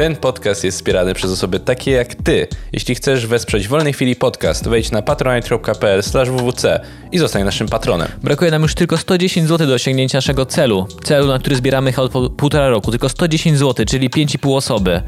[0.00, 2.46] Ten podcast jest wspierany przez osoby takie jak ty.
[2.72, 6.66] Jeśli chcesz wesprzeć Wolnej Chwili Podcast, wejdź na patronite.pl wwc
[7.12, 8.08] i zostań naszym patronem.
[8.22, 10.86] Brakuje nam już tylko 110 zł do osiągnięcia naszego celu.
[11.04, 12.90] Celu, na który zbieramy od półtora roku.
[12.90, 15.02] Tylko 110 zł, czyli 5,5 osoby.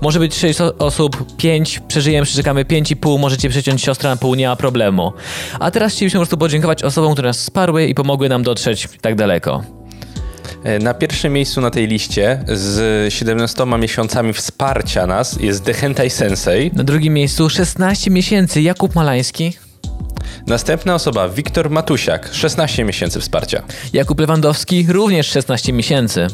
[0.00, 4.48] Może być 6 o- osób, 5, przeżyjemy, przeczekamy 5,5, możecie przeciąć siostrę na pół, nie
[4.48, 5.12] ma problemu.
[5.60, 9.14] A teraz chcielibyśmy po prostu podziękować osobom, które nas wsparły i pomogły nam dotrzeć tak
[9.14, 9.81] daleko.
[10.64, 16.10] E, Na pierwszym miejscu na tej liście z 17 miesiącami wsparcia nas jest The Hentai
[16.10, 16.70] Sensei.
[16.74, 19.52] Na drugim miejscu 16 miesięcy Jakub Malański,
[20.46, 23.62] Następna osoba Wiktor Matusiak, 16 miesięcy wsparcia.
[23.92, 26.26] Jakub Lewandowski również 16 miesięcy.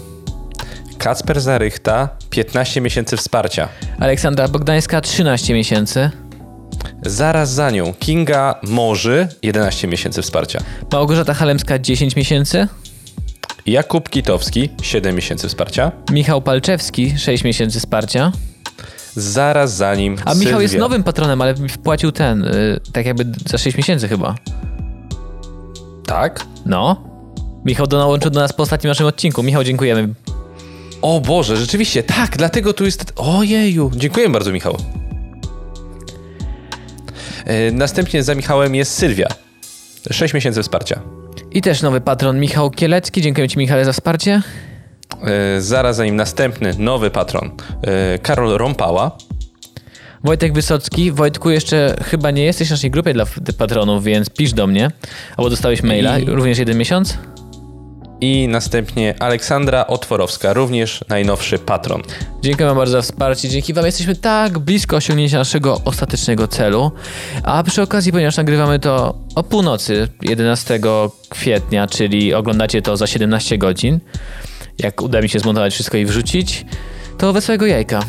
[0.98, 3.68] Kacper Zarychta, 15 miesięcy wsparcia.
[4.00, 6.10] Aleksandra Bogdańska 13 miesięcy.
[7.02, 10.60] Zaraz za nią Kinga Morzy, 11 miesięcy wsparcia.
[10.92, 12.68] Małgorzata Halemska 10 miesięcy.
[13.66, 15.92] Jakub Kitowski, 7 miesięcy wsparcia.
[16.12, 18.32] Michał Palczewski 6 miesięcy wsparcia.
[19.16, 23.58] Zaraz za nim A Michał jest nowym patronem, ale wpłacił ten, y, tak jakby za
[23.58, 24.34] 6 miesięcy chyba.
[26.06, 26.46] Tak?
[26.66, 27.04] No.
[27.64, 29.42] Michał dołączył do nas po ostatnim naszym odcinku.
[29.42, 30.14] Michał, dziękujemy.
[31.02, 33.12] O Boże, rzeczywiście, tak, dlatego tu jest...
[33.16, 34.76] Ojeju, dziękuję bardzo Michał.
[37.44, 39.26] E, Następnie za Michałem jest Sylwia.
[40.10, 41.00] 6 miesięcy wsparcia.
[41.58, 43.22] I też nowy patron Michał Kielecki.
[43.22, 44.42] Dziękuję Ci Michale za wsparcie.
[45.56, 47.50] E, Zaraz za nim następny, nowy patron.
[47.82, 49.18] e, Karol Rąpała.
[50.24, 51.12] Wojtek Wysocki.
[51.12, 53.24] Wojtku, jeszcze chyba nie jesteś w naszej grupie dla
[53.58, 54.90] patronów, więc pisz do mnie.
[55.36, 57.18] Albo dostałeś maila, I- również jeden miesiąc.
[58.20, 62.02] I następnie Aleksandra Otworowska, również najnowszy patron.
[62.42, 63.48] Dziękuję bardzo za wsparcie.
[63.48, 66.90] Dzięki Wam jesteśmy tak blisko osiągnięcia naszego ostatecznego celu.
[67.42, 70.80] A przy okazji, ponieważ nagrywamy to o północy 11
[71.28, 74.00] kwietnia, czyli oglądacie to za 17 godzin,
[74.78, 76.66] jak uda mi się zmontować wszystko i wrzucić,
[77.18, 78.04] to wesołego jajka.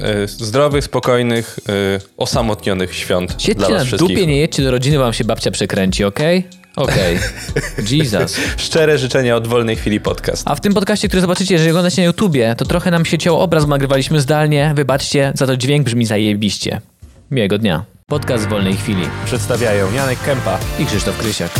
[0.00, 1.72] E, Zdrowych, spokojnych, e,
[2.16, 4.08] osamotnionych świąt dla Siedźcie was na wszystkich.
[4.16, 6.61] dupie, nie jedźcie do rodziny, wam się babcia przekręci, okej?
[6.76, 7.18] Okej.
[7.98, 8.36] Jesus.
[8.56, 10.42] Szczere życzenia od Wolnej Chwili Podcast.
[10.46, 13.40] A w tym podcaście, który zobaczycie, jeżeli oglądacie na YouTubie, to trochę nam się cięło
[13.40, 14.72] obraz, nagrywaliśmy zdalnie.
[14.76, 16.80] Wybaczcie, za to dźwięk brzmi zajebiście.
[17.30, 17.84] Miłego dnia.
[18.06, 19.02] Podcast wolnej chwili.
[19.24, 20.58] Przedstawiają Janek Kępa.
[20.78, 21.50] i Krzysztof Krysiak.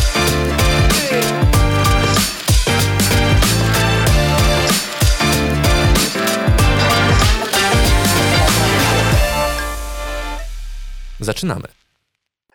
[11.20, 11.81] Zaczynamy.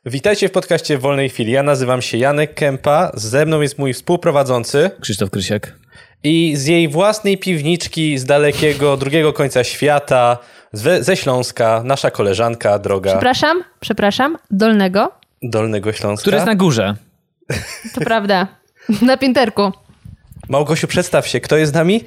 [0.10, 1.52] Witajcie w podcaście w Wolnej Chwili.
[1.52, 5.76] Ja nazywam się Janek Kępa, ze mną jest mój współprowadzący Krzysztof Krysiak.
[6.24, 10.38] i z jej własnej piwniczki z dalekiego drugiego końca świata,
[10.74, 15.12] ze, ze Śląska, nasza koleżanka droga Przepraszam, przepraszam, Dolnego.
[15.44, 16.22] Dolnego Śląska.
[16.22, 16.96] Który jest na górze?
[17.96, 18.48] To prawda.
[19.02, 19.72] Na pięterku.
[20.50, 22.04] Małgosiu, przedstaw się, kto jest z nami?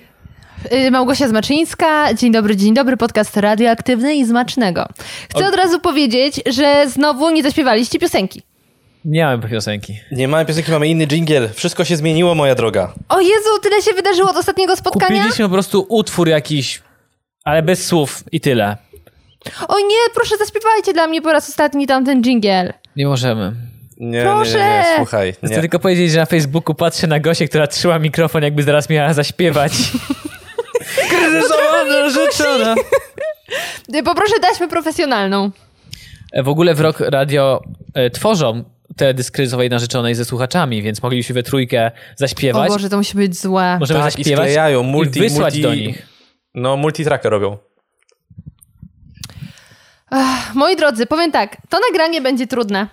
[0.72, 2.14] Y, Małgosia Zmaczyńska.
[2.14, 2.96] Dzień dobry, dzień dobry.
[2.96, 4.88] Podcast radioaktywny i smacznego.
[5.30, 8.42] Chcę od razu powiedzieć, że znowu nie zaśpiewaliście piosenki.
[9.04, 10.00] Nie mamy piosenki.
[10.12, 11.48] Nie mamy piosenki, mamy inny dżingiel.
[11.54, 12.92] Wszystko się zmieniło, moja droga.
[13.08, 15.16] O Jezu, tyle się wydarzyło od ostatniego spotkania.
[15.16, 16.82] Kupiliśmy po prostu utwór jakiś,
[17.44, 18.76] ale bez słów i tyle.
[19.68, 22.72] O nie, proszę zaśpiewajcie dla mnie po raz ostatni tamten dżingiel.
[22.96, 23.52] Nie możemy.
[24.00, 24.58] Nie, nie, nie, Proszę!
[24.58, 25.32] nie, słuchaj.
[25.32, 25.60] Chcę Nie.
[25.60, 29.72] tylko powiedzieć, że na Facebooku patrzę na Gosię, która trzyma mikrofon, jakby zaraz miała zaśpiewać.
[31.30, 32.74] Kryzysowana rzeczona.
[33.94, 35.50] Y, Poproszę taśmę profesjonalną.
[36.32, 37.62] E, W ogóle w rok radio
[37.94, 38.64] e, tworzą
[38.96, 42.68] teledysk kryzysowej narzeczonej ze słuchaczami, więc mogliśmy we trójkę O zaśpiewać.
[42.70, 43.76] Boże, to musi być złe.
[43.80, 46.06] Możemy Tak, i zaśpiewać sklejają multi- i wysłać multi- do nich.
[46.54, 47.58] No, multitracker robią.
[50.54, 52.86] Moi drodzy, powiem tak, to nagranie będzie trudne,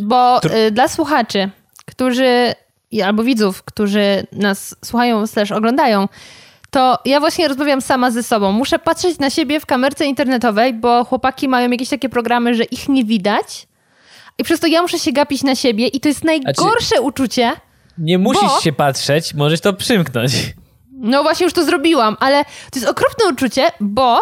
[0.00, 1.50] bo y, dla słuchaczy,
[1.86, 2.54] którzy,
[2.90, 6.08] i- albo widzów, którzy nas słuchają slash oglądają,
[6.76, 8.52] to ja właśnie rozmawiam sama ze sobą.
[8.52, 12.88] Muszę patrzeć na siebie w kamerce internetowej, bo chłopaki mają jakieś takie programy, że ich
[12.88, 13.66] nie widać
[14.38, 17.52] i przez to ja muszę się gapić na siebie i to jest najgorsze uczucie.
[17.98, 20.32] Nie musisz Bo- się patrzeć, możesz to przymknąć.
[20.92, 24.18] No właśnie już to zrobiłam, ale to jest okropne uczucie, bo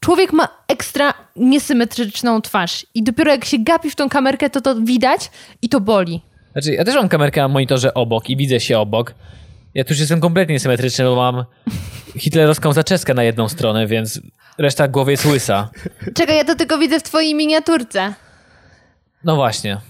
[0.00, 4.74] człowiek ma ekstra niesymetryczną twarz i dopiero jak się gapi w tą kamerkę, to to
[4.74, 5.30] widać
[5.62, 6.20] i to boli.
[6.52, 9.14] Znaczy, ja też mam kamerkę na monitorze obok i widzę się obok.
[9.74, 11.44] Ja tu już jestem kompletnie symetryczny, bo mam
[12.16, 14.20] hitlerowską zaczeskę na jedną stronę, więc
[14.58, 15.70] reszta głowy jest łysa.
[16.14, 18.14] Czekaj, ja to tylko widzę w twojej miniaturce.
[19.24, 19.80] No właśnie.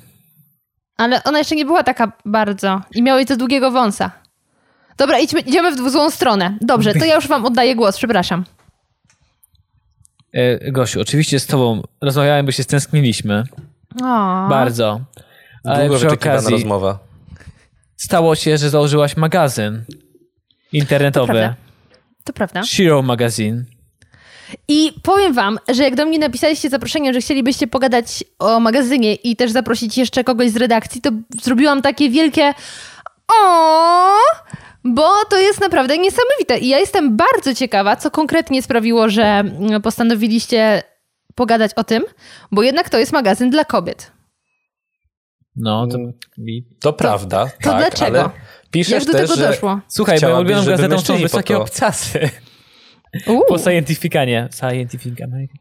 [0.97, 4.11] Ale ona jeszcze nie była taka bardzo i miałeś za długiego wąsa.
[4.97, 6.59] Dobra, idźmy, idziemy w złą stronę.
[6.61, 8.45] Dobrze, to ja już wam oddaję głos, przepraszam.
[10.33, 13.45] E, Gosiu, oczywiście z tobą rozmawiałem, bo się stęskniliśmy.
[14.03, 14.49] O.
[14.49, 15.01] Bardzo.
[15.65, 16.99] Ale Długo przy wyczekiwana okazji rozmowa.
[17.97, 19.93] Stało się, że założyłaś magazyn To
[20.73, 21.33] internetowy.
[21.33, 21.55] prawda.
[22.25, 22.63] To prawda.
[22.63, 23.65] Shiro Magazine.
[24.69, 29.37] I powiem wam, że jak do mnie napisaliście zaproszenie, że chcielibyście pogadać o magazynie i
[29.37, 31.11] też zaprosić jeszcze kogoś z redakcji, to
[31.43, 32.55] zrobiłam takie wielkie
[33.43, 34.15] o,
[34.85, 36.59] bo to jest naprawdę niesamowite.
[36.59, 39.45] I ja jestem bardzo ciekawa, co konkretnie sprawiło, że
[39.83, 40.83] postanowiliście
[41.35, 42.03] pogadać o tym,
[42.53, 44.13] bo jednak to jest magazyn dla kobiet.
[45.57, 45.99] No, to...
[46.81, 48.21] To prawda, to tak, dlaczego?
[48.21, 48.31] ale
[48.71, 49.81] piszesz Jak do też, tego że doszło?
[49.89, 52.31] Słuchaj, moją ulubioną gazetą są wysokie to- obcasy.
[53.27, 53.43] Uuu.
[53.49, 54.49] Po scientificanie.
[54.53, 55.59] Scientific American.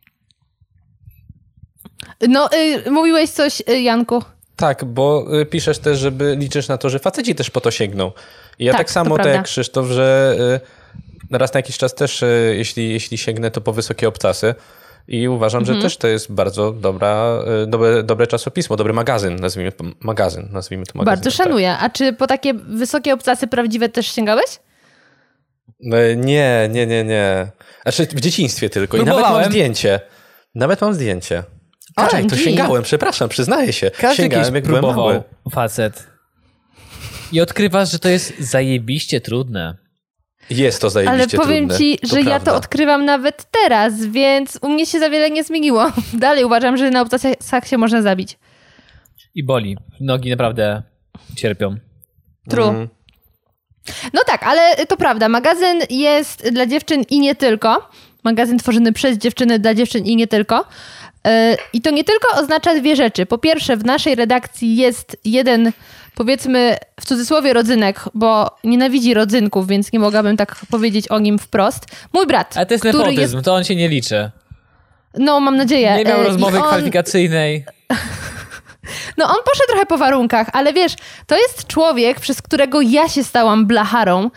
[2.30, 4.24] No, y, mówiłeś coś, y, Janku.
[4.56, 8.12] Tak, bo y, piszesz też, żeby liczysz na to, że faceci też po to sięgną.
[8.60, 10.36] I ja Tak, tak, to samo, tak jak Krzysztof, że
[11.32, 14.56] y, raz na jakiś czas też, y, jeśli, jeśli sięgnę, to po wysokie obcasy.
[15.08, 15.78] I uważam, Mhm.
[15.78, 20.50] że też to jest bardzo dobra, y, dobre, dobre czasopismo, dobry magazyn, nazwijmy to magazyn,
[20.52, 21.06] nazwijmy to magazyn.
[21.06, 21.78] Bardzo szanuję.
[21.78, 24.60] A czy po takie wysokie obcasy prawdziwe też sięgałeś?
[25.80, 27.48] No, nie, nie, nie, nie.
[27.84, 28.98] Znaczy w dzieciństwie tylko.
[28.98, 29.52] I nawet mam Próbowałem.
[29.52, 30.00] zdjęcie.
[30.56, 31.44] Nawet mam zdjęcie.
[31.96, 33.92] Kaczek, to sięgałem, przepraszam, przyznaję się.
[33.92, 34.94] Każdy sięgałem, jak byłem mały.
[34.94, 36.08] próbował facet.
[37.32, 39.78] I odkrywasz, że to jest zajebiście trudne.
[40.50, 41.78] Jest to Ale zajebiście powiem trudne.
[41.78, 42.52] ci, że ja prawda.
[42.52, 45.92] to odkrywam nawet teraz, więc u mnie się za wiele nie zmieniło.
[46.14, 48.38] Dalej uważam, że na obcasach się można zabić.
[49.36, 49.78] I boli.
[50.00, 50.84] Nogi naprawdę
[51.36, 51.78] cierpią.
[52.50, 52.70] True.
[52.70, 52.88] Mm.
[54.14, 55.30] No tak, ale to prawda.
[55.30, 57.90] Magazyn jest dla dziewczyn i nie tylko.
[58.24, 60.66] Magazyn tworzony przez dziewczyny dla dziewczyn i nie tylko.
[61.26, 61.32] Yy,
[61.74, 63.26] I to nie tylko oznacza dwie rzeczy.
[63.26, 65.72] Po pierwsze, w naszej redakcji jest jeden,
[66.16, 71.86] powiedzmy w cudzysłowie, rodzynek, bo nienawidzi rodzynków, więc nie mogłabym tak powiedzieć o nim wprost.
[72.14, 73.46] Mój brat, Ale to jest nepotyzm, jest...
[73.46, 74.32] to on się nie liczy.
[75.18, 75.96] No, mam nadzieję.
[75.98, 77.66] Nie miał i rozmowy on- kwalifikacyjnej.
[79.18, 80.96] No on poszedł trochę po warunkach, ale wiesz,
[81.28, 84.30] to jest człowiek, przez którego ja się stałam blacharą,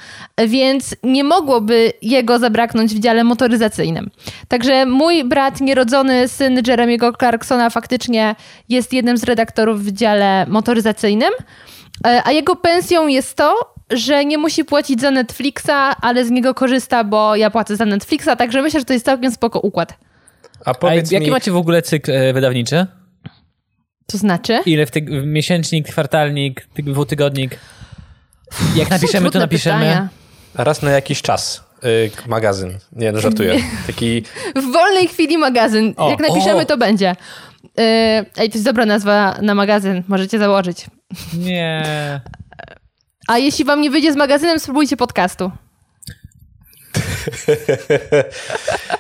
[0.49, 4.11] więc nie mogłoby jego zabraknąć w dziale motoryzacyjnym.
[4.49, 8.35] Także mój brat, nierodzony syn Jeremiego Clarksona faktycznie
[8.69, 11.31] jest jednym z redaktorów w dziale motoryzacyjnym,
[12.07, 16.55] e, a jego pensją jest to, że nie musi płacić za Netflixa, ale z niego
[16.55, 19.95] korzysta, bo ja płacę za Netflixa, także myślę, że to jest całkiem spoko układ.
[20.65, 22.87] A A powiedz jaki mi, macie w ogóle cykl e, wydawniczy?
[24.07, 24.61] To znaczy?
[24.67, 27.59] Ile w, tyg- w miesięcznik, kwartalnik, tyg- dwutygodnik?
[28.77, 29.79] Jak napiszemy, to napiszemy.
[29.85, 30.09] pytania.
[30.55, 32.79] raz na jakiś czas y, magazyn.
[32.93, 33.55] Nie, no żartuję.
[33.87, 34.23] Taki
[34.57, 35.95] W wolnej chwili magazyn.
[35.97, 36.65] O, Jak napiszemy, o.
[36.65, 37.17] to będzie.
[37.65, 37.85] Yy,
[38.37, 40.03] ej, to jest dobra nazwa na magazyn.
[40.09, 40.87] Możecie założyć.
[41.39, 41.85] Nie.
[43.29, 45.51] A jeśli wam nie wyjdzie z magazynem, spróbujcie podcastu.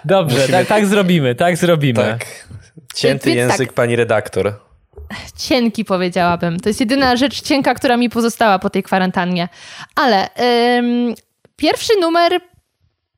[0.04, 1.94] Dobrze, Musimy- tak, tak zrobimy, tak zrobimy.
[2.02, 2.26] tak.
[2.94, 3.58] Cięty Więc tak.
[3.60, 4.60] język pani redaktor.
[5.36, 6.60] Cienki powiedziałabym.
[6.60, 9.48] To jest jedyna rzecz cienka, która mi pozostała po tej kwarantannie.
[9.94, 10.28] Ale
[10.78, 11.14] ym,
[11.56, 12.40] pierwszy numer,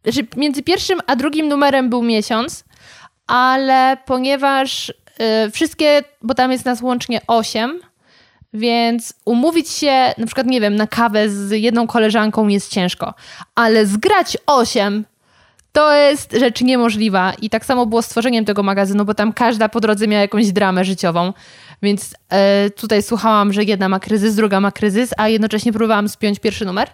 [0.05, 2.65] że między pierwszym a drugim numerem był miesiąc,
[3.27, 7.81] ale ponieważ y, wszystkie, bo tam jest nas łącznie osiem,
[8.53, 13.15] więc umówić się, na przykład, nie wiem, na kawę z jedną koleżanką jest ciężko,
[13.55, 15.05] ale zgrać osiem
[15.73, 17.33] to jest rzecz niemożliwa.
[17.43, 20.53] I tak samo było z tworzeniem tego magazynu, bo tam każda po drodze miała jakąś
[20.53, 21.33] dramę życiową.
[21.83, 26.39] Więc e, tutaj słuchałam, że jedna ma kryzys, druga ma kryzys, a jednocześnie próbowałam spiąć
[26.39, 26.91] pierwszy numer.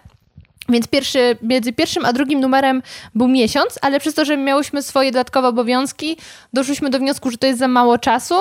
[0.68, 2.82] Więc pierwszy, między pierwszym a drugim numerem
[3.14, 6.16] był miesiąc, ale przez to, że miałyśmy swoje dodatkowe obowiązki,
[6.52, 8.34] doszliśmy do wniosku, że to jest za mało czasu.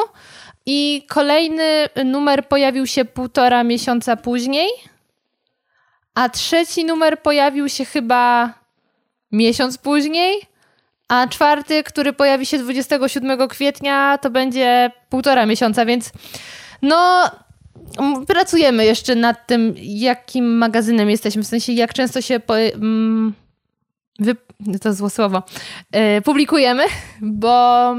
[0.65, 4.69] I kolejny numer pojawił się półtora miesiąca później,
[6.15, 8.53] a trzeci numer pojawił się chyba
[9.31, 10.41] miesiąc później,
[11.13, 16.11] a czwarty, który pojawi się 27 kwietnia, to będzie półtora miesiąca, więc
[16.81, 17.29] no
[18.27, 23.33] pracujemy jeszcze nad tym, jakim magazynem jesteśmy, w sensie jak często się po, mm,
[24.19, 24.35] wy,
[24.81, 25.43] to złe słowo,
[25.93, 26.83] yy, publikujemy,
[27.21, 27.95] bo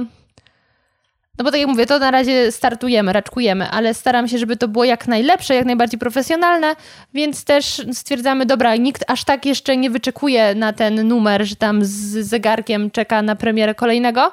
[1.39, 4.69] no bo tak jak mówię, to na razie startujemy, raczkujemy, ale staram się, żeby to
[4.69, 6.77] było jak najlepsze, jak najbardziej profesjonalne,
[7.15, 11.85] więc też stwierdzamy, dobra, nikt aż tak jeszcze nie wyczekuje na ten numer, że tam
[11.85, 11.91] z
[12.29, 14.33] zegarkiem czeka na premierę kolejnego,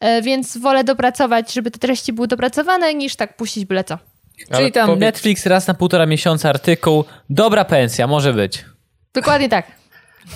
[0.00, 3.98] e, więc wolę dopracować, żeby te treści były dopracowane, niż tak puścić byle co.
[4.38, 7.04] Czyli Ale tam powiedz- Netflix raz na półtora miesiąca artykuł.
[7.30, 8.64] Dobra pensja, może być.
[9.14, 9.66] Dokładnie tak.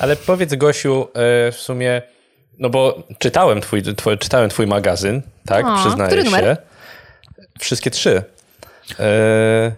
[0.01, 2.03] Ale powiedz Gosiu, e, w sumie,
[2.59, 5.67] no bo czytałem twój, twój, czytałem twój magazyn, tak?
[5.67, 6.31] O, Przyznaję który się.
[6.31, 6.57] numer?
[7.61, 8.23] Wszystkie trzy.
[8.99, 9.73] E,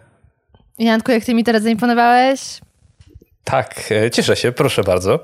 [0.79, 2.41] Janku, jak ty mi teraz zaimponowałeś?
[3.45, 5.15] tak, e, cieszę się, proszę bardzo.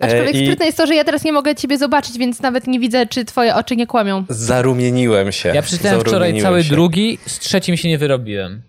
[0.00, 2.66] E, Aczkolwiek I sprytne jest to, że ja teraz nie mogę ciebie zobaczyć, więc nawet
[2.66, 4.24] nie widzę, czy twoje oczy nie kłamią.
[4.28, 5.48] zarumieniłem się.
[5.54, 6.70] Ja przeczytałem wczoraj cały się.
[6.70, 8.62] drugi, z trzecim się nie wyrobiłem.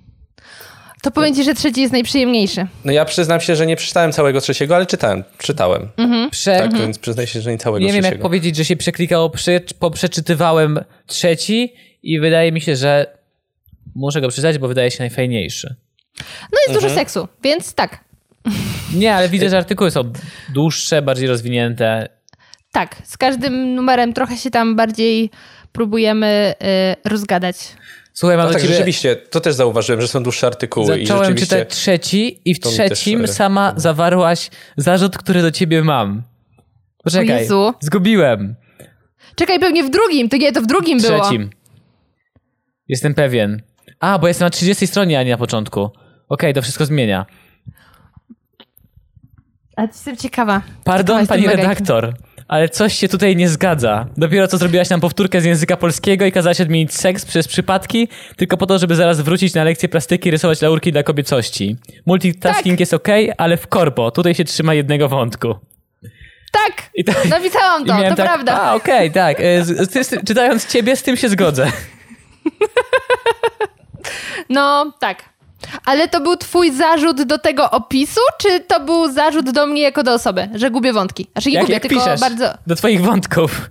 [1.01, 2.67] To powiem ci, że trzeci jest najprzyjemniejszy.
[2.85, 5.23] No ja przyznam się, że nie przeczytałem całego trzeciego, ale czytałem.
[5.37, 5.89] Czytałem.
[6.31, 6.59] Prze...
[6.59, 8.15] Tak, więc przyznaję się, że nie całego Nie wiem, trzeciego.
[8.15, 9.59] jak powiedzieć, że się przeklikało, prze...
[9.79, 13.17] poprzeczytywałem trzeci i wydaje mi się, że
[13.95, 15.75] muszę go przeczytać, bo wydaje się najfajniejszy.
[16.51, 18.03] No jest dużo seksu, więc tak.
[18.93, 20.13] Nie, ale widzę, że artykuły są
[20.53, 22.09] dłuższe, bardziej rozwinięte.
[22.71, 25.29] Tak, z każdym numerem trochę się tam bardziej
[25.71, 26.53] próbujemy
[27.05, 27.57] y, rozgadać.
[28.21, 28.73] Słuchaj, mam No do tak, ciebie...
[28.73, 31.55] rzeczywiście, to też zauważyłem, że są dłuższe artykuły i Zacząłem rzeczywiście...
[31.55, 36.23] czytać trzeci i w też, trzecim e, sama zawarłaś zarzut, który do ciebie mam.
[37.03, 37.47] Poczekaj,
[37.79, 38.55] zgubiłem.
[39.35, 41.19] Czekaj, pewnie w drugim, to nie, to w drugim W było.
[41.19, 41.49] trzecim.
[42.87, 43.61] Jestem pewien.
[43.99, 45.89] A, bo jestem na 30 stronie, a nie na początku.
[46.29, 47.25] Okej, to wszystko zmienia.
[49.75, 50.61] A jestem ciekawa.
[50.83, 51.75] Pardon, Ciekawa pani mega.
[52.51, 54.05] Ale coś się tutaj nie zgadza.
[54.17, 58.57] Dopiero co zrobiłaś nam powtórkę z języka polskiego i kazałaś odmienić seks przez przypadki, tylko
[58.57, 61.75] po to, żeby zaraz wrócić na lekcję plastyki i rysować laurki dla kobiecości.
[62.05, 62.79] Multitasking Tak.
[62.79, 64.11] jest ok, ale w korpo.
[64.11, 65.55] Tutaj się trzyma jednego wątku.
[66.51, 68.61] Tak, I to, napisałam to, to tak, prawda.
[68.61, 69.37] A, okej, tak.
[69.39, 71.71] E, Z, z, z, czytając ciebie, z tym się zgodzę.
[74.49, 75.23] No, tak.
[75.85, 80.03] Ale to był twój zarzut do tego opisu, czy to był zarzut do mnie jako
[80.03, 81.27] do osoby, że gubię wątki?
[81.31, 82.53] Znaczy nie Jak, gubię, jak tylko piszesz bardzo...
[82.67, 83.69] do twoich wątków.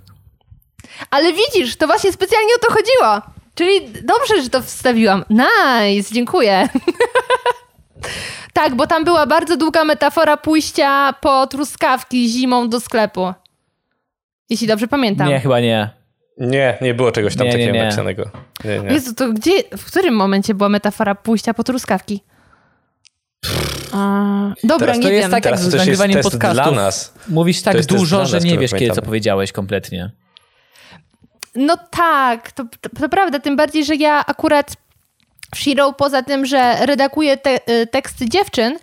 [1.10, 3.32] Ale widzisz, to właśnie specjalnie o to chodziło.
[3.54, 5.24] Czyli dobrze, że to wstawiłam.
[5.30, 6.68] Nice, dziękuję.
[8.52, 13.32] tak, bo tam była bardzo długa metafora pójścia po truskawki zimą do sklepu.
[14.50, 15.28] Jeśli dobrze pamiętam.
[15.28, 15.99] Nie, chyba nie.
[16.40, 17.82] Nie, nie było czegoś tam Nie, nie, takiego nie.
[17.84, 18.30] napisanego.
[18.64, 18.92] Nie, nie.
[18.92, 22.22] Jezu, to gdzie, w którym momencie była metafora pójścia po truskawki?
[23.92, 25.18] A, dobra, Teraz nie To wiem.
[25.18, 26.64] jest tak jak Teraz to z nagrywaniem test podcastów.
[26.74, 27.14] dla nas.
[27.28, 29.06] Mówisz tak dużo, dla że nas, nie wiesz, kiedy co pamiętamy.
[29.06, 30.10] powiedziałeś kompletnie.
[31.54, 34.76] No tak, to, to, to prawda, tym bardziej, że ja akurat
[35.54, 38.78] w Shiro, poza tym, że redakuję te, y, teksty dziewczyn,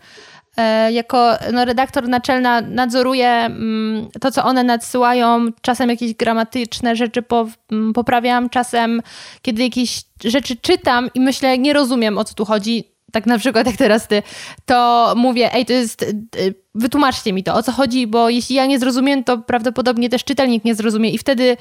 [0.92, 7.24] jako no, redaktor naczelna nadzoruję mm, to, co one nadsyłają, czasem jakieś gramatyczne rzeczy
[7.72, 9.02] mm, poprawiam, czasem
[9.42, 13.68] kiedy jakieś rzeczy czytam i myślę, nie rozumiem, o co tu chodzi, tak na przykład
[13.68, 14.24] jak teraz ty,
[14.66, 16.06] to mówię, ej, to jest, y,
[16.40, 20.24] y, wytłumaczcie mi to, o co chodzi, bo jeśli ja nie zrozumiem, to prawdopodobnie też
[20.24, 21.58] czytelnik nie zrozumie i wtedy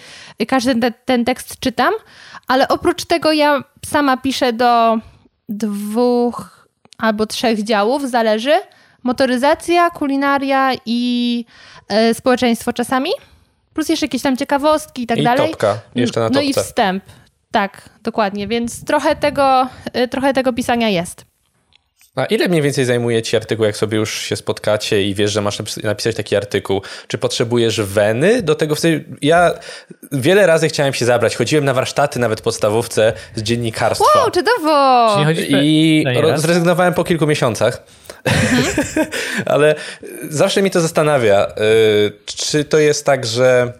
[0.48, 1.94] każdy te, ten tekst czytam,
[2.46, 4.98] ale oprócz tego ja sama piszę do
[5.48, 8.52] dwóch albo trzech działów, zależy,
[9.02, 11.44] motoryzacja, kulinaria i
[11.88, 13.10] e, społeczeństwo czasami,
[13.74, 15.50] plus jeszcze jakieś tam ciekawostki i tak I dalej.
[15.50, 16.62] topka, jeszcze na No i topce.
[16.68, 17.04] wstęp.
[17.50, 21.24] Tak, dokładnie, więc trochę tego, y, trochę tego pisania jest.
[22.16, 25.40] A ile mniej więcej zajmuje ci artykuł, jak sobie już się spotkacie i wiesz, że
[25.42, 26.82] masz napis- napisać taki artykuł?
[27.08, 28.74] Czy potrzebujesz weny do tego?
[29.22, 29.50] Ja
[30.12, 31.36] wiele razy chciałem się zabrać.
[31.36, 34.20] Chodziłem na warsztaty nawet w podstawówce z dziennikarstwa.
[34.20, 34.30] Wow!
[34.30, 37.82] Czy chodzisz I No zrezygnowałem po kilku miesiącach.
[39.46, 39.74] Ale
[40.28, 43.72] zawsze mi to zastanawia, y, czy to jest tak, że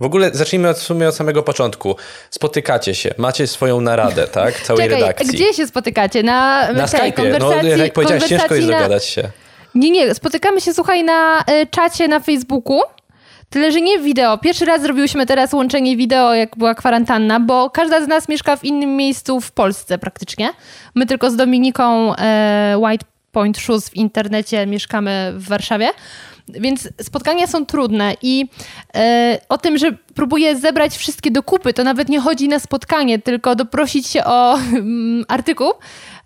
[0.00, 1.96] w ogóle zacznijmy od, w sumie od samego początku.
[2.30, 4.60] Spotykacie się, macie swoją naradę, tak?
[4.60, 5.28] Całej Czekaj, redakcji.
[5.28, 6.22] gdzie się spotykacie?
[6.22, 7.38] Na, Na tej Skype'ie.
[7.40, 9.22] No, jak powiedziałeś, ciężko jest na- dogadać się.
[9.74, 12.80] Nie, nie, spotykamy się, słuchaj, na y, czacie na Facebooku.
[13.50, 14.38] Tyle, że nie wideo.
[14.38, 18.64] Pierwszy raz zrobiłyśmy teraz łączenie wideo, jak była kwarantanna, bo każda z nas mieszka w
[18.64, 20.50] innym miejscu w Polsce praktycznie.
[20.94, 25.88] My tylko z Dominiką e, White Point Shoes w internecie mieszkamy w Warszawie.
[26.48, 28.46] Więc spotkania są trudne i
[28.94, 33.18] e, o tym, że próbuję zebrać wszystkie do kupy, to nawet nie chodzi na spotkanie,
[33.18, 35.72] tylko doprosić się o mm, artykuł,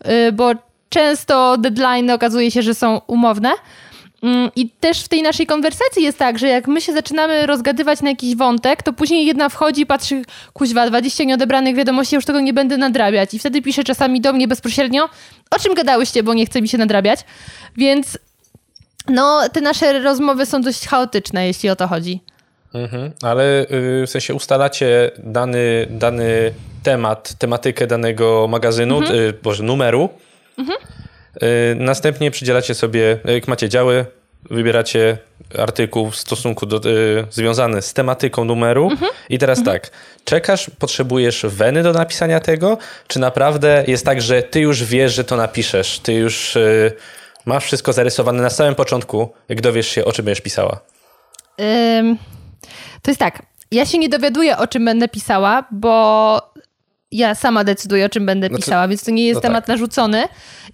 [0.07, 0.53] y, bo
[0.89, 3.51] często deadline okazuje się, że są umowne.
[4.23, 8.01] Mm, I też w tej naszej konwersacji jest tak, że jak my się zaczynamy rozgadywać
[8.01, 12.41] na jakiś wątek, to później jedna wchodzi i patrzy, kuźwa, 20 nieodebranych wiadomości, już tego
[12.41, 13.35] nie będę nadrabiać.
[13.35, 15.09] I wtedy pisze czasami do mnie bezpośrednio,
[15.51, 17.21] o czym gadałyście, bo nie chce mi się nadrabiać.
[17.77, 18.19] Więc
[19.09, 22.21] no, te nasze rozmowy są dość chaotyczne, jeśli o to chodzi.
[22.75, 26.53] Mhm, ale y, w sensie ustalacie dany, dany
[26.83, 29.19] temat, tematykę danego magazynu, Mhm.
[29.21, 30.09] y, boże, numeru.
[30.59, 30.63] Y,
[31.77, 34.07] następnie przydzielacie sobie, jak macie działy,
[34.51, 35.19] wybieracie
[35.59, 38.91] artykuł w stosunku do, y, związany z tematyką numeru.
[38.91, 39.13] Mhm.
[39.29, 39.91] I teraz tak,
[40.25, 45.25] czekasz, potrzebujesz weny do napisania tego, czy naprawdę jest tak, że ty już wiesz, że
[45.25, 46.93] to napiszesz, ty już y,
[47.47, 50.81] masz wszystko zarysowane na samym początku, jak dowiesz się, o czym będziesz pisała?
[51.99, 52.19] Ym,
[53.03, 53.43] to jest tak.
[53.71, 56.53] Ja się nie dowiaduję, o czym będę pisała, bo
[57.13, 60.25] ja sama decyduję, o czym będę Znaczy- pisała, więc to nie jest no temat narzucony.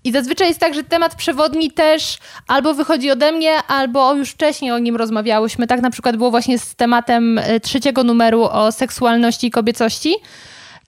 [0.04, 4.72] I zazwyczaj jest tak, że temat przewodni też albo wychodzi ode mnie, albo już wcześniej
[4.72, 5.66] o nim rozmawiałyśmy.
[5.66, 10.14] Tak na przykład było właśnie z tematem y, trzeciego numeru o seksualności i kobiecości,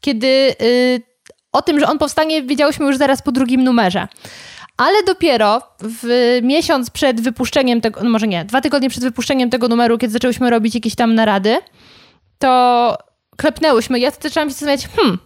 [0.01, 1.03] kiedy y,
[1.53, 4.09] o tym, że on powstanie, wiedziałyśmy już zaraz po drugim numerze.
[4.77, 9.69] ale dopiero w miesiąc przed wypuszczeniem tego, no może nie, dwa tygodnie przed wypuszczeniem tego
[9.69, 11.59] numeru, kiedy zaczęłyśmy robić jakieś tam narady,
[12.39, 12.97] to
[13.37, 13.99] klepnęłyśmy.
[14.01, 15.19] Ja zaczęłam się zastanawiać, hmm,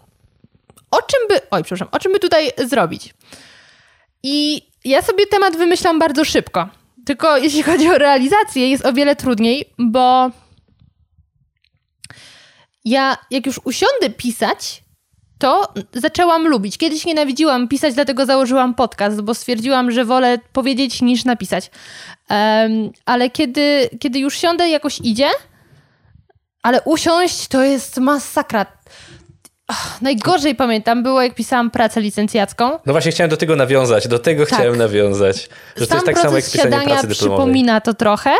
[0.97, 3.15] o czym by, oj, przepraszam, o czym by tutaj zrobić?
[4.23, 6.69] I ja sobie temat wymyślam bardzo szybko.
[7.07, 10.31] Tylko jeśli chodzi o realizację, jest o wiele trudniej, bo
[12.85, 14.85] ja jak już usiądę pisać,
[15.39, 16.79] to zaczęłam lubić.
[16.79, 21.71] Kiedyś nienawidziłam pisać, dlatego założyłam podcast, bo stwierdziłam, że wolę powiedzieć niż napisać.
[22.31, 25.31] Um, ale kiedy, kiedy już siądę, jakoś idzie,
[26.63, 28.67] ale usiąść to jest masakra.
[29.67, 32.71] Ach, najgorzej pamiętam było, jak pisałam pracę licencjacką.
[32.87, 34.59] No właśnie chciałem do tego nawiązać, do tego tak.
[34.59, 35.49] chciałem nawiązać.
[35.77, 37.17] Że Sam to jest tak samo jak pisanie pracy dyplomowej.
[37.17, 38.31] przypomina to trochę,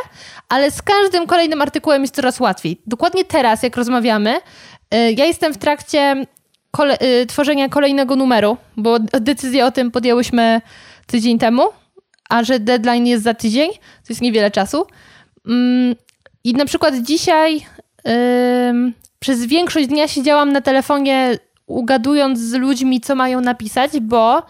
[0.49, 2.81] ale z każdym kolejnym artykułem jest coraz łatwiej.
[2.87, 4.41] Dokładnie teraz, jak rozmawiamy, y,
[5.17, 6.27] ja jestem w trakcie
[6.71, 10.61] kole y, tworzenia kolejnego numeru, bo decyzję o tym podjęłyśmy
[11.07, 11.63] tydzień temu,
[12.29, 14.87] a że deadline jest za tydzień, to jest niewiele czasu.
[15.47, 15.95] Mm,
[16.45, 17.67] I na przykład dzisiaj
[19.25, 24.43] przez większość dnia siedziałam na telefonie, ugadując z ludźmi, co mają napisać, bo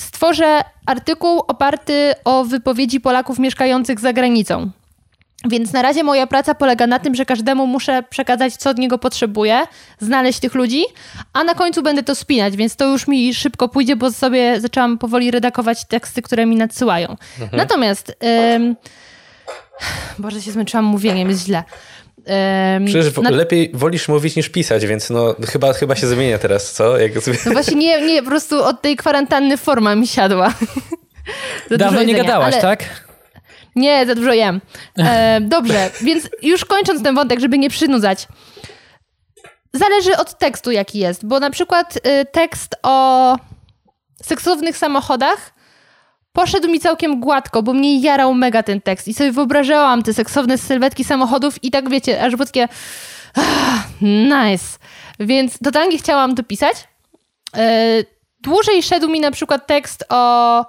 [0.00, 4.70] stworzę artykuł oparty o wypowiedzi Polaków mieszkających za granicą.
[5.48, 8.98] Więc na razie moja praca polega na tym, że każdemu muszę przekazać, co od niego
[8.98, 9.66] potrzebuję,
[9.98, 10.84] znaleźć tych ludzi,
[11.32, 14.98] a na końcu będę to spinać, więc to już mi szybko pójdzie, bo sobie zaczęłam
[14.98, 17.16] powoli redagować teksty, które mi nadsyłają.
[17.40, 17.56] Mhm.
[17.56, 18.16] Natomiast.
[18.54, 18.76] Ym...
[20.18, 21.64] Boże, się zmęczyłam mówieniem, jest źle.
[22.86, 23.30] Przecież na...
[23.30, 26.98] lepiej wolisz mówić niż pisać, więc no chyba, chyba się zmienia teraz, co?
[26.98, 27.12] Jak...
[27.46, 30.54] No właśnie nie, nie, po prostu od tej kwarantanny forma mi siadła.
[31.70, 32.62] Dawno nie gadałaś, ale...
[32.62, 32.84] tak?
[33.76, 34.60] Nie, za dużo jem.
[34.98, 38.28] E, dobrze, więc już kończąc ten wątek, żeby nie przynudzać.
[39.72, 43.36] Zależy od tekstu, jaki jest, bo na przykład y, tekst o
[44.22, 45.55] seksownych samochodach
[46.36, 50.58] poszedł mi całkiem gładko, bo mnie jarał mega ten tekst i sobie wyobrażałam te seksowne
[50.58, 52.68] sylwetki samochodów i tak wiecie, aż było takie
[53.34, 54.78] ah, nice.
[55.20, 56.76] Więc totalnie chciałam to pisać.
[57.56, 58.04] E,
[58.46, 60.60] dłużej szedł mi na przykład tekst o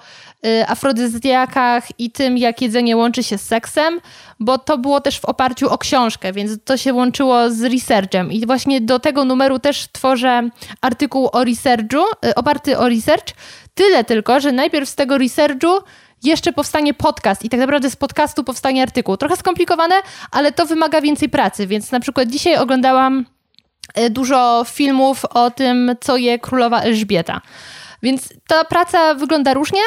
[0.45, 4.01] y, afrodyzjakach i tym, jak jedzenie łączy się z seksem,
[4.39, 8.31] bo to było też w oparciu o książkę, więc to się łączyło z researchem.
[8.31, 10.49] I właśnie do tego numeru też tworzę
[10.81, 13.33] artykuł o researchu, y, oparty o research,
[13.77, 15.67] Tyle tylko, że najpierw z tego researchu
[16.23, 19.17] jeszcze powstanie podcast i tak naprawdę z podcastu powstanie artykuł.
[19.17, 19.95] Trochę skomplikowane,
[20.31, 23.25] ale to wymaga więcej pracy, więc na przykład dzisiaj oglądałam
[24.09, 27.41] dużo filmów o tym, co je królowa Elżbieta.
[28.03, 29.81] Więc ta praca wygląda różnie,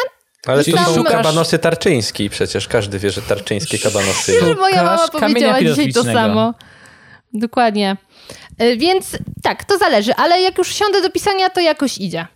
[0.46, 4.40] ale to są kabanosy Tarczyński, przecież każdy wie, że Tarczyńskie kabanosy.
[4.40, 6.54] Że moja mama powiedziała dzisiaj to samo.
[7.32, 7.96] Dokładnie.
[8.58, 12.26] E, więc tak, to zależy, ale jak już siądę do pisania, to jakoś idzie.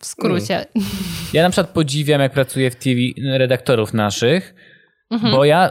[0.00, 0.66] W skrócie.
[1.32, 3.00] Ja na przykład podziwiam, jak pracuję w TV
[3.38, 4.54] redaktorów naszych,
[5.10, 5.32] mhm.
[5.32, 5.70] bo ja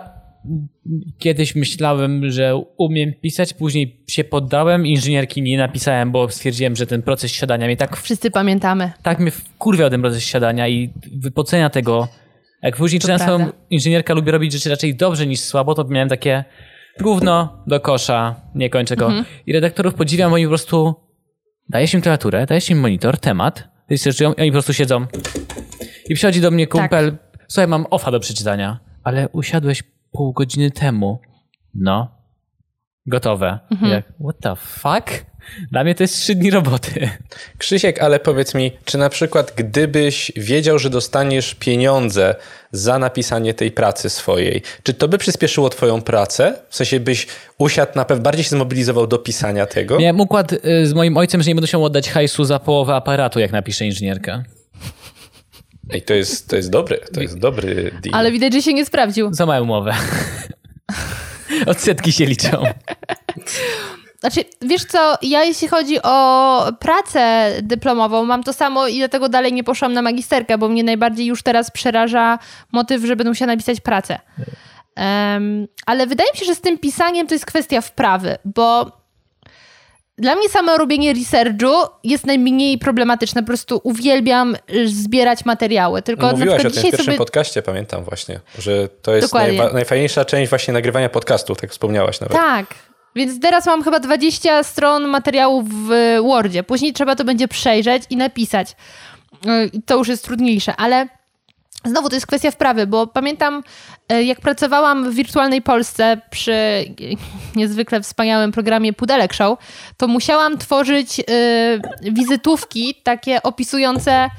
[1.17, 7.01] kiedyś myślałem, że umiem pisać, później się poddałem, inżynierki nie napisałem, bo stwierdziłem, że ten
[7.01, 7.97] proces siadania mnie tak...
[7.97, 8.91] Wszyscy pamiętamy.
[9.03, 12.07] Tak mnie wkurwiał ten proces siadania i wypocenia tego.
[12.63, 16.43] Jak później czytałem swoją inżynierka lubi robić rzeczy raczej dobrze niż słabo, to miałem takie
[16.99, 19.05] gówno do kosza, nie kończę go.
[19.05, 19.25] Mhm.
[19.45, 20.95] I redaktorów podziwiam, oni po prostu
[21.69, 25.05] dajesz im klawiaturę, dajesz im monitor, temat, researchują i oni po prostu siedzą.
[26.09, 27.45] I przychodzi do mnie kumpel, tak.
[27.47, 31.19] słuchaj, mam ofa do przeczytania, ale usiadłeś pół godziny temu.
[31.73, 32.07] No,
[33.05, 33.59] gotowe.
[33.71, 33.91] Mhm.
[33.91, 35.31] Jak, what the fuck?
[35.71, 37.09] Dla mnie to jest trzy dni roboty.
[37.57, 42.35] Krzysiek, ale powiedz mi, czy na przykład gdybyś wiedział, że dostaniesz pieniądze
[42.71, 46.57] za napisanie tej pracy swojej, czy to by przyspieszyło twoją pracę?
[46.69, 49.99] W sensie byś usiadł na pewno, bardziej się zmobilizował do pisania tego?
[49.99, 53.39] Miałem układ y, z moim ojcem, że nie będę musiał oddać hajsu za połowę aparatu,
[53.39, 54.43] jak napiszę inżynierka.
[55.91, 58.15] Ej, to jest, to jest dobry, to jest dobry deal.
[58.15, 59.33] Ale widać, że się nie sprawdził.
[59.33, 59.93] Za małą umowę.
[61.67, 62.63] Odsetki się liczą.
[64.19, 69.53] Znaczy, wiesz co, ja jeśli chodzi o pracę dyplomową, mam to samo i dlatego dalej
[69.53, 72.39] nie poszłam na magisterkę, bo mnie najbardziej już teraz przeraża
[72.71, 74.19] motyw, że będę musiała napisać pracę.
[74.97, 79.00] Um, ale wydaje mi się, że z tym pisaniem to jest kwestia wprawy, bo
[80.21, 83.41] dla mnie samo robienie researchu jest najmniej problematyczne.
[83.41, 84.55] Po prostu uwielbiam
[84.85, 86.01] zbierać materiały.
[86.01, 87.17] Tylko Mówiłaś o tym w pierwszym sobie...
[87.17, 92.37] podcaście, pamiętam właśnie, że to jest najwa- najfajniejsza część właśnie nagrywania podcastu, tak wspomniałaś nawet.
[92.37, 92.65] Tak,
[93.15, 95.89] więc teraz mam chyba 20 stron materiału w
[96.23, 96.63] Wordzie.
[96.63, 98.75] Później trzeba to będzie przejrzeć i napisać.
[99.75, 101.07] Y, to już jest trudniejsze, ale
[101.85, 103.63] znowu to jest kwestia wprawy, bo pamiętam,
[104.13, 106.85] y, jak pracowałam w wirtualnej Polsce przy
[107.55, 109.59] niezwykle wspaniałym programie Pudelek Show,
[109.97, 111.23] to musiałam tworzyć y,
[112.11, 114.29] wizytówki takie opisujące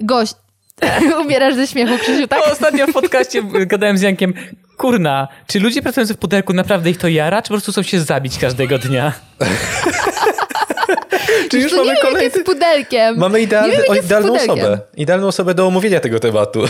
[0.00, 0.34] gość,
[1.24, 2.40] Umierasz ze śmiechu, Krzysiu, tak?
[2.46, 4.34] No, ostatnio w podcaście gadałem z Jankiem,
[4.76, 8.00] kurna, czy ludzie pracujący w pudelku naprawdę ich to jara, czy po prostu chcą się
[8.00, 9.12] zabić każdego dnia?
[11.50, 12.24] Czy już to mamy kolejny...
[12.24, 13.18] jest z pudelkiem.
[13.18, 14.58] Mamy idealny, wiem, o, idealną pudelkiem.
[14.58, 14.78] osobę.
[14.96, 16.64] Idealną osobę do omówienia tego tematu.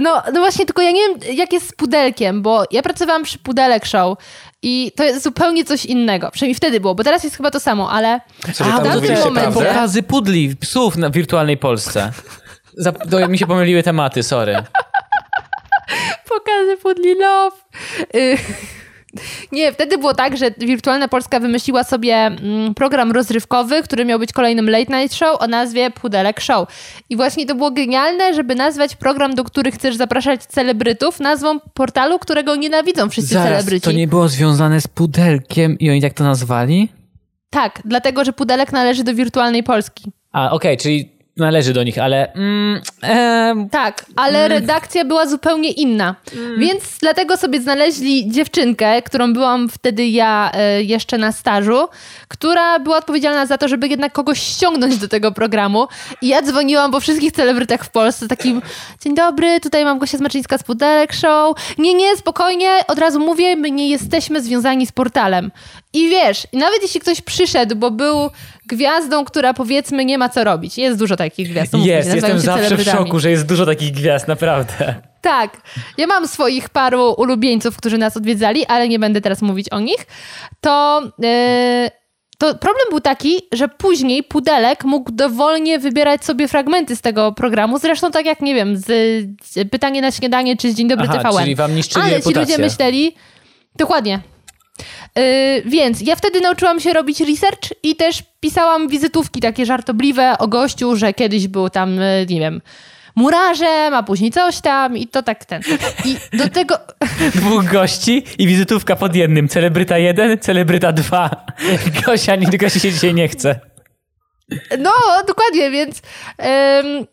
[0.00, 3.38] No, no właśnie, tylko ja nie wiem, jak jest z pudelkiem, bo ja pracowałam przy
[3.38, 4.18] Pudelek Show
[4.62, 6.30] i to jest zupełnie coś innego.
[6.30, 8.20] Przynajmniej wtedy było, bo teraz jest chyba to samo, ale...
[8.54, 12.12] Co, A, tam momencie- Pokazy pudli, psów na wirtualnej Polsce.
[12.84, 14.56] Zap- to mi się pomyliły tematy, sorry.
[16.28, 17.56] Pokazy Pudli Love.
[18.14, 18.38] Y,
[19.52, 24.32] Nie, wtedy było tak, że Wirtualna Polska wymyśliła sobie mm, program rozrywkowy, który miał być
[24.32, 26.68] kolejnym late night show o nazwie Pudelek Show.
[27.10, 32.18] I właśnie to było genialne, żeby nazwać program, do których chcesz zapraszać celebrytów, nazwą portalu,
[32.18, 33.84] którego nienawidzą wszyscy Zaraz, celebryci.
[33.84, 36.88] to nie było związane z pudelkiem i oni tak to nazwali?
[37.50, 40.12] Tak, dlatego, że Pudelek należy do Wirtualnej Polski.
[40.32, 42.32] A, okej, czyli należy do nich, ale...
[42.32, 46.14] Mm, em, Tak, ale redakcja była zupełnie inna.
[46.58, 51.88] Więc dlatego sobie znaleźli dziewczynkę, którą byłam wtedy ja e, jeszcze na stażu,
[52.28, 55.88] która była odpowiedzialna za to, żeby jednak kogoś ściągnąć do tego programu.
[56.22, 58.62] I ja dzwoniłam po wszystkich celebrytach w Polsce takim
[59.04, 61.56] dzień dobry, tutaj mam Gosia Zmaczyńska z Pudelek Show.
[61.78, 65.50] Nie, nie, spokojnie, od razu mówię, my nie jesteśmy związani z portalem.
[65.96, 68.30] I wiesz, nawet jeśli ktoś przyszedł, bo był
[68.66, 70.78] gwiazdą, która powiedzmy nie ma co robić.
[70.78, 71.72] Jest dużo takich gwiazd.
[71.72, 74.94] się, jest, nazywają jestem zawsze w szoku, że jest dużo takich gwiazd, naprawdę.
[75.20, 75.60] Tak.
[75.98, 80.06] Ja mam swoich paru ulubieńców, którzy nas odwiedzali, ale nie będę teraz mówić o nich.
[80.60, 81.28] To, yy,
[82.38, 87.78] to problem był taki, że później Pudelek mógł dowolnie wybierać sobie fragmenty z tego programu.
[87.78, 88.84] Zresztą tak jak, nie wiem, z,
[89.44, 91.42] z Pytanie na śniadanie czy z Dzień Dobry Aha, TVN.
[91.42, 92.40] czyli wam niszczyli Ale ci reputację.
[92.40, 93.14] ludzie myśleli...
[93.76, 94.20] Dokładnie.
[95.16, 95.22] Yy,
[95.66, 100.96] więc ja wtedy nauczyłam się robić research i też pisałam wizytówki takie żartobliwe o gościu,
[100.96, 102.60] że kiedyś był tam, yy, nie wiem,
[103.16, 105.62] murarzem, a później coś tam i to tak ten.
[106.04, 106.78] I do tego...
[107.34, 109.48] Dwóch gości i wizytówka pod jednym.
[109.48, 111.30] Celebryta jeden, celebryta dwa.
[112.06, 113.60] Gosia, nie- Gosi się dzisiaj nie chce.
[114.78, 114.92] No,
[115.26, 116.02] dokładnie, więc
[116.38, 117.06] em,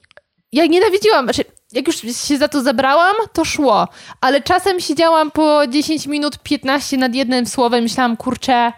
[0.52, 1.96] ja nienawidziłam, znaczy jak już
[2.28, 3.88] się za to zabrałam, to szło,
[4.22, 8.72] ale czasem siedziałam po 10 minut, 15 nad jednym słowem myślałam, kurczę,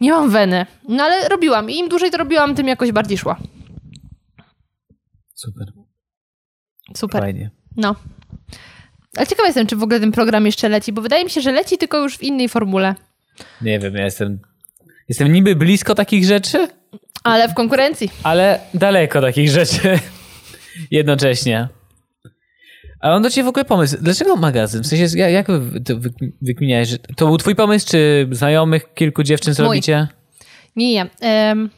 [0.00, 0.66] nie mam weny.
[0.88, 3.36] No ale robiłam i im dłużej to robiłam, tym jakoś bardziej szło.
[5.34, 5.66] Super,
[6.96, 7.20] Super.
[7.22, 7.50] fajnie.
[7.76, 7.94] No.
[9.16, 11.52] Ale ciekawa jestem, czy w ogóle ten program jeszcze leci, bo wydaje mi się, że
[11.52, 12.94] leci tylko już w innej formule.
[13.62, 14.38] Nie wiem, ja jestem...
[15.08, 16.68] Jestem niby blisko takich rzeczy,
[17.24, 18.10] Ale w konkurencji.
[18.22, 19.98] ale daleko takich rzeczy.
[20.90, 21.68] Jednocześnie.
[23.00, 23.96] A mam do ciebie w ogóle pomysł.
[24.00, 24.82] Dlaczego magazyn?
[24.82, 25.46] W sensie, jak, jak
[25.84, 26.88] to wy- wykminiałeś?
[26.88, 29.68] że- To był twój pomysł, czy znajomych, kilku dziewczyn co Mój.
[29.76, 30.08] robicie?
[30.76, 31.06] Nie, nie.
[31.20, 31.70] Em,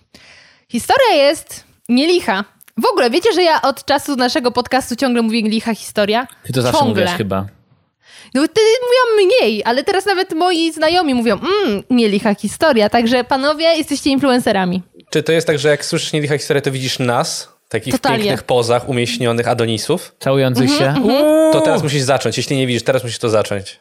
[0.69, 2.45] historia jest nielicha.
[2.77, 6.27] W ogóle, wiecie, że ja od czasu naszego podcastu ciągle mówię licha historia?
[6.45, 7.03] Ty to zawsze ciągle.
[7.05, 7.47] mówisz chyba.
[8.35, 12.89] No wtedy mówiłam mniej, ale teraz nawet moi znajomi mówią, mmm, nie licha historia.
[12.89, 14.83] Także panowie, jesteście influencerami.
[15.11, 18.19] Czy to jest tak, że jak słyszysz nielicha historię, to widzisz nas, takich Totalnie.
[18.19, 20.15] pięknych pozach umieśnionych Adonisów?
[20.19, 20.95] Całujących się?
[21.53, 22.37] To teraz musisz zacząć.
[22.37, 23.81] Jeśli nie widzisz, teraz musisz to zacząć.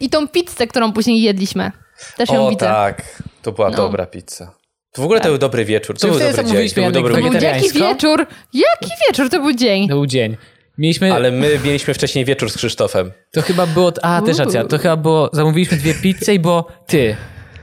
[0.00, 1.72] I tą pizzę, którą później jedliśmy.
[2.16, 2.66] Też ją O widzę.
[2.66, 3.76] tak, to była No.
[3.76, 4.52] dobra pizza.
[4.92, 5.98] To w ogóle to był dobry wieczór.
[5.98, 6.68] To był dobry dzień.
[6.70, 8.26] To był dobry To był jaki wieczór?
[8.52, 9.30] Jaki wieczór?
[9.30, 9.88] To był dzień.
[9.88, 10.36] To był dzień.
[10.78, 11.12] Mieliśmy...
[11.14, 13.12] Ale my mieliśmy wcześniej wieczór z Krzysztofem.
[13.32, 13.92] To chyba było.
[14.02, 14.64] A, też racja.
[14.64, 15.30] To chyba było.
[15.32, 17.16] Zamówiliśmy dwie pizze i było ty.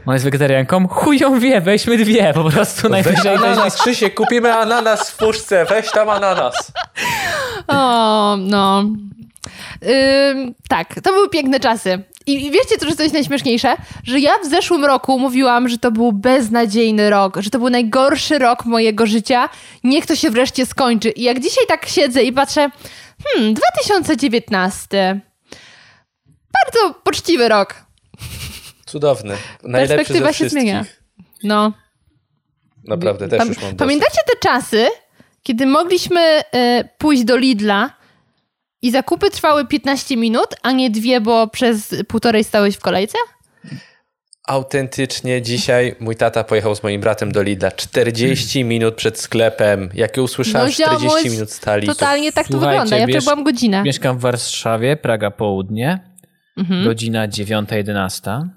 [0.05, 0.87] Ona jest wegetarianką?
[0.87, 2.33] Chuj ją wie, weźmy dwie.
[2.33, 3.35] Po prostu Weź najwyżej.
[3.35, 5.65] ananas, Krzysiek, kupimy ananas w puszce.
[5.65, 6.71] Weź tam ananas.
[7.67, 8.83] O, no.
[10.29, 12.03] Ym, tak, to były piękne czasy.
[12.25, 13.75] I i wiecie, co jest coś najśmieszniejsze?
[14.03, 18.39] Że ja w zeszłym roku mówiłam, że to był beznadziejny rok, że to był najgorszy
[18.39, 19.49] rok mojego życia.
[19.83, 21.09] Niech to się wreszcie skończy.
[21.09, 22.69] I jak dzisiaj tak siedzę i patrzę,
[23.23, 25.19] hmm, 2019.
[26.53, 27.75] Bardzo poczciwy rok.
[28.91, 29.33] Cudowny.
[29.63, 30.61] Najlepszy Perspektywa się wszystkich.
[30.61, 30.85] zmienia.
[31.43, 31.73] No.
[32.87, 33.79] Naprawdę, też Pam- już mam dosyć.
[33.79, 34.85] Pamiętacie te czasy,
[35.43, 36.19] kiedy mogliśmy
[36.53, 37.89] e, pójść do Lidla
[38.81, 43.17] i zakupy trwały 15 minut, a nie dwie, bo przez półtorej stałeś w kolejce?
[44.47, 49.89] Autentycznie dzisiaj mój tata pojechał z moim bratem do Lidla 40 minut przed sklepem.
[49.93, 51.87] Jak ją usłyszałem, No, 40 ziomuś, minut stali.
[51.87, 52.97] to- Totalnie tak to Słuchajcie, wygląda.
[52.97, 53.83] Ja wiesz- byłam godzinę.
[53.83, 55.99] Mieszkam w Warszawie, Praga Południe.
[56.57, 56.83] Mhm.
[56.83, 58.47] Godzina 9.11.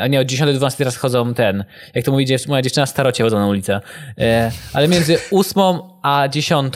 [0.00, 1.64] A nie, od 10 do 12 teraz chodzą ten.
[1.94, 3.80] Jak to mówi dziew moja dziewczyna, starocie chodzą na ulicę.
[4.18, 5.62] E, ale między 8
[6.02, 6.74] a 10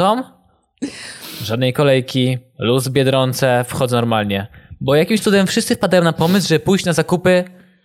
[1.44, 4.46] żadnej kolejki, luz Biedronce, wchodzę normalnie.
[4.80, 7.44] Bo jakimś cudem wszyscy wpadają na pomysł, że pójść na zakupy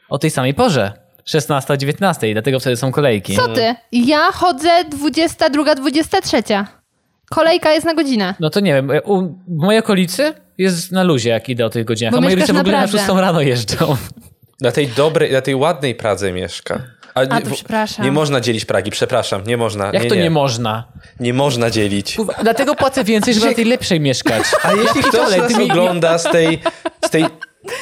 [0.10, 0.91] o tej samej porze.
[1.26, 3.36] 16, 19, dlatego wtedy są kolejki.
[3.36, 3.76] Co ty?
[3.91, 6.43] Ja chodzę 22, 23.
[7.30, 8.36] kolejka jest na godzinę.
[8.39, 11.86] No to nie wiem, u, w mojej okolicy jest na luzie, jak idę o tych
[11.86, 12.12] godzinach.
[12.12, 13.08] Bo a moi mieszkasz rodzice w ogóle na na Pradze.
[13.08, 13.97] 6 rano jeżdżą.
[14.62, 16.82] Na tej dobrej, na tej ładnej Pradze mieszka.
[17.13, 18.06] A, nie, to w- przepraszam.
[18.06, 19.86] Nie można dzielić Pragi, przepraszam, nie można.
[19.93, 20.88] Jak nie, to nie, nie można?
[21.20, 22.17] Nie można dzielić.
[22.41, 24.43] Dlatego płacę więcej, żeby na tej lepszej mieszkać.
[24.63, 26.60] A jeśli ktoś nas ty mi- ogląda z tej,
[27.06, 27.26] z, tej,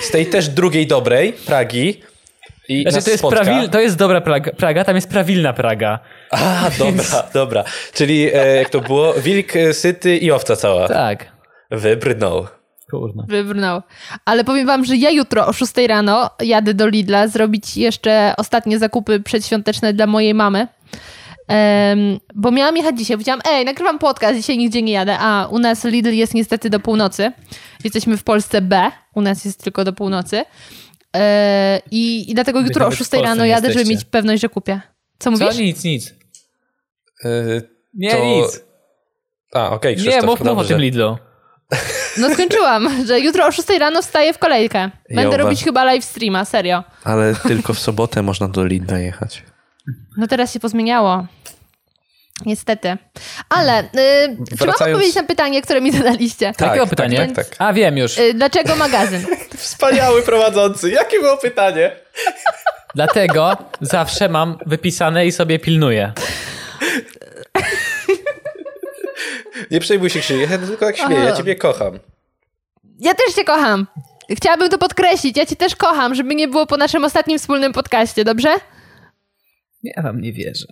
[0.02, 2.02] z tej też drugiej dobrej Pragi
[2.70, 3.44] i Znaczy, nas to jest, spotka...
[3.44, 6.00] prawil, to jest dobra Praga, Praga, tam jest prawilna Praga.
[6.32, 7.64] A, dobra, dobra.
[7.94, 9.14] Czyli e, jak to było?
[9.14, 10.88] Wilk e, syty i owca cała.
[10.88, 11.26] Tak.
[11.72, 12.48] Wybrnął.
[12.92, 13.24] Kurna.
[13.28, 13.82] Wybrnął.
[14.26, 18.80] Ale powiem wam, że ja jutro o 6 rano jadę do Lidla zrobić jeszcze ostatnie
[18.80, 20.68] zakupy przedświąteczne dla mojej mamy.
[21.48, 23.18] Em, bo miałam jechać dzisiaj.
[23.18, 25.18] Powiedziałam, ej, nagrywam podcast, dzisiaj nigdzie nie jadę.
[25.20, 27.32] A u nas Lidl jest niestety do północy.
[27.84, 30.44] Jesteśmy w Polsce B, u nas jest tylko do północy.
[31.16, 33.96] E, i, I dlatego jutro o nawet w 6 Polsce rano nie jadę, żeby jesteście.
[33.96, 34.82] mieć pewność, że kupię.
[35.20, 35.48] Co mówisz?
[35.56, 35.62] Co?
[35.62, 36.14] Nic, nic.
[37.26, 37.30] E,
[37.94, 38.62] Nie, To- nic.
[39.54, 41.18] A, okej, Nie, Krzysztof, mów, mów o tym Lidlu.
[42.18, 44.90] No skończyłam, że jutro o 6 rano wstaję w kolejkę.
[45.10, 46.84] Będę Ja robić chyba live streama, serio.
[47.04, 49.44] Ale tylko w sobotę można do Lidla jechać.
[50.18, 51.26] No teraz się pozmieniało.
[52.46, 52.98] Niestety.
[53.50, 56.54] Ale y, czy mam Wracając- odpowiedzieć na pytanie, które mi zadaliście?
[56.54, 57.18] Tak, Jakiego tak, pytanie?
[57.18, 57.56] tak, tak.
[57.60, 58.18] A, wiem już.
[58.18, 59.26] Y, dlaczego magazyn?
[59.58, 60.92] Wspaniały prowadzący.
[60.92, 61.92] Jakie było pytanie?
[62.96, 66.14] Dlatego zawsze mam wypisane i sobie pilnuję.
[69.72, 72.00] Nie przejmuj się, Krzysiek, ja tylko tak śmieję, ja ciebie kocham.
[73.00, 73.88] Ja też cię kocham.
[74.32, 75.38] Chciałabym to podkreślić.
[75.38, 78.50] Ja cię też kocham, żeby nie było po naszym ostatnim wspólnym podcaście, dobrze?
[79.84, 80.66] Ja wam nie wierzę.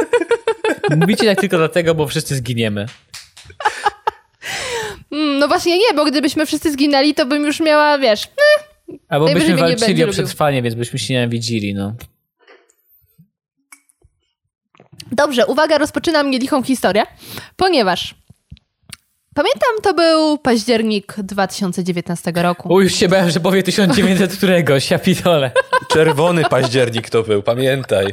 [1.00, 2.86] Mówicie tak tylko dlatego, bo wszyscy zginiemy.
[5.12, 8.24] Mm, no właśnie nie, bo gdybyśmy wszyscy zginęli, to bym już miała, wiesz...
[8.24, 10.12] eh, Albo byśmy nie walczyli o lubił.
[10.24, 11.94] przetrwanie, więc byśmy się nienawidzili, no.
[15.12, 17.02] Dobrze, uwaga, rozpoczynam nielichą historię,
[17.56, 18.14] ponieważ...
[19.34, 22.74] Pamiętam, to był październik 2019 roku.
[22.74, 25.50] O, już się bałem, że powie 1900 któregoś, ja pitole.
[25.88, 28.06] Czerwony październik to był, pamiętaj.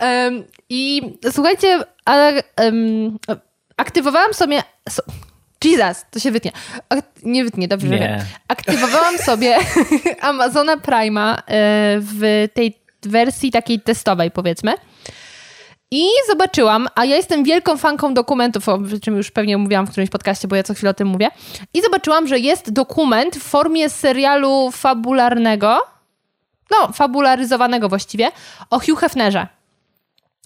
[0.00, 1.02] Em, I
[1.32, 3.18] słuchajcie, ale, em,
[3.76, 4.62] aktywowałam sobie.
[4.88, 5.02] So,
[5.64, 6.52] Jesus, to się wytnie.
[6.88, 7.86] Ak- nie wytnie, dobrze.
[7.86, 7.98] że Nie.
[8.00, 8.20] wiem.
[8.48, 9.56] Aktywowałam sobie
[10.20, 11.42] Amazona Prime'a e,
[12.00, 14.74] w tej wersji takiej testowej, powiedzmy.
[15.94, 20.10] I zobaczyłam, a ja jestem wielką fanką dokumentów, o czym już pewnie mówiłam w którymś
[20.10, 21.30] podcaście, bo ja co chwilę o tym mówię.
[21.74, 25.80] I zobaczyłam, że jest dokument w formie serialu fabularnego,
[26.70, 28.32] no, fabularyzowanego właściwie,
[28.70, 29.46] o Hugh Hefnerze.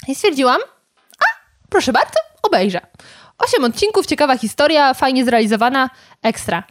[0.08, 0.60] I stwierdziłam,
[1.18, 1.24] a
[1.68, 2.80] proszę bardzo, obejrzę.
[3.38, 5.90] Osiem odcinków, ciekawa historia, fajnie zrealizowana,
[6.22, 6.62] ekstra.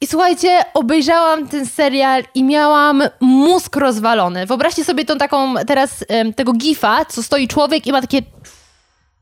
[0.00, 4.46] I słuchajcie, obejrzałam ten serial i miałam mózg rozwalony.
[4.46, 6.04] Wyobraźcie sobie tą taką teraz
[6.36, 8.22] tego gifa, co stoi człowiek i ma takie...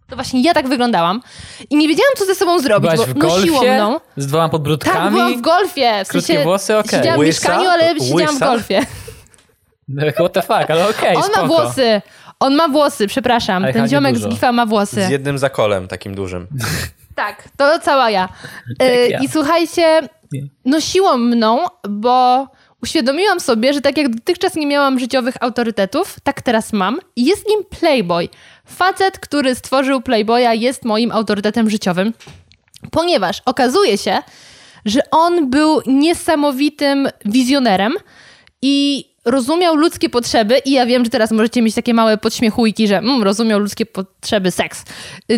[0.08, 1.22] To właśnie ja tak wyglądałam.
[1.70, 4.00] I nie wiedziałam, co ze sobą zrobić, Byłaś w bo nosiło golfie mną.
[4.16, 5.10] z dwoma Tak, podbródkami.
[5.10, 6.04] byłam w golfie.
[6.04, 6.78] W Krótkie sensie, włosy?
[6.78, 6.90] Okej.
[6.90, 7.28] Siedziałam w Łysa?
[7.48, 8.46] mieszkaniu, ale siedziałam w Łysa?
[8.46, 8.80] golfie.
[9.88, 11.40] No, What the fuck, ale okej, On spoko.
[11.40, 12.02] ma włosy.
[12.40, 13.64] On ma włosy, przepraszam.
[13.64, 14.30] Ale Ten ziomek niedużo.
[14.30, 15.06] z gifa ma włosy.
[15.06, 16.46] Z jednym zakolem takim dużym.
[17.14, 18.28] Tak, to cała ja.
[18.80, 19.18] E, ja.
[19.20, 20.08] I słuchajcie.
[20.64, 21.58] Nosiło mną,
[21.88, 22.46] bo
[22.82, 26.98] uświadomiłam sobie, że tak jak dotychczas nie miałam życiowych autorytetów, tak teraz mam.
[27.16, 28.28] I jest nim Playboy.
[28.64, 32.12] Facet, który stworzył Playboya, jest moim autorytetem życiowym,
[32.90, 34.18] ponieważ okazuje się,
[34.84, 37.92] że on był niesamowitym wizjonerem
[38.62, 42.98] i rozumiał ludzkie potrzeby i ja wiem, że teraz możecie mieć takie małe podśmiechujki, że
[42.98, 44.84] mm, rozumiał ludzkie potrzeby, seks.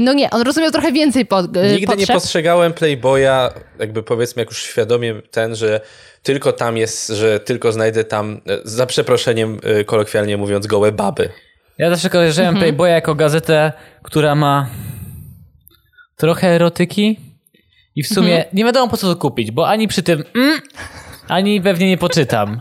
[0.00, 2.08] No nie, on rozumiał trochę więcej pod, y, Nigdy potrzeb.
[2.08, 5.80] nie postrzegałem Playboya, jakby powiedzmy, jak już świadomie ten, że
[6.22, 11.28] tylko tam jest, że tylko znajdę tam, e, za przeproszeniem e, kolokwialnie mówiąc, gołe baby.
[11.78, 12.62] Ja zawsze kojarzyłem Mhm.
[12.64, 13.72] Playboya jako gazetę,
[14.02, 14.68] która ma
[16.16, 17.20] trochę erotyki
[17.96, 18.56] i w sumie Mhm.
[18.56, 20.60] nie wiadomo po co to kupić, bo ani przy tym mm,
[21.28, 22.60] ani pewnie nie poczytam.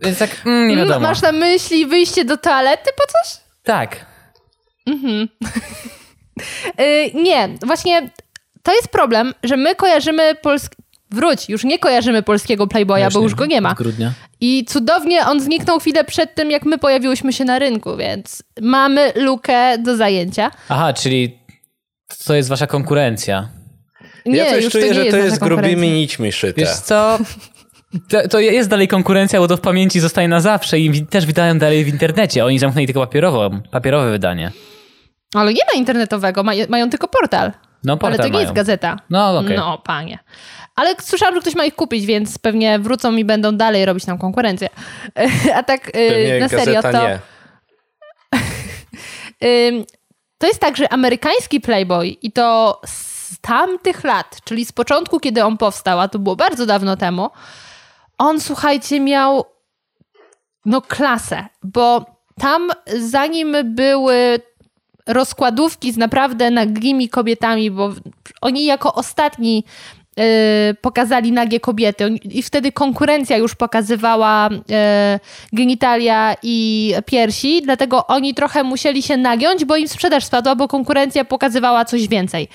[0.00, 1.08] Więc tak mm, nie Mm, wiadomo.
[1.08, 3.40] Masz na myśli wyjście do toalety po coś?
[3.62, 4.06] Tak.
[4.86, 5.28] Yy,
[7.24, 8.10] nie, właśnie
[8.62, 10.76] to jest problem, że my kojarzymy polski...
[11.10, 13.74] Wróć, już nie kojarzymy polskiego Playboya, bo już go nie ma.
[13.74, 14.12] Grudnia.
[14.40, 19.12] I cudownie on zniknął chwilę przed tym, jak my pojawiłyśmy się na rynku, więc mamy
[19.16, 20.50] lukę do zajęcia.
[20.68, 21.38] Aha, czyli
[22.26, 23.48] to jest wasza konkurencja.
[24.26, 26.60] Nie, ja coś już czuję, to nie że jest to jest grubymi nićmi szyte.
[26.60, 27.18] Wiesz co?
[28.08, 31.58] To, to jest dalej konkurencja, bo to w pamięci zostaje na zawsze i też wydają
[31.58, 32.44] dalej w internecie.
[32.44, 34.52] Oni zamknęli tylko papierową, papierowe wydanie.
[35.34, 37.52] Ale nie ma internetowego, maj, mają tylko portal.
[37.84, 38.42] No, portal Ale to nie mają.
[38.42, 38.96] jest gazeta.
[39.10, 39.56] No, okej.
[39.56, 40.18] No, panie.
[40.76, 44.18] Ale słyszałam, że ktoś ma ich kupić, więc pewnie wrócą i będą dalej robić nam
[44.18, 44.68] konkurencję.
[45.58, 47.08] A tak yy, Pewnie na serio gazeta to...
[47.08, 47.18] nie.
[50.38, 55.44] To jest tak, że amerykański Playboy i to z tamtych lat, czyli z początku, kiedy
[55.44, 57.30] on powstał, a to było bardzo dawno temu,
[58.18, 59.44] on, słuchajcie, miał
[60.66, 62.06] no klasę, bo
[62.38, 64.40] tam zanim były
[65.06, 67.92] rozkładówki z naprawdę nagimi kobietami, bo
[68.40, 69.64] oni jako ostatni
[70.16, 70.24] yy,
[70.80, 74.76] pokazali nagie kobiety i wtedy konkurencja już pokazywała yy,
[75.52, 81.24] genitalia i piersi, dlatego oni trochę musieli się nagiąć, bo im sprzedaż spadła, bo konkurencja
[81.24, 82.48] pokazywała coś więcej.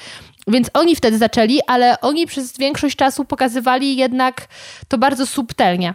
[0.48, 4.48] Więc oni wtedy zaczęli, ale oni przez większość czasu pokazywali jednak
[4.88, 5.94] to bardzo subtelnie.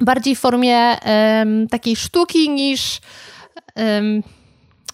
[0.00, 3.00] Bardziej w formie um, takiej sztuki niż.
[3.76, 4.22] Um,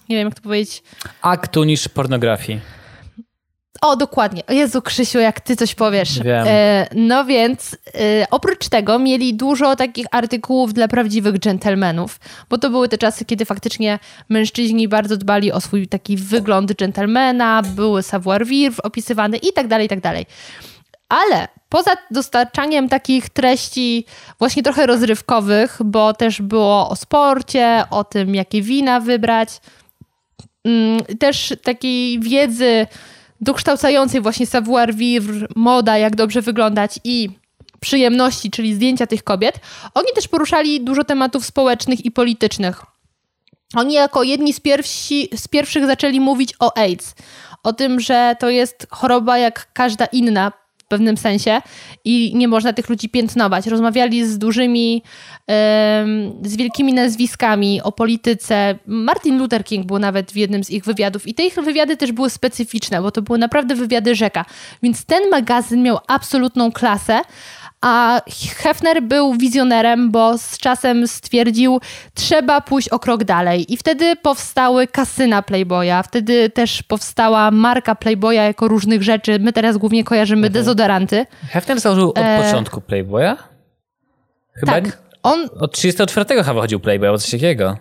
[0.09, 0.83] nie wiem, jak to powiedzieć.
[1.23, 2.61] Aktu niż pornografii.
[3.81, 4.43] O, dokładnie.
[4.49, 6.23] Jezu, Krzysiu, jak ty coś powiesz.
[6.23, 6.45] Wiem.
[6.47, 12.71] E, no więc e, oprócz tego mieli dużo takich artykułów dla prawdziwych dżentelmenów, bo to
[12.71, 18.83] były te czasy, kiedy faktycznie mężczyźni bardzo dbali o swój taki wygląd dżentelmena, były savoir-vivre
[18.83, 20.27] opisywane i tak dalej, i tak dalej.
[21.09, 24.05] Ale poza dostarczaniem takich treści
[24.39, 29.49] właśnie trochę rozrywkowych, bo też było o sporcie, o tym, jakie wina wybrać,
[30.65, 32.87] mm, też takiej wiedzy
[33.41, 37.31] dokształcającej właśnie savoir-vivre, moda, jak dobrze wyglądać i
[37.81, 39.61] przyjemności, czyli zdjęcia tych kobiet,
[39.95, 42.83] oni też poruszali dużo tematów społecznych i politycznych.
[43.75, 47.15] Oni jako jedni z, pierwsi, z pierwszych zaczęli mówić o AIDS,
[47.63, 50.53] o tym, że to jest choroba jak każda inna,
[50.91, 51.63] pewnym sensie
[52.05, 53.67] i nie można tych ludzi piętnować.
[53.67, 55.03] Rozmawiali z dużymi,
[56.43, 58.79] z wielkimi nazwiskami o polityce.
[58.87, 62.13] Martin Luther King był nawet w jednym z ich wywiadów i te ich wywiady też
[62.13, 64.45] były specyficzne, bo to były naprawdę wywiady rzeka.
[64.83, 67.21] Więc ten magazyn miał absolutną klasę,
[67.81, 68.21] a
[68.57, 71.81] Hefner był wizjonerem, bo z czasem stwierdził,
[72.15, 73.73] trzeba pójść o krok dalej.
[73.73, 79.39] I wtedy powstały kasyna Playboya, wtedy też powstała marka Playboya jako różnych rzeczy.
[79.39, 80.53] My teraz głównie kojarzymy mhm.
[80.53, 81.27] dezodoranty.
[81.49, 82.43] Hefner założył od e...
[82.43, 83.37] początku Playboya?
[84.55, 84.99] Chyba tak.
[85.23, 85.49] On...
[85.61, 87.77] Od 34 chyba chodził Playboy, albo coś takiego.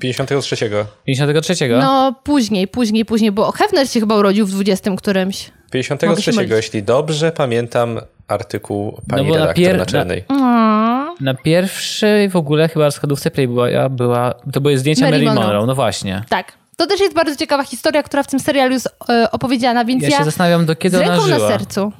[0.00, 0.56] 53.
[1.04, 1.68] 53?
[1.68, 5.50] No później, później, później, bo Hefner się chyba urodził w 20 którymś.
[5.72, 9.78] 53, jeśli dobrze pamiętam artykuł pani no redaktor na pier...
[9.78, 10.24] naczelnej.
[10.28, 15.44] Na, na pierwszej w ogóle chyba rozkładówce Playboya była, to były zdjęcia Mary, Mary Monroe.
[15.44, 16.24] Monroe, no właśnie.
[16.28, 16.52] Tak.
[16.76, 20.08] To też jest bardzo ciekawa historia, która w tym serialu jest e, opowiedziana, więc ja,
[20.08, 21.38] ja się zastanawiam, do kiedy z ręką ona żyła.
[21.38, 21.92] na sercu.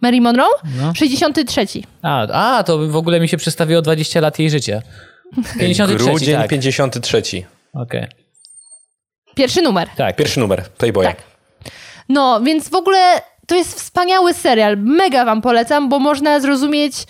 [0.00, 0.50] Mary Monroe?
[0.78, 0.94] No.
[0.94, 1.66] 63.
[2.02, 4.82] A, a, to w ogóle mi się przedstawiło 20 lat jej życia.
[5.58, 6.50] 53, Grudzień tak.
[6.50, 7.18] 53.
[7.18, 7.44] Okej.
[7.72, 8.08] Okay.
[9.34, 9.88] Pierwszy numer.
[9.96, 10.16] Tak.
[10.16, 11.06] Pierwszy numer Playboya.
[11.06, 11.22] Tak.
[12.08, 14.76] No, więc w ogóle to jest wspaniały serial.
[14.78, 17.06] Mega wam polecam, bo można zrozumieć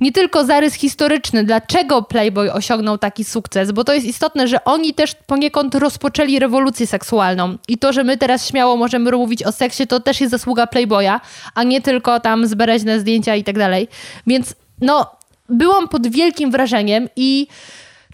[0.00, 4.94] nie tylko zarys historyczny, dlaczego Playboy osiągnął taki sukces, bo to jest istotne, że oni
[4.94, 7.56] też poniekąd rozpoczęli rewolucję seksualną.
[7.68, 11.20] I to, że my teraz śmiało możemy mówić o seksie, to też jest zasługa Playboya,
[11.54, 13.88] a nie tylko tam zbereźne zdjęcia i tak dalej.
[14.26, 15.10] Więc no,
[15.48, 17.46] byłam pod wielkim wrażeniem i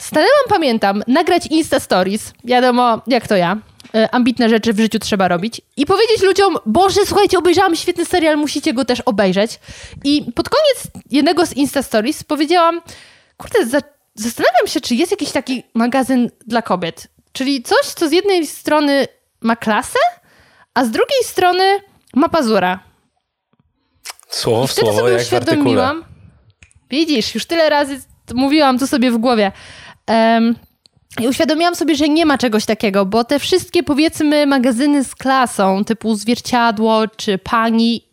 [0.01, 2.33] stanęłam, pamiętam, nagrać Insta Stories.
[2.45, 3.57] Wiadomo, jak to ja.
[3.95, 8.37] E, ambitne rzeczy w życiu trzeba robić i powiedzieć ludziom, Boże, słuchajcie, obejrzałam świetny serial,
[8.37, 9.61] musicie go też obejrzeć.
[10.05, 12.81] I pod koniec jednego z Insta Stories powiedziałam,
[13.37, 13.81] kurde, za
[14.15, 17.09] zastanawiam się, czy jest jakiś taki magazyn dla kobiet.
[17.33, 19.07] Czyli coś, co z jednej strony
[19.41, 19.99] ma klasę,
[20.75, 21.81] a z drugiej strony
[22.15, 22.81] ma pazura.
[24.29, 26.05] Słowo w słowo, sobie jak uświadomiłam.
[26.91, 28.01] Widzisz, już tyle razy
[28.35, 29.53] mówiłam to sobie w głowie.
[30.09, 30.55] Um,
[31.21, 35.85] i uświadomiłam sobie, że nie ma czegoś takiego, bo te wszystkie, powiedzmy, magazyny z klasą,
[35.85, 38.05] typu Zwierciadło czy Pani,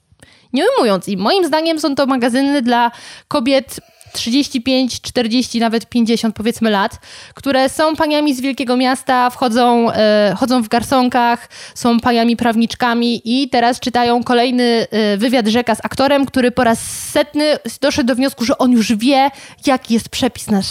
[0.53, 2.91] nie ujmując im, moim zdaniem są to magazyny dla
[3.27, 3.79] kobiet
[4.13, 6.99] 35, 40, nawet 50 powiedzmy lat,
[7.33, 13.49] które są paniami z wielkiego miasta, wchodzą, e, chodzą w garsonkach, są paniami prawniczkami i
[13.49, 16.79] teraz czytają kolejny e, wywiad rzeka z aktorem, który po raz
[17.11, 19.29] setny doszedł do wniosku, że on już wie,
[19.65, 20.61] jaki jest przepis na e,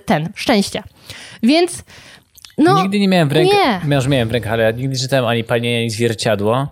[0.00, 0.82] ten, szczęścia.
[1.42, 1.84] Więc
[2.58, 4.08] no, Nigdy nie miałem w rękach, nie.
[4.08, 6.68] miałem w rękach, ale ja nigdy czytałem ani Pani, ani Zwierciadło.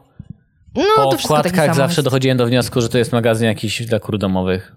[0.75, 4.73] No, po okładkach zawsze dochodziłem do wniosku, że to jest magazyn jakiś dla kur domowych.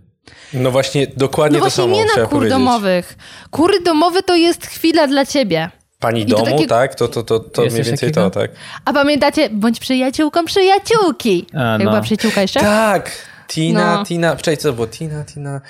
[0.54, 3.18] No właśnie, dokładnie no właśnie to samo nie na kur domowych.
[3.52, 5.70] Kury domowe to jest chwila dla ciebie.
[6.00, 6.68] Pani I domu, takie...
[6.68, 6.96] tak?
[6.96, 8.30] To, to, to, to mniej więcej takiego?
[8.30, 8.52] to, tak.
[8.86, 11.46] A pamiętacie, bądź przyjaciółką przyjaciółki.
[11.54, 11.72] A, no.
[11.72, 12.60] Jak była przyjaciółka jeszcze?
[12.60, 13.12] Tak!
[13.48, 14.06] Tina, no.
[14.06, 14.88] Tina, wczoraj co było?
[14.88, 15.62] Tina, Tina...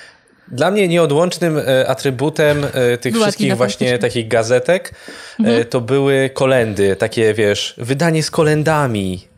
[0.48, 4.94] Dla mnie nieodłącznym e, atrybutem e, tych Była wszystkich właśnie takich gazetek
[5.40, 5.64] e, mhm.
[5.64, 9.28] to były kolendy, takie wiesz, wydanie z kolendami.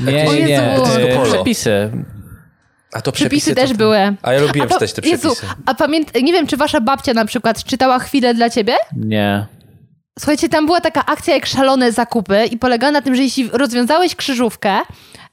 [0.00, 1.90] Nie, nie, nie, przepisy.
[2.92, 3.76] A to przepisy, przepisy też to...
[3.76, 4.16] były.
[4.22, 5.28] A ja lubiłem a czytać te przepisy.
[5.28, 6.14] Jezu, a pamięt...
[6.22, 8.74] nie wiem, czy wasza babcia na przykład czytała chwilę dla ciebie?
[8.96, 9.46] Nie.
[10.18, 14.14] Słuchajcie, tam była taka akcja jak szalone zakupy i polegała na tym, że jeśli rozwiązałeś
[14.14, 14.78] krzyżówkę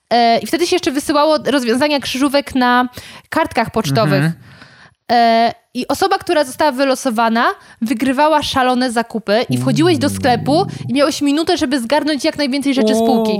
[0.10, 2.90] e, i wtedy się jeszcze wysyłało rozwiązania krzyżówek na
[3.30, 4.24] kartkach pocztowych.
[5.12, 7.46] E, I osoba, która została wylosowana,
[7.82, 12.96] wygrywała szalone zakupy i wchodziłeś do sklepu i miałeś minutę, żeby zgarnąć jak najwięcej rzeczy
[12.96, 13.40] z półki.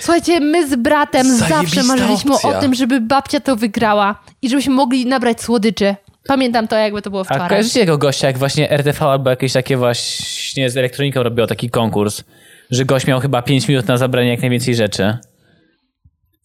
[0.00, 2.58] Słuchajcie, my z bratem Zajebista zawsze marzyliśmy opcja.
[2.58, 5.94] o tym, żeby babcia to wygrała i żebyśmy mogli nabrać słodyczy.
[6.28, 7.48] Pamiętam to, jakby to było A wczoraj.
[7.48, 12.22] kojarzycie tego gościa, jak właśnie RTV albo jakieś takie właśnie z elektroniką robiło taki konkurs,
[12.70, 15.16] że gość miał chyba 5 minut na zabranie jak najwięcej rzeczy.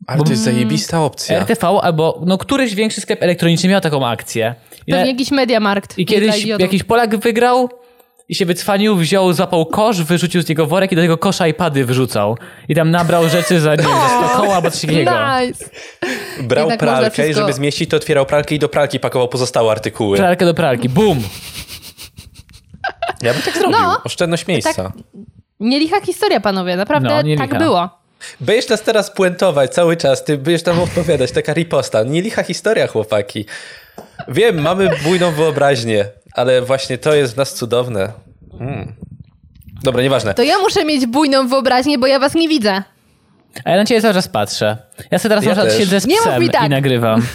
[0.08, 1.40] Ale to jest zajebista opcja.
[1.40, 4.56] RTV albo no któryś większy sklep elektroniczny miał taką akcję.
[4.74, 6.00] I, Pewnie na- jakiś Mediamarkt.
[6.00, 7.70] I kiedyś jakiś Polak wygrał
[8.32, 11.86] i się wycwanił, wziął, złapał kosz, wyrzucił z niego worek i do tego kosza iPady
[11.86, 12.38] wyrzucał.
[12.70, 15.12] I tam nabrał rzeczy za, nie wiem, za 100 koła albo coś takiego.
[15.42, 15.66] Nice.
[16.44, 20.18] Brał pralkę i wszystko- żeby zmieścić, to otwierał pralkę i do pralki pakował pozostałe artykuły.
[20.18, 21.24] Pralkę do pralki, bum!
[23.22, 23.80] Ja bym tak zrobił.
[23.80, 24.74] No, Oszczędność miejsca.
[24.74, 24.92] tak.
[25.60, 26.76] Nielicha historia, panowie.
[26.76, 27.90] Naprawdę No, tak było.
[28.40, 32.04] Będziesz nas teraz puentować cały czas, ty będziesz tam opowiadać, taka riposta.
[32.04, 33.46] Nie licha historia, chłopaki.
[34.28, 38.12] Wiem, mamy bujną wyobraźnię, ale właśnie to jest w nas cudowne.
[38.60, 38.94] Mm.
[39.84, 40.34] Dobra, nieważne.
[40.34, 42.84] To ja muszę mieć bujną wyobraźnię, bo ja was nie widzę.
[43.66, 44.78] A ja na ciebie cały czas patrzę.
[45.12, 46.66] Ja sobie teraz Ja na przykład siedzę z Nie mów psem tak.
[46.66, 47.22] i nagrywam.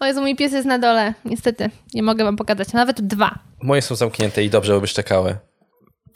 [0.00, 1.14] O Jezu, mój pies jest na dole.
[1.24, 2.72] Niestety, nie mogę wam pokazać.
[2.72, 3.38] Nawet dwa.
[3.62, 5.36] Moje są zamknięte i dobrze, by szczekały.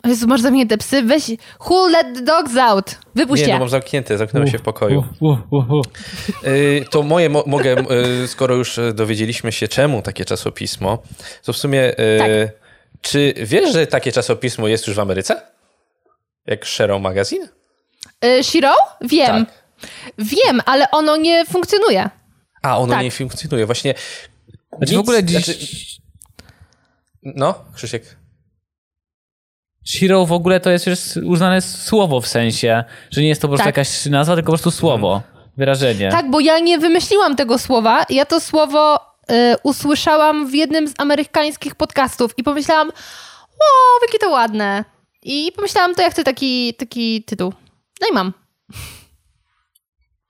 [0.05, 1.03] O Jezu, masz zamknięte psy?
[1.03, 1.30] Weź,
[1.68, 2.98] who let the dogs out?
[3.14, 3.55] Wypuść Nie, je.
[3.55, 5.05] no mam zamknięte, zamknęły się w pokoju.
[5.20, 5.86] Uh, uh, uh, uh.
[6.46, 7.76] Y, to moje mo mogę,
[8.24, 11.03] y, skoro już y, dowiedzieliśmy się, czemu takie czasopismo,
[11.44, 12.30] to w sumie, y, Tak.
[13.00, 15.42] czy wiesz, że takie czasopismo jest już w Ameryce?
[16.46, 17.48] Jak Shero Magazine?
[18.24, 18.74] Y, Shiro?
[19.00, 19.46] Wiem.
[19.46, 19.62] Tak.
[20.18, 22.11] Wiem, ale ono nie funkcjonuje.
[22.62, 23.03] A, ono Tak.
[23.03, 23.66] nie funkcjonuje.
[23.66, 23.94] Właśnie.
[24.78, 25.44] Znaczy w nic- ogóle dziś...
[25.44, 25.66] znaczy-
[27.22, 28.16] No, Krzysiek.
[29.85, 33.51] Shiro w ogóle to jest już uznane słowo w sensie, że nie jest to po
[33.51, 33.76] prostu Tak.
[33.76, 35.22] jakaś nazwa, tylko po prostu słowo,
[35.57, 36.11] wyrażenie.
[36.11, 38.05] Tak, bo ja nie wymyśliłam tego słowa.
[38.11, 38.97] Ja to słowo
[39.30, 42.89] y, usłyszałam w jednym z amerykańskich podcastów i pomyślałam,
[43.49, 43.64] o,
[44.07, 44.85] jakie to ładne.
[45.22, 47.53] I pomyślałam, to ja chcę taki, taki tytuł.
[48.01, 48.33] No i mam.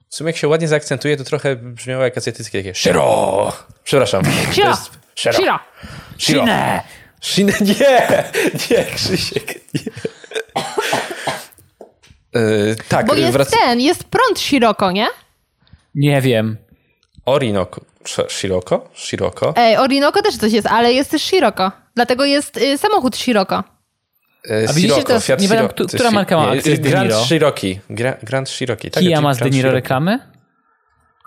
[0.09, 3.51] W sumie jak się ładnie zaakcentuje, to trochę brzmiało jak azjatyckie takie Shiro!
[3.83, 4.23] Przepraszam.
[4.25, 4.77] Shiro!
[5.15, 5.33] Shiro.
[5.33, 5.59] Shiro!
[6.17, 6.45] Shiro.
[7.23, 7.53] Shinę!
[7.79, 8.23] Nie!
[8.71, 9.81] Nie, Krzysiek, nie.
[12.35, 13.49] Yy, tak, Bo jest wrac...
[13.51, 15.07] ten, jest prąd Shiroko, nie?
[15.95, 16.57] Nie wiem.
[17.25, 17.81] Orinoco.
[18.05, 18.89] Sh- Shiroko?
[18.95, 19.53] Shiroko?
[19.57, 21.71] Ej, Orinoco też coś jest, ale jest też Shiroko.
[21.95, 23.63] Dlatego jest y, samochód Shiroko.
[24.49, 27.11] E, A widzicie, jest- Fiat nie któ- która marka ma akcję De Grand?
[27.29, 27.79] Cherokee.
[27.89, 28.91] Gra, Grand Cherokee.
[28.91, 29.83] Tak, Kia ma z De Grand Niro Cherokee?
[29.83, 30.19] reklamy?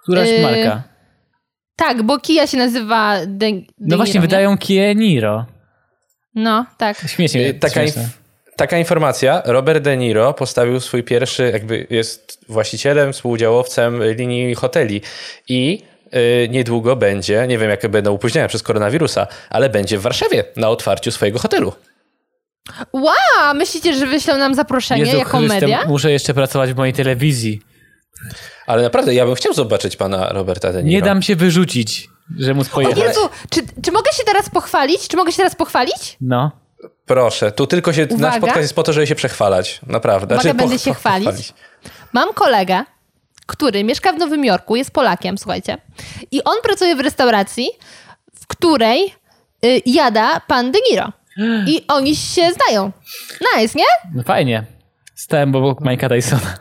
[0.03, 0.83] Któraś Yy, marka.
[1.77, 4.29] Tak, bo Kia się nazywa De, De No właśnie, Niro, nie?
[4.29, 5.47] wydają Kia Niro.
[6.37, 6.99] No, tak.
[7.09, 7.49] Śmiesznie.
[7.49, 8.09] E, Taka, inf-
[8.57, 9.43] taka informacja.
[9.45, 15.01] Robert De Niro postawił swój pierwszy, jakby jest właścicielem, współudziałowcem linii hoteli
[15.49, 20.45] i e, niedługo będzie, nie wiem jakie będą opóźnienia przez koronawirusa, ale będzie w Warszawie
[20.57, 21.73] na otwarciu swojego hotelu.
[22.93, 25.85] Wow, myślicie, że wyślą nam zaproszenie Jezu jako Chryste, media?
[25.89, 27.61] muszę jeszcze pracować w mojej telewizji.
[28.67, 30.93] Ale naprawdę, ja bym chciał zobaczyć pana Roberta De Niro.
[31.01, 32.09] Nie dam się wyrzucić,
[32.39, 32.99] że móc O pojechać.
[32.99, 35.09] Jezu, czy, czy mogę się teraz pochwalić?
[35.09, 36.17] Czy mogę się teraz pochwalić?
[36.21, 36.51] No.
[37.07, 38.41] Proszę, tu tylko się, nasz Uwaga.
[38.41, 39.81] podcast jest po to, żeby się przechwalać.
[39.87, 40.35] Naprawdę.
[40.35, 41.55] Uwaga, Znaczy, będę się chwalić.
[42.13, 42.85] Mam kolegę,
[43.47, 45.79] który mieszka w Nowym Jorku, jest Polakiem, słuchajcie.
[46.31, 47.69] I on pracuje w restauracji,
[48.41, 49.15] w której
[49.65, 51.13] y, jada pan De Niro.
[51.67, 52.93] I oni się znają.
[53.57, 53.85] Nice, nie?
[54.15, 54.65] no fajnie.
[55.15, 56.55] Stałem obok Mike'a Tysona.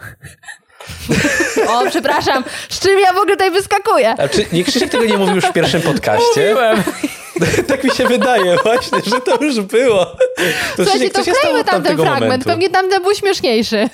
[1.69, 2.43] O, przepraszam.
[2.69, 4.09] Z czym ja w ogóle tutaj wyskakuję?
[4.17, 6.55] A czy nie Krzysiek tego nie mówił już w pierwszym podcaście?
[7.67, 10.05] tak mi się wydaje właśnie, że to już było.
[10.05, 12.21] To Słuchajcie, to wklejmy tam ten fragment.
[12.21, 12.49] momentu?
[12.49, 13.89] Pewnie tamten był śmieszniejszy.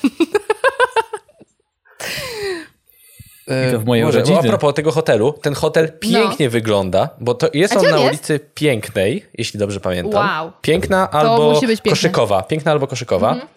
[3.48, 4.40] E, to w mojej może, urodziny.
[4.40, 7.80] A propos tego hotelu, ten hotel pięknie wygląda, bo to jest No.
[7.80, 8.14] A on gdzie na on jest?
[8.30, 10.42] ulicy Pięknej, jeśli dobrze pamiętam.
[10.42, 10.52] Wow.
[10.62, 12.44] Piękna albo koszykowa.
[12.44, 13.30] Piękna albo koszykowa.
[13.32, 13.48] Mhm.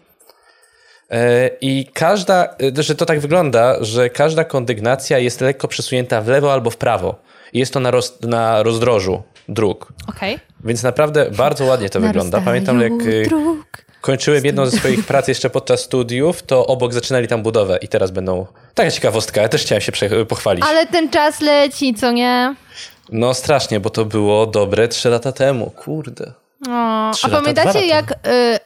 [1.11, 2.45] E, I każda,
[2.79, 6.77] e, że to tak wygląda, że każda kondygnacja jest lekko przesunięta w lewo albo w
[6.77, 7.15] prawo.
[7.53, 9.93] I Jest to na, roz, na rozdrożu dróg.
[10.09, 10.39] Okej.
[10.65, 12.41] Więc naprawdę bardzo ładnie to wygląda.
[12.41, 13.85] Pamiętam, jak y, Dróg.
[14.01, 18.11] kończyłem jedną ze swoich prac jeszcze podczas studiów, to obok zaczynali tam budowę i teraz
[18.11, 18.47] będą...
[18.75, 19.93] Taka ciekawostka, ja też chciałem się
[20.29, 20.65] pochwalić.
[20.69, 22.55] Ale ten czas leci, co nie?
[23.13, 26.33] No strasznie, bo to było dobre trzy lata temu, kurde.
[26.69, 27.81] O, a pamiętacie, lata.
[27.81, 28.11] jak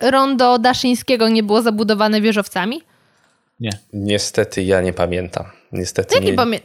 [0.05, 2.83] y, rondo Daszyńskiego nie było zabudowane wieżowcami?
[3.61, 3.71] Nie.
[3.93, 5.45] Niestety ja nie pamiętam.
[5.73, 6.35] Niestety Jakie nie...
[6.37, 6.59] pamię...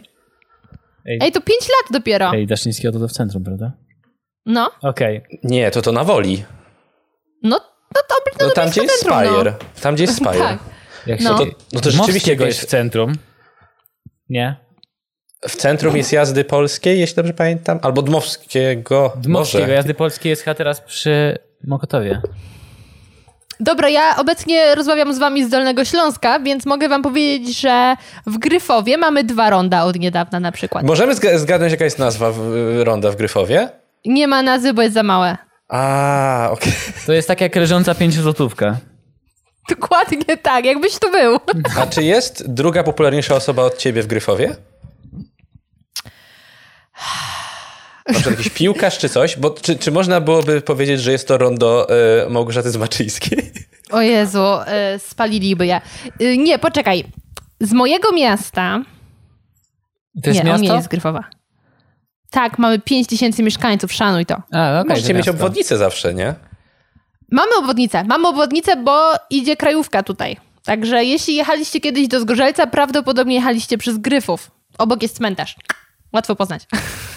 [1.06, 2.32] Ej, Ej, to pięć lat dopiero.
[2.34, 3.72] Ej Daszyńskiego to, to w centrum, prawda?
[4.46, 5.22] No, Okej.
[5.44, 6.44] Nie, to to na woli.
[7.44, 7.60] no,
[7.96, 9.32] no to, no, No tam, gdzie jest centrum, no.
[9.40, 9.54] Spire.
[9.82, 10.38] Tam, gdzie jest Spire.
[10.40, 10.60] Tak.
[11.08, 11.38] Jak No.
[11.38, 11.46] się...
[11.46, 13.14] To- no to rzeczywiście jest w centrum.
[14.30, 14.56] Nie?
[15.48, 17.80] W centrum jest jazdy polskiej, jeśli dobrze pamiętam.
[17.82, 19.14] Albo Dmowskiego.
[19.16, 19.74] Dmowskiego, Może.
[19.74, 21.38] jazdy polskie jest chyba teraz przy
[21.68, 22.22] Mokotowie.
[23.60, 27.96] Dobra, ja obecnie rozmawiam z wami z Dolnego Śląska, więc mogę wam powiedzieć, że
[28.28, 30.84] w Gryfowie mamy dwa ronda od niedawna na przykład.
[30.86, 32.40] Możemy zga- zgadnąć, jaka jest nazwa w,
[32.84, 33.70] ronda w Gryfowie?
[34.06, 35.38] Nie ma nazwy, bo jest za małe.
[35.70, 36.74] A, okej.
[37.06, 38.78] To jest tak jak leżąca pięciozłotówka.
[39.70, 41.38] Dokładnie tak, jakbyś tu był.
[41.80, 44.56] A czy jest druga popularniejsza osoba od ciebie w Gryfowie?
[48.08, 49.38] Na przykład jakiś piłkarz czy coś?
[49.38, 53.52] Bo czy, czy można byłoby powiedzieć, że jest to rondo e, Małgorzaty Zmaczyńskiej?
[53.92, 54.46] O Jezu,
[54.96, 55.82] y, spaliliby je.
[56.22, 57.04] Y, nie, poczekaj.
[57.60, 58.82] Z mojego miasta...
[60.24, 60.64] To jest nie, miasto?
[60.66, 61.24] nie jest Gryfowa.
[62.30, 64.36] Tak, mamy 5 tysięcy mieszkańców, szanuj to.
[64.52, 66.36] A, okej, Możecie to mieć obwodnicę zawsze, nie?
[67.32, 68.04] Mamy obwodnicę.
[68.04, 70.38] Mamy obwodnicę, bo idzie krajówka tutaj.
[70.66, 74.52] Także jeśli jechaliście kiedyś do Zgorzelca, prawdopodobnie jechaliście przez Gryfów.
[74.78, 75.56] Obok jest cmentarz.
[76.14, 76.64] Łatwo poznać.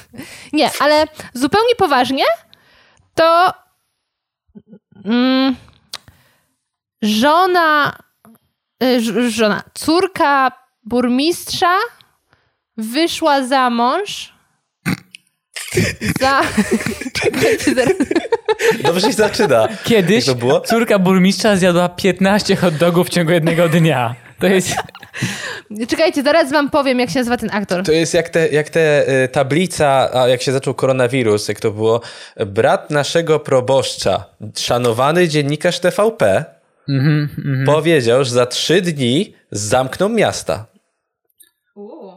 [0.53, 2.25] Nie, ale zupełnie poważnie,
[3.15, 3.53] to
[5.05, 5.57] mm,
[7.03, 7.99] żona,
[8.83, 11.77] y, ż- żona, córka burmistrza
[12.77, 14.33] wyszła za mąż
[16.21, 16.41] za...
[18.83, 19.69] Dobrze się zaczyna.
[19.85, 20.61] Kiedyś Jak to było?
[20.61, 24.15] córka burmistrza zjadła 15 hot dogów w ciągu jednego dnia.
[24.41, 24.75] To jest...
[25.91, 27.85] Czekajcie, zaraz wam powiem, jak się nazywa ten aktor.
[27.85, 31.71] To jest jak te, jak te y, tablica, a jak się zaczął koronawirus, jak to
[31.71, 32.01] było.
[32.47, 34.25] Brat naszego proboszcza,
[34.59, 36.45] szanowany dziennikarz TVP,
[37.67, 40.67] powiedział, że za trzy dni zamkną miasta.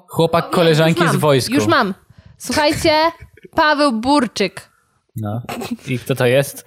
[0.07, 1.53] Chłopak koleżanki Już mam, z wojsku.
[1.53, 1.93] Już mam.
[2.37, 2.93] Słuchajcie,
[3.55, 4.69] Paweł Burczyk.
[5.15, 5.41] No.
[5.87, 6.65] I kto to jest?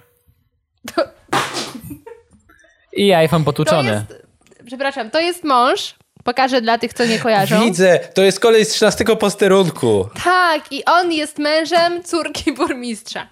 [2.93, 3.91] I iPhone To potłuczony.
[3.91, 4.25] jest,
[4.65, 5.95] przepraszam, to jest mąż.
[6.23, 7.63] Pokażę dla tych, co nie kojarzą.
[7.63, 10.09] Widzę, to jest kolej z 13 posterunku.
[10.23, 13.27] Tak, i on jest mężem córki burmistrza.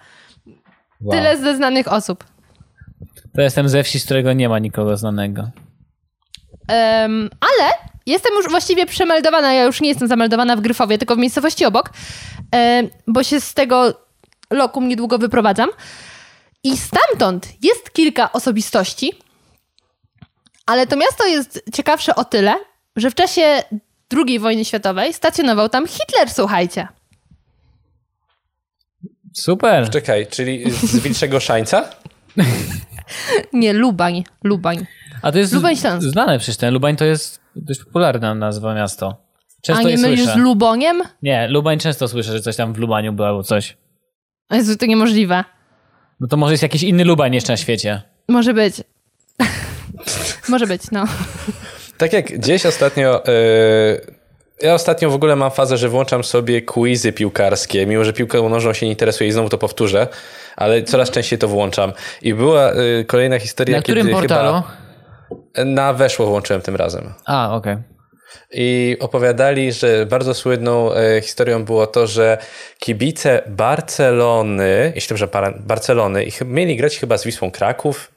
[1.00, 1.16] Wow.
[1.16, 2.24] Tyle ze znanych osób.
[3.34, 5.50] To jestem ze wsi, z którego nie ma nikogo znanego.
[6.68, 7.72] Em, ale
[8.06, 9.52] jestem już właściwie przemeldowana.
[9.52, 11.90] Ja już nie jestem zameldowana w Gryfowie, tylko w miejscowości obok,
[12.50, 13.94] em, bo się z tego
[14.50, 15.68] lokum niedługo wyprowadzam.
[16.64, 19.12] I stamtąd jest kilka osobistości,
[20.66, 22.54] ale to miasto jest ciekawsze o tyle,
[22.96, 23.62] że w czasie
[24.26, 26.88] II wojny światowej stacjonował tam Hitler, słuchajcie.
[29.34, 29.90] Super.
[29.90, 31.84] Czekaj, czyli z Wilczego Szańca?
[33.52, 34.86] Nie, Lubań, Lubań.
[35.22, 36.08] A to jest Lubań Śląsk.
[36.08, 36.74] znane przecież ten.
[36.74, 39.16] Lubań to jest dość popularna nazwa miasto.
[39.62, 40.38] Często A nie mylisz słyszę.
[40.38, 41.02] z Luboniem?
[41.22, 43.76] Nie, Lubań często słyszę, że coś tam w Lubaniu było albo coś.
[44.50, 45.44] Jezu, to niemożliwe.
[46.20, 48.02] No to może jest jakiś inny Lubań jeszcze na świecie.
[48.28, 48.74] Może być.
[50.48, 51.04] Może być, no.
[52.02, 53.26] Tak jak gdzieś ostatnio.
[53.28, 54.22] y,
[54.62, 58.72] ja ostatnio w ogóle mam fazę, że włączam sobie quizy piłkarskie, mimo że piłką nożną
[58.72, 60.08] się nie interesuje i znowu to powtórzę,
[60.56, 61.92] ale coraz częściej to włączam.
[62.22, 64.62] I była y, kolejna historia, Na którym kiedy portalu?
[64.62, 67.12] chyba na weszło włączyłem tym razem.
[67.26, 67.76] A, okej.
[68.50, 72.38] I opowiadali, że bardzo słynną e, historią było to, że
[72.78, 75.28] kibice Barcelony, jeśli dobrze,
[75.60, 78.10] Barcelony, mieli grać chyba z Wisłą Kraków,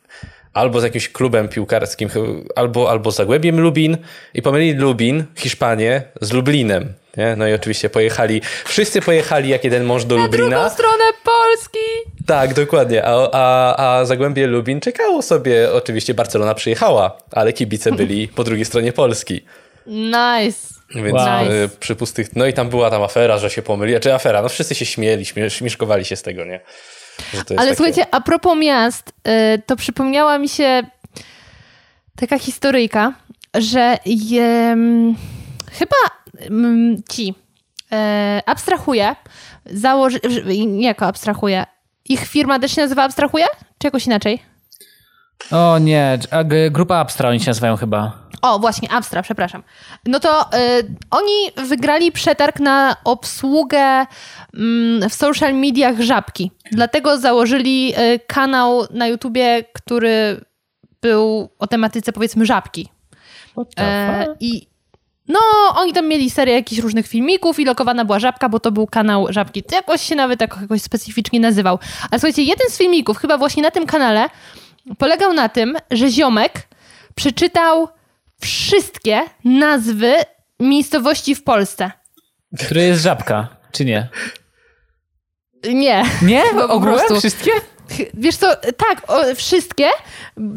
[0.55, 2.09] albo z jakimś klubem piłkarskim,
[2.55, 3.97] albo, albo z Zagłębiem Lubin
[4.33, 6.93] i pomylili Lubin, Hiszpanię, z Lublinem.
[7.17, 7.35] Nie?
[7.35, 10.49] No i oczywiście pojechali, wszyscy pojechali jak jeden mąż do Na Lublina.
[10.49, 11.79] drugą stronę Polski.
[12.25, 13.05] Tak, dokładnie.
[13.05, 18.65] A, a, a Zagłębie Lubin czekało sobie, oczywiście Barcelona przyjechała, ale kibice byli po drugiej
[18.65, 19.45] stronie Polski.
[19.87, 20.75] Nice.
[20.95, 21.25] Więc Wow.
[21.45, 22.35] e, przy pustych.
[22.35, 23.99] No i tam była tam afera, że się pomyli.
[23.99, 24.41] Czy afera?
[24.41, 26.59] No wszyscy się śmieli, śmie, śmieszkowali się z tego, nie?
[27.49, 29.09] Ale takie- słuchajcie, a propos miast,
[29.55, 30.83] y, to przypomniała mi się
[32.15, 33.13] taka historyjka,
[33.53, 35.15] że jem,
[35.71, 35.95] chyba
[36.49, 37.33] mm, ci
[37.91, 38.41] e,
[39.65, 40.19] założy,
[40.79, 41.65] jako abstrahuje,
[42.05, 43.45] ich firma też się nazywa abstrahuje?
[43.77, 44.39] Czy jakoś inaczej?
[45.51, 46.19] O nie,
[46.71, 48.25] grupa Abstra oni się nazywają chyba.
[48.41, 49.63] O, właśnie, Abstra, przepraszam.
[50.05, 54.05] No to y, oni wygrali przetarg na obsługę
[54.53, 56.51] mm, w social mediach żabki.
[56.71, 60.45] Dlatego założyli y, kanał na YouTubie, który
[61.01, 62.89] był o tematyce powiedzmy żabki.
[63.79, 64.67] E, I
[65.27, 65.39] no,
[65.75, 69.27] oni tam mieli serię jakichś różnych filmików i lokowana była żabka, bo to był kanał
[69.29, 69.63] żabki.
[69.63, 71.79] To jakoś się nawet tak jakoś specyficznie nazywał.
[72.11, 74.29] Ale słuchajcie, jeden z filmików, chyba właśnie na tym kanale,
[74.97, 76.67] polegał na tym, że ziomek
[77.15, 77.87] przeczytał
[78.41, 80.13] wszystkie nazwy
[80.59, 81.91] miejscowości w Polsce.
[82.59, 84.09] Który jest żabka, czy nie?
[85.73, 86.03] Nie.
[86.21, 86.43] Nie?
[86.53, 87.19] Po Ogółem prostu.
[87.19, 87.51] wszystkie?
[88.13, 89.89] Wiesz co, tak, o, wszystkie,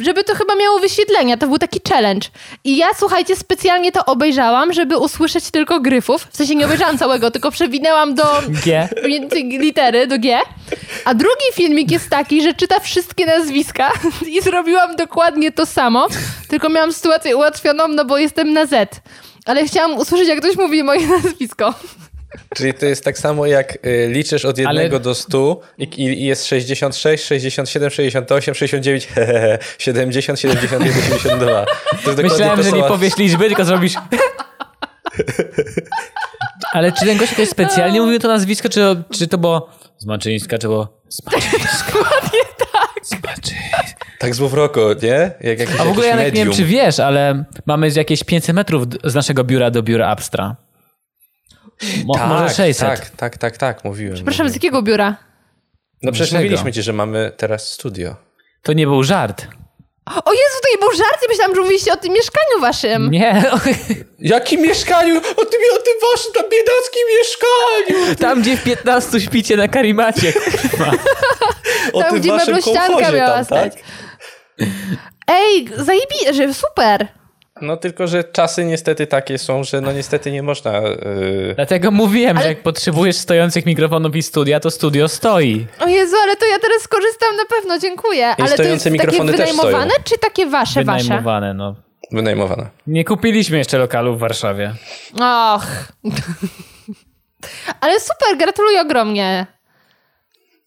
[0.01, 1.37] żeby to chyba miało wyświetlenia.
[1.37, 2.29] To był taki challenge.
[2.65, 6.27] I ja, słuchajcie, specjalnie to obejrzałam, żeby usłyszeć tylko gryfów.
[6.31, 8.25] W sensie nie obejrzałam całego, tylko przewinęłam do
[8.65, 8.89] G.
[9.65, 10.39] litery, do G.
[11.05, 13.93] A drugi filmik jest taki, że czyta wszystkie nazwiska
[14.35, 16.07] i zrobiłam dokładnie to samo,
[16.49, 19.01] tylko miałam sytuację ułatwioną, no bo jestem na Z.
[19.47, 21.75] Ale chciałam usłyszeć, jak ktoś mówi moje nazwisko.
[22.55, 26.25] Czyli to jest tak samo jak y, liczysz od Ale- jednego do 100 i, i
[26.25, 31.47] jest 66, 67, 68, 69, hehehe, 70, 71, 72.
[31.47, 33.95] To jest dokładnie Myślałem, to że nie powiesz liczby, tylko zrobisz...
[36.73, 40.59] Ale czy ten gość jakoś specjalnie mówił to nazwisko, czy, czy to było z Maczyńska,
[40.59, 41.93] czy było z Maczyńska?
[41.99, 42.41] Dokładnie
[42.73, 43.07] tak.
[43.07, 44.07] Z Maczyńska.
[44.19, 45.31] Tak złowroko, nie?
[45.41, 48.57] Jak jakiś, A w ogóle Janek, nie wiem czy wiesz, ale mamy z jakieś 500
[48.57, 50.57] metrów z naszego biura do biura Abstra.
[52.05, 52.89] Mo, tak, może 600.
[52.89, 54.17] Tak, tak, tak, tak, mówiłem.
[54.17, 54.53] Z mówiłem.
[54.53, 55.17] jakiego biura?
[56.03, 56.45] No przecież Dlaczego?
[56.51, 58.17] mówiliśmy ci, że mamy teraz studio.
[58.63, 59.47] To nie był żart.
[60.25, 63.11] O Jezu, to nie był żart, ja myślałam, że mówiliście o tym mieszkaniu waszym.
[63.11, 63.43] Nie,
[64.19, 65.17] Jakim mieszkaniu?
[65.19, 68.17] O tym, o tym waszym tam biedackim mieszkaniu!
[68.17, 70.33] tam gdzie w 15 śpicie na karimacie.
[71.93, 73.73] O Tam, tym gdzie waszym meblościanka miała tam, tak?
[73.73, 73.83] stać.
[75.29, 77.09] Ej, zajebi, że super.
[77.61, 80.73] No tylko, że czasy niestety takie są, że no niestety nie można...
[80.81, 81.53] Yy...
[81.57, 85.67] Dlatego mówiłem, Ale- że jak potrzebujesz stojących mikrofonów i studia, to studio stoi.
[85.81, 88.27] O Jezu, ale to ja teraz skorzystam na pewno, dziękuję.
[88.27, 91.05] ale to jest stojące takie mikrofony też wynajmowane, czy takie wasze, wasze?
[91.05, 91.75] Wynajmowane, no.
[92.13, 92.71] Wynajmowana.
[92.87, 94.75] Nie kupiliśmy jeszcze lokalu w Warszawie.
[95.21, 95.65] Och.
[97.81, 99.47] ale super, gratuluję ogromnie.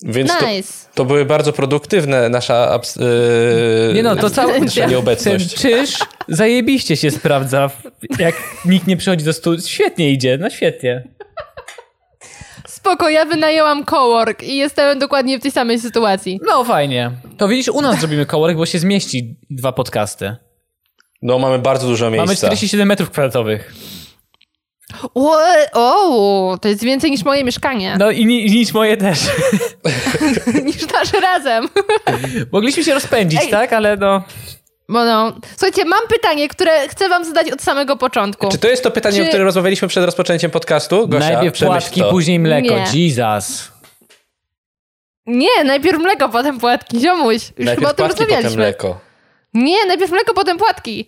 [0.04, 0.74] Więc to, Nice.
[0.94, 5.56] to były bardzo produktywne nasza yy, Nie no, to cała nasza ten nieobecność.
[5.62, 7.70] czyż zajebiście się sprawdza.
[8.20, 8.36] Jak
[8.66, 9.68] nikt nie przychodzi do studia.
[9.68, 11.04] Świetnie idzie, no świetnie.
[12.68, 16.40] Spoko, ja wynajęłam cowork i jestem dokładnie w tej samej sytuacji.
[16.48, 17.12] No fajnie.
[17.38, 20.36] To widzisz, u nas zrobimy cowork, bo się zmieści dwa podcasty.
[21.22, 22.26] No mamy bardzo dużo miejsca.
[22.26, 23.74] Mamy 47 metrów kwadratowych.
[25.16, 25.38] O,
[25.74, 27.96] o, to jest więcej niż moje mieszkanie.
[28.00, 29.20] No i ni- niż moje też.
[30.66, 31.70] niż nasze razem.
[32.52, 33.50] Mogliśmy się rozpędzić, Ej.
[33.50, 33.74] tak?
[33.74, 34.24] Ale no...
[34.90, 35.34] Bo no.
[35.52, 38.50] Słuchajcie, mam pytanie, które chcę wam zadać od samego początku.
[38.50, 41.08] Czy to jest to pytanie, Czy- o którym rozmawialiśmy przed rozpoczęciem podcastu?
[41.08, 42.10] Gosia, Najpierw płatki, to.
[42.10, 42.76] później mleko.
[42.94, 43.06] Nie.
[43.06, 43.72] Jesus.
[45.26, 47.00] Nie, najpierw mleko, potem płatki.
[47.00, 48.58] Ziomuś, już chyba o Najpierw tym płatki, potem rozmawialiśmy.
[48.58, 49.00] mleko.
[49.54, 51.08] Nie, najpierw mleko, potem płatki.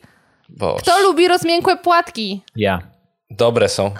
[0.50, 0.82] Boże.
[0.82, 2.42] Kto lubi rozmiękłe płatki?
[2.56, 2.82] Ja.
[3.38, 3.92] Dobre są.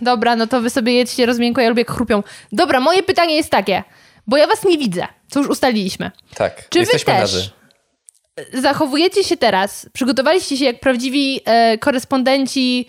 [0.00, 2.22] Dobra, no to wy sobie jedźcie rozmiękłe, ja lubię jak chrupią.
[2.52, 3.82] Dobra, moje pytanie jest takie,
[4.26, 6.10] bo ja was nie widzę, co już ustaliliśmy.
[6.34, 7.50] Tak, Czy wy jesteśmy też nazy.
[8.62, 12.88] zachowujecie się teraz, przygotowaliście się jak prawdziwi e, korespondenci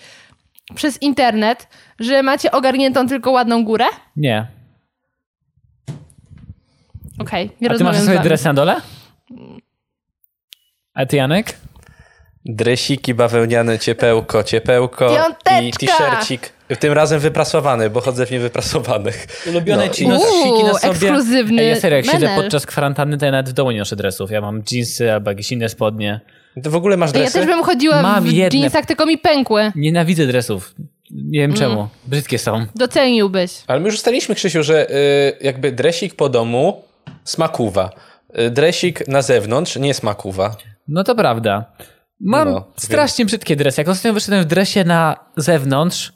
[0.75, 1.67] przez internet,
[1.99, 3.85] że macie ogarniętą tylko ładną górę?
[4.15, 4.47] Nie.
[7.19, 8.27] Okej, nie A ty rozmawiam masz z sobie wami.
[8.29, 8.81] dres na dole?
[10.93, 11.57] A ty, Janek?
[12.45, 15.61] Dresiki bawełniane, ciepełko, ciepełko Piąteczka!
[15.61, 16.53] i t-shircik.
[16.79, 19.27] Tym razem wyprasowany, bo chodzę w niewyprasowanych.
[19.49, 20.91] Ulubione No, ci nosiki na sobie.
[20.93, 22.41] ekskluzywny Ej, ja serio, jak siedzę menel.
[22.43, 24.31] podczas kwarantanny, to ja nawet w domu nie noszę dresów.
[24.31, 26.19] Ja mam jeansy albo jakieś inne spodnie.
[26.63, 27.33] Ty w ogóle masz Ja dresy?
[27.33, 28.59] też bym chodziła Mam w jedne.
[28.59, 29.71] jeansach, tylko mi pękły.
[29.75, 30.73] Nienawidzę dresów.
[31.11, 31.59] Nie wiem Mm.
[31.59, 31.87] czemu.
[32.07, 32.65] Brzydkie są.
[32.75, 33.51] Doceniłbyś.
[33.67, 34.93] Ale my już ustaliliśmy, Krzysiu, że y,
[35.41, 36.83] jakby dresik po domu
[37.23, 37.89] smakuwa.
[38.39, 40.55] Y, dresik na zewnątrz nie smakuwa.
[40.87, 41.65] No to prawda.
[42.19, 43.81] Mam No, strasznie brzydkie dresy.
[43.81, 46.13] Jak ostatnio wyszedłem w dresie na zewnątrz,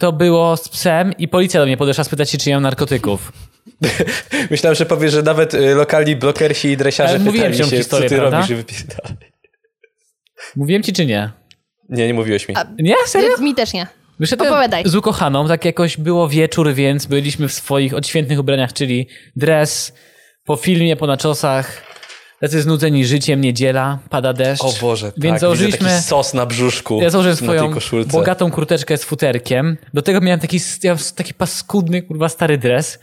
[0.00, 3.32] to było z psem i policja do mnie podeszła spytać się, czy ja mam narkotyków.
[4.50, 8.08] Myślałem, że powiesz, że nawet y, lokalni blokersi i dresiarze Ale mówiłem pytali się, historię,
[8.08, 8.40] co ty prawda?
[8.40, 8.84] robisz.
[10.56, 11.30] Mówiłem ci, czy nie?
[11.88, 12.54] Nie, nie mówiłeś mi.
[12.78, 12.94] Nie?
[13.06, 13.36] Serio?
[13.38, 13.86] Mi też nie.
[14.20, 14.82] Wyszedłem Opowiadaj.
[14.86, 19.92] z ukochaną, tak jakoś było wieczór, więc byliśmy w swoich odświętnych ubraniach, czyli dres,
[20.44, 21.82] po filmie, po naczosach,
[22.42, 24.64] tacy znudzeni życiem, niedziela, pada deszcz.
[24.64, 25.78] O Boże, Więc tak, założyliśmy...
[25.78, 27.74] widzę taki sos na brzuszku Ja założyłem swoją
[28.06, 29.76] bogatą kurteczkę z futerkiem.
[29.94, 32.98] Do tego miałem taki, ja taki paskudny, kurwa, stary dres.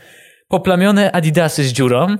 [0.48, 2.16] Poplamione adidasy z dziurą.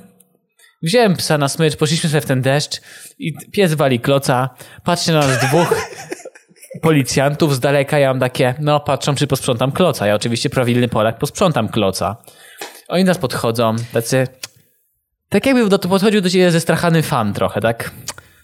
[0.82, 2.80] Wziąłem psa na smycz, poszliśmy sobie w ten deszcz
[3.18, 4.50] i pies wali kloca.
[4.84, 5.74] Patrzy na nas dwóch
[6.82, 7.98] policjantów z daleka.
[7.98, 10.06] Ja mam takie, no patrzą, czy posprzątam kloca.
[10.06, 12.16] Ja oczywiście prawilny Polak, posprzątam kloca.
[12.88, 14.26] Oni nas podchodzą, tacy...
[15.30, 17.90] Tak jakby do, podchodził do ciebie zestrachany fan trochę, tak?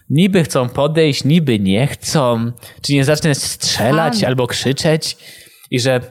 [0.09, 2.51] Niby chcą podejść, niby nie chcą.
[2.81, 4.25] Czy nie zacznę strzelać Fan.
[4.25, 5.17] albo krzyczeć?
[5.71, 6.01] I że,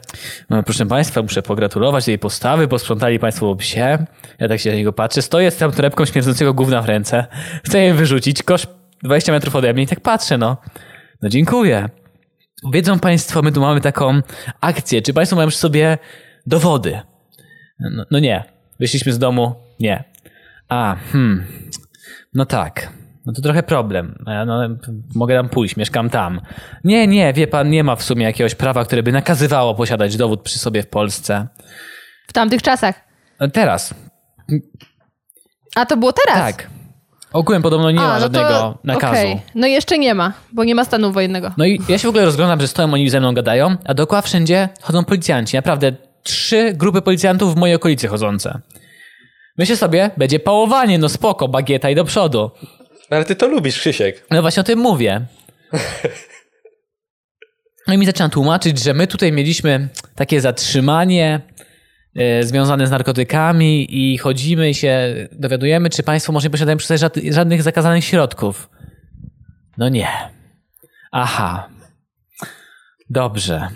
[0.49, 4.05] no, proszę Państwa, muszę pogratulować tej postawy, bo sprzątali Państwo psie.
[4.39, 5.21] Ja tak się na niego patrzę.
[5.21, 7.25] Stoję z tą torebką śmierdzącego gówna w ręce.
[7.65, 8.43] Chcę je wyrzucić.
[8.43, 8.67] Kosz
[9.03, 10.57] 20 metrów ode mnie i tak patrzę, no.
[11.21, 11.89] No dziękuję.
[12.73, 14.21] Wiedzą Państwo, my tu mamy taką
[14.61, 15.01] akcję.
[15.01, 15.97] Czy Państwo mają przy sobie
[16.47, 16.99] dowody?
[17.79, 18.43] No, no nie.
[18.79, 19.55] Wyszliśmy z domu?
[19.79, 20.03] Nie.
[20.69, 21.45] A, hmm.
[22.33, 22.89] No tak.
[23.25, 24.23] No to trochę problem.
[24.45, 24.59] No,
[25.15, 26.41] mogę tam pójść, mieszkam tam.
[26.83, 30.41] Nie, nie, wie pan, nie ma w sumie jakiegoś prawa, które by nakazywało posiadać dowód
[30.41, 31.47] przy sobie w Polsce.
[32.27, 32.95] W tamtych czasach.
[33.39, 33.93] No Teraz,
[35.75, 36.39] A to było teraz?
[36.39, 36.69] tak.
[37.33, 39.13] Ogółem podobno nie A, ma no żadnego to, nakazu.
[39.13, 39.41] okej.
[39.55, 41.51] No jeszcze nie ma, bo nie ma stanu wojennego.
[41.57, 44.21] No i ja się w ogóle rozglądam, że stoją oni ze mną gadają, a dookoła
[44.21, 45.55] wszędzie chodzą policjanci.
[45.55, 45.91] Naprawdę
[46.23, 48.59] trzy grupy policjantów w mojej okolicy chodzące.
[49.57, 52.51] Myślę sobie, będzie pałowanie, no spoko, bagieta i do przodu.
[53.09, 54.25] Ale ty to lubisz, Krzysiek.
[54.31, 55.25] No właśnie o tym mówię.
[57.87, 61.41] No i mi zaczynam tłumaczyć, że my tutaj mieliśmy takie zatrzymanie
[62.15, 66.87] e, związane z narkotykami i chodzimy i się dowiadujemy, czy państwo może nie posiadają przy
[66.87, 68.69] sobie żad- żadnych zakazanych środków.
[69.77, 70.07] No nie.
[71.11, 71.69] Aha.
[73.09, 73.67] Dobrze.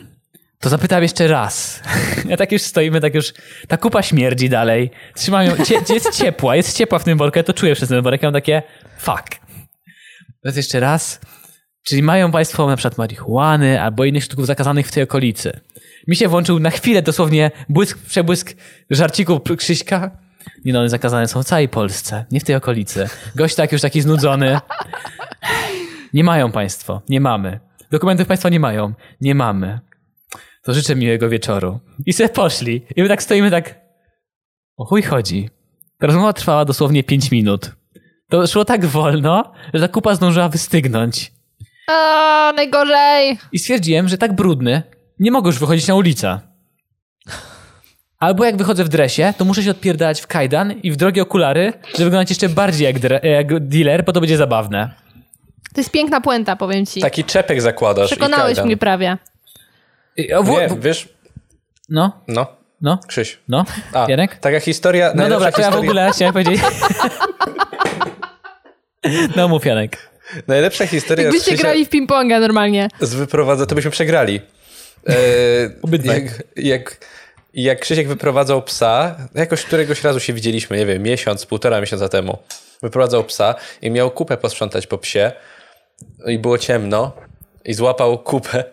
[0.62, 1.82] To zapytam jeszcze raz.
[2.30, 3.34] Ja tak już stoimy, tak już,
[3.68, 4.91] ta kupa śmierdzi dalej.
[5.16, 8.22] Trzymają, cie, jest ciepła, jest ciepła w tym worku, ja to czuję przez ten worek,
[8.22, 8.64] ja mam takie,
[8.97, 9.24] fuck.
[10.43, 11.20] Teraz jeszcze raz.
[11.84, 15.59] Czyli mają państwo na przykład marihuany albo innych sztuków zakazanych w tej okolicy.
[16.07, 18.55] Mi się włączył na chwilę dosłownie błysk, przebłysk
[18.89, 20.12] żarcików Krzyśka.
[20.66, 23.09] Nie no, one zakazane są w całej Polsce, nie w tej okolicy.
[23.36, 24.59] Gość tak już taki znudzony.
[26.14, 27.59] Nie mają państwo, nie mamy.
[27.91, 29.80] Dokumentów państwo nie mają, nie mamy.
[30.64, 31.80] To życzę miłego wieczoru.
[32.05, 32.86] I sobie poszli.
[32.95, 33.82] I my tak stoimy tak...
[34.78, 35.49] O chuj chodzi.
[35.99, 37.72] Ta rozmowa trwała dosłownie 5 minut.
[38.30, 41.32] To szło tak wolno, że ta kupa zdążyła wystygnąć.
[41.88, 43.38] A, najgorzej.
[43.51, 44.84] I stwierdziłem, że tak brudny
[45.20, 46.39] nie mogę już wychodzić na ulicę.
[48.20, 51.74] Albo jak wychodzę w dresie, to muszę się odpierdalać w kajdan i w drogie okulary,
[51.93, 54.91] żeby wyglądać jeszcze bardziej jak, dre- jak dealer, bo to będzie zabawne.
[55.74, 57.01] To jest piękna puenta, powiem ci.
[57.01, 58.66] Taki czepek zakładasz i Przekonałeś kajdan.
[58.66, 59.18] mnie prawie.
[60.18, 61.09] Nie, wiesz,
[61.89, 62.47] No, no,
[62.82, 63.39] no, Krzyś.
[63.47, 63.66] no.
[63.93, 64.36] A, Jarek?
[64.38, 65.12] taka historia...
[65.16, 66.62] No dobra, to ja w ogóle chciałem powiedzieć...
[69.36, 70.12] No mów Janek.
[70.47, 72.88] Najlepsza historia Krzysia, grali w ping-ponga normalnie.
[73.01, 74.41] z wyprowadza, to byśmy przegrali.
[75.07, 75.14] E,
[75.82, 76.24] Obydwaj.
[76.24, 76.97] jak, jak,
[77.53, 82.38] jak Krzysiek wyprowadzał psa, jakoś któregoś razu się widzieliśmy, nie wiem, miesiąc, półtora miesiąca temu.
[82.84, 85.32] Wyprowadzał psa i miał kupę posprzątać po psie
[86.28, 87.12] i było ciemno
[87.66, 88.64] i złapał kupę,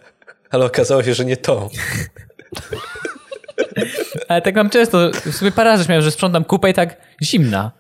[0.51, 1.69] ale okazało się, że nie tą.
[4.29, 7.73] Ale tak mam często, w sumie parę razy miałem, że sprzątam kupę i tak zimna.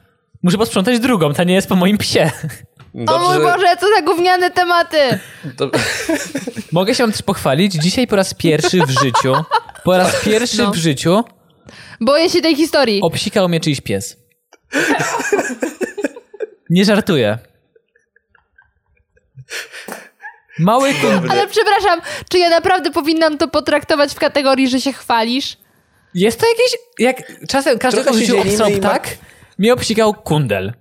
[0.42, 2.30] Muszę posprzątać drugą, ta nie jest po moim psie.
[3.06, 4.98] O mój Boże, co za gówniane tematy.
[5.56, 5.70] to,
[6.72, 7.72] Mogę się wam też pochwalić.
[7.72, 9.32] Dzisiaj po raz pierwszy w życiu,
[9.84, 10.70] po raz pierwszy No.
[10.70, 11.24] w życiu
[12.00, 13.00] Boję się tej historii.
[13.02, 14.16] obsikał mnie czyjś pies.
[16.70, 17.38] Nie żartuję.
[20.58, 21.30] Mały kundel.
[21.30, 25.56] Ale przepraszam, czy ja naprawdę powinnam to potraktować w kategorii, że się chwalisz?
[26.14, 26.76] Jest to jakieś...
[26.98, 29.18] Jak czasem każdego w Trochę się życiu dzielimy obstrał i ma- ptak,
[29.58, 30.72] mnie obsikał kundel.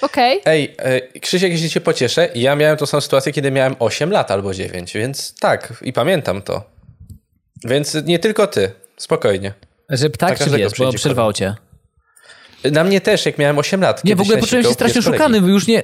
[0.00, 0.40] Okej.
[0.44, 4.30] Ej, e, Krzysiek, jeśli cię pocieszę, ja miałem tą samą sytuację, kiedy miałem 8 lat
[4.30, 6.64] albo 9, więc tak, i pamiętam to.
[7.64, 9.52] Więc nie tylko ty, spokojnie.
[9.88, 11.54] Że ptak czy każdego pies, bo przerwał cię.
[12.72, 14.04] Na mnie też, jak miałem 8 lat.
[14.04, 15.82] Nie, w ogóle poczułem się strasznie szukany, bo już nie...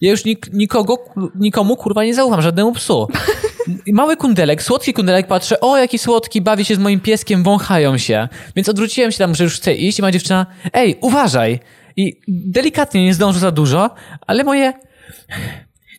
[0.00, 3.08] Ja już nik, nikogo, nikomu kurwa nie zaufam, żadnemu psu.
[3.92, 8.28] Mały kundelek, słodki kundelek, patrzę, o jaki słodki, bawi się z moim pieskiem, wąchają się.
[8.56, 11.60] Więc odwróciłem się tam, że już chcę iść i ma dziewczyna, ej, uważaj.
[11.96, 13.90] I delikatnie nie zdążę za dużo,
[14.26, 14.72] ale moje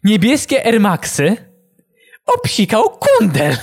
[0.03, 1.37] niebieskie Air Maxy
[2.25, 3.57] obsikał kundel.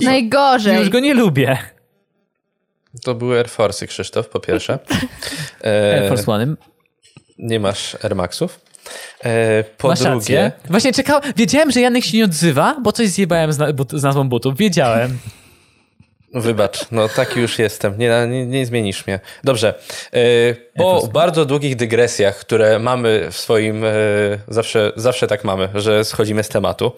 [0.00, 0.78] I Najgorzej.
[0.78, 1.58] już go nie lubię.
[3.04, 4.78] To były Air Force'y, Krzysztof, po pierwsze.
[5.64, 6.54] Air E, Force One.
[7.38, 8.60] nie masz Air Maxów.
[9.24, 10.52] E, po Masz drugie, rację.
[10.70, 14.02] Właśnie czekał, wiedziałem, że Janek się nie odzywa, bo coś zjebałem z, na, but, z
[14.02, 14.56] nazwą butów.
[14.56, 15.18] Wiedziałem.
[16.34, 19.20] wybacz, no taki już jestem, nie, nie, nie zmienisz mnie.
[19.44, 19.74] Dobrze,
[20.12, 23.90] e, po bardzo długich dygresjach, które mamy w swoim, e,
[24.48, 26.92] zawsze, zawsze tak mamy, że schodzimy z tematu.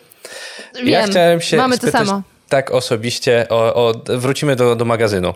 [0.74, 2.22] Wiem, ja chciałem się mamy to samo.
[2.48, 5.34] tak osobiście, o, o, wrócimy do, do magazynu.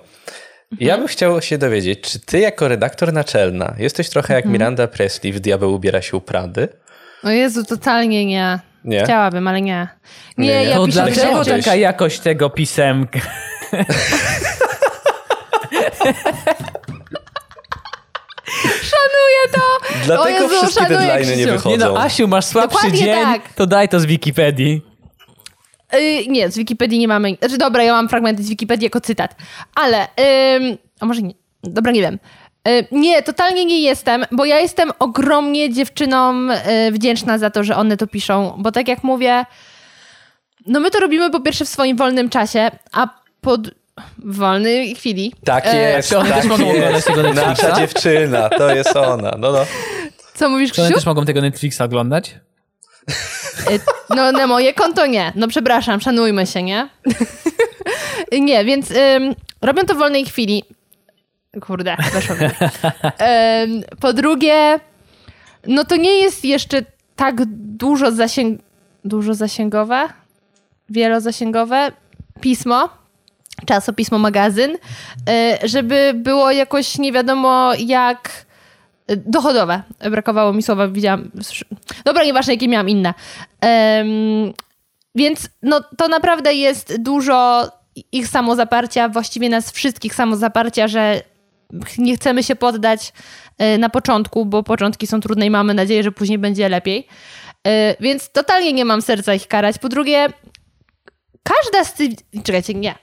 [0.78, 5.32] Ja bym chciał się dowiedzieć, czy ty jako redaktor naczelna jesteś trochę jak Miranda Presley
[5.32, 6.68] w Diabeł ubiera się u Prady?
[7.24, 8.58] O Jezu, totalnie nie.
[8.84, 9.04] Nie?
[9.04, 9.88] Chciałabym, ale nie.
[10.38, 10.64] Nie, Nie, nie.
[10.64, 11.62] ja To piszę dlaczego rzeczy.
[11.62, 13.20] taka jakość tego pisemka?
[18.82, 19.60] Szanuję to!
[20.04, 21.70] Dlatego Jezu, wszystkie deadline'y nie wychodzą.
[21.70, 23.42] Nie no, Asiu, masz słabszy Dokładnie dzień, tak.
[23.54, 24.89] to daj to z Wikipedii.
[25.94, 27.36] Y, nie, z Wikipedii nie mamy.
[27.40, 29.36] Znaczy, dobra, ja mam fragmenty z Wikipedii jako cytat.
[29.74, 30.06] Ale,
[30.56, 31.34] ym, a może nie.
[31.62, 32.18] Dobra, nie wiem.
[32.68, 36.56] Y, nie, totalnie nie jestem, bo ja jestem ogromnie dziewczynom y,
[36.92, 39.44] wdzięczna za to, że one to piszą, bo tak jak mówię,
[40.66, 43.08] no my to robimy po pierwsze w swoim wolnym czasie, a
[43.40, 43.70] po, d-
[44.18, 45.32] w wolnej chwili.
[45.44, 46.76] Tak E, jest, czy one tak też mogą jest.
[46.78, 47.62] oglądać tego Netflixa?
[47.62, 49.30] Nasza dziewczyna, to jest ona.
[49.38, 49.58] No, no.
[50.34, 50.98] Co mówisz, Czy one Krzysiu?
[51.00, 52.34] też mogą tego Netflixa oglądać?
[53.70, 53.78] E,
[54.16, 55.32] No na moje konto nie.
[55.36, 56.88] No przepraszam, szanujmy się, nie?
[58.40, 60.64] nie, więc ym, robią to w wolnej chwili.
[61.60, 62.42] Kurde, weszło mi.
[62.44, 64.80] Ym, Po drugie,
[65.66, 66.82] no to nie jest jeszcze
[67.16, 67.44] tak
[67.76, 68.60] dużo zasięg...
[69.04, 70.08] Dużo zasięgowe?
[70.90, 71.92] Wielozasięgowe?
[72.40, 72.88] Pismo,
[73.66, 74.78] czasopismo, magazyn, y,
[75.68, 78.49] żeby było jakoś nie wiadomo jak y,
[79.16, 79.82] dochodowe.
[80.10, 81.30] Brakowało mi słowa, widziałam.
[82.04, 83.14] Dobra, nieważne, jakie miałam inne.
[83.60, 84.52] Em,
[85.14, 87.68] więc no, to naprawdę jest dużo
[88.12, 91.22] ich samozaparcia, właściwie nas wszystkich samozaparcia, że
[91.98, 93.12] nie chcemy się poddać
[93.74, 97.06] y, na początku, bo początki są trudne i mamy nadzieję, że później będzie lepiej.
[97.68, 99.78] Y, Więc totalnie nie mam serca ich karać.
[99.78, 100.26] Po drugie,
[101.42, 102.10] każda z tych.
[102.44, 102.94] Czekajcie, nie.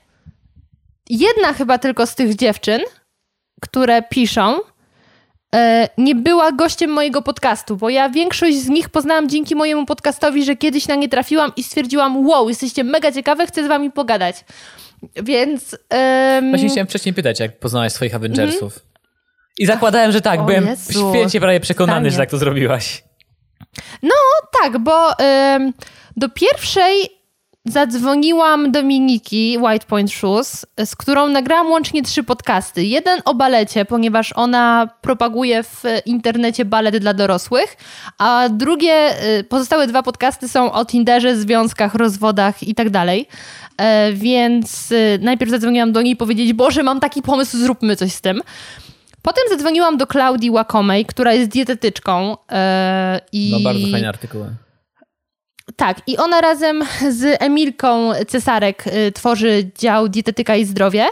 [1.10, 2.82] Jedna chyba tylko z tych dziewczyn,
[3.62, 4.62] które piszą, e,
[5.98, 10.56] nie była gościem mojego podcastu, bo ja większość z nich poznałam dzięki mojemu podcastowi, że
[10.56, 14.45] kiedyś na nie trafiłam i stwierdziłam, wow, jesteście mega ciekawe, chcę z wami pogadać.
[15.24, 15.78] Więc...
[15.89, 18.80] em, Właśnie chciałem wcześniej pytać, jak poznałaś swoich Avengersów.
[19.60, 20.39] I zakładałem, że tak.
[20.39, 22.12] O Byłem Jezu, święcie prawie przekonany, totalnie.
[22.12, 23.04] że tak to zrobiłaś.
[24.64, 25.74] Tak, bo em,
[26.18, 27.10] do pierwszej
[27.72, 32.84] zadzwoniłam Dominiki White Point Shoes, z którą nagrałam łącznie trzy podcasty.
[32.84, 37.78] Jeden o balecie, ponieważ ona propaguje w internecie balet dla dorosłych,
[38.18, 43.28] a drugie, y, pozostałe dwa podcasty są o Tinderze, związkach, rozwodach i tak dalej.
[43.78, 48.22] E, Więc y, najpierw zadzwoniłam do niej powiedzieć, Boże, mam taki pomysł, zróbmy coś z
[48.22, 48.41] tym.
[49.22, 52.38] Potem zadzwoniłam do Klaudii Łakomej, która jest dietetyczką.
[52.51, 53.51] e, i...
[53.51, 54.49] No bardzo fajne artykuły.
[55.78, 61.05] Tak, i ona razem z Emilką Cesarek y, tworzy dział Dietetyka i Zdrowie.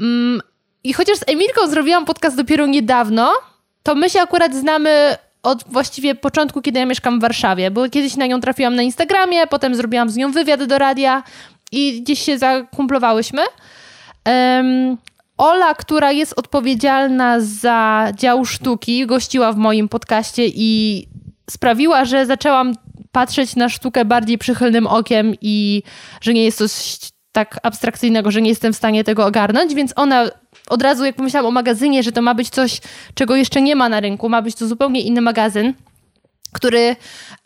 [0.00, 0.40] Mm,
[0.84, 3.32] I chociaż z Emilką zrobiłam podcast dopiero niedawno,
[3.82, 8.16] to my się akurat znamy od właściwie początku, kiedy ja mieszkam w Warszawie, bo kiedyś
[8.16, 11.22] na nią trafiłam na Instagramie, potem zrobiłam z nią wywiad do radia
[11.72, 13.42] i gdzieś się zakumplowałyśmy.
[14.24, 14.96] Em,
[15.38, 21.08] Ola, która jest odpowiedzialna za dział sztuki, gościła w moim podcaście i
[21.50, 22.74] sprawiła, że zaczęłam
[23.12, 25.82] patrzeć na sztukę bardziej przychylnym okiem i
[26.20, 26.64] że nie jest to
[27.32, 30.30] tak abstrakcyjnego, że nie jestem w stanie tego ogarnąć, więc ona
[30.68, 32.80] od razu, jak pomyślałam o magazynie, że to ma być coś,
[33.14, 35.74] czego jeszcze nie ma na rynku, ma być to zupełnie inny magazyn,
[36.52, 36.96] który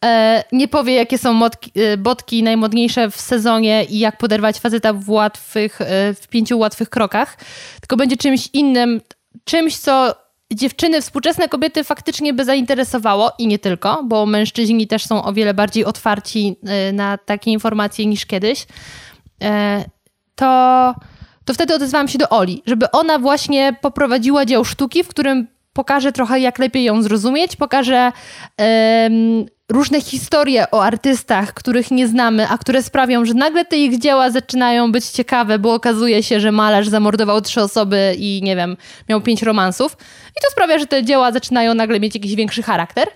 [0.05, 4.93] e, nie powie, jakie są modki, e, botki najmodniejsze w sezonie i jak poderwać faceta
[4.93, 7.37] w łatwych, e, w pięciu łatwych krokach,
[7.81, 9.01] tylko będzie czymś innym,
[9.45, 10.15] czymś, co
[10.55, 15.55] dziewczyny, współczesne kobiety faktycznie by zainteresowało i nie tylko, bo mężczyźni też są o wiele
[15.55, 18.67] bardziej otwarci e, na takie informacje niż kiedyś,
[19.43, 19.85] e,
[20.35, 20.95] to,
[21.45, 26.13] to wtedy odezwałam się do Oli, żeby ona właśnie poprowadziła dział sztuki, w którym pokaże
[26.13, 28.13] trochę, jak lepiej ją zrozumieć, pokaże
[29.71, 34.31] różne historie o artystach, których nie znamy, a które sprawią, że nagle te ich dzieła
[34.31, 38.77] zaczynają być ciekawe, bo okazuje się, że malarz zamordował trzy osoby i nie wiem,
[39.09, 39.97] miał pięć romansów.
[40.31, 43.09] I to sprawia, że te dzieła zaczynają nagle mieć jakiś większy charakter.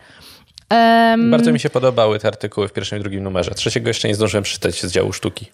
[0.69, 3.51] Em, Bardzo mi się podobały te artykuły w pierwszym i drugim numerze.
[3.51, 5.47] Trzeciego jeszcze nie zdążyłem przeczytać z działu sztuki.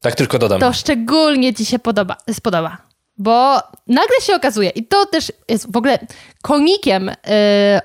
[0.00, 0.60] Tak tylko dodam.
[0.60, 2.76] to szczególnie ci się podoba, spodoba.
[3.18, 3.54] Bo
[3.86, 5.98] nagle się okazuje, i to też jest w ogóle
[6.42, 7.14] konikiem y,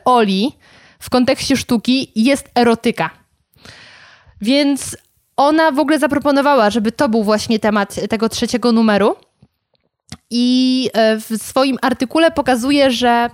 [0.05, 0.51] Oli
[0.99, 3.09] w kontekście sztuki jest erotyka.
[4.41, 4.97] Więc
[5.37, 9.15] ona w ogóle zaproponowała, żeby to był właśnie temat tego trzeciego numeru.
[10.29, 13.29] I e, w swoim artykule pokazuje, że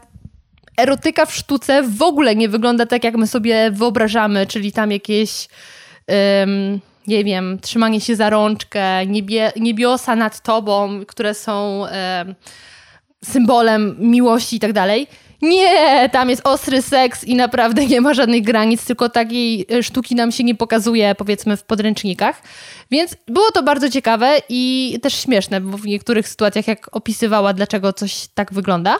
[0.78, 5.48] erotyka w sztuce w ogóle nie wygląda tak, jak my sobie wyobrażamy, czyli tam jakieś,
[6.44, 12.36] ym, nie wiem, trzymanie się za rączkę, niebie, niebiosa nad tobą, które są em,
[13.24, 15.08] symbolem miłości i tak dalej.
[15.42, 20.16] Nie, tam jest ostry seks i naprawdę nie ma żadnych granic, tylko takiej e, sztuki
[20.16, 22.42] nam się nie pokazuje, powiedzmy, w podręcznikach.
[22.92, 27.94] Więc było to bardzo ciekawe i też śmieszne, bo w niektórych sytuacjach, jak opisywała, dlaczego
[27.94, 28.98] coś tak wygląda.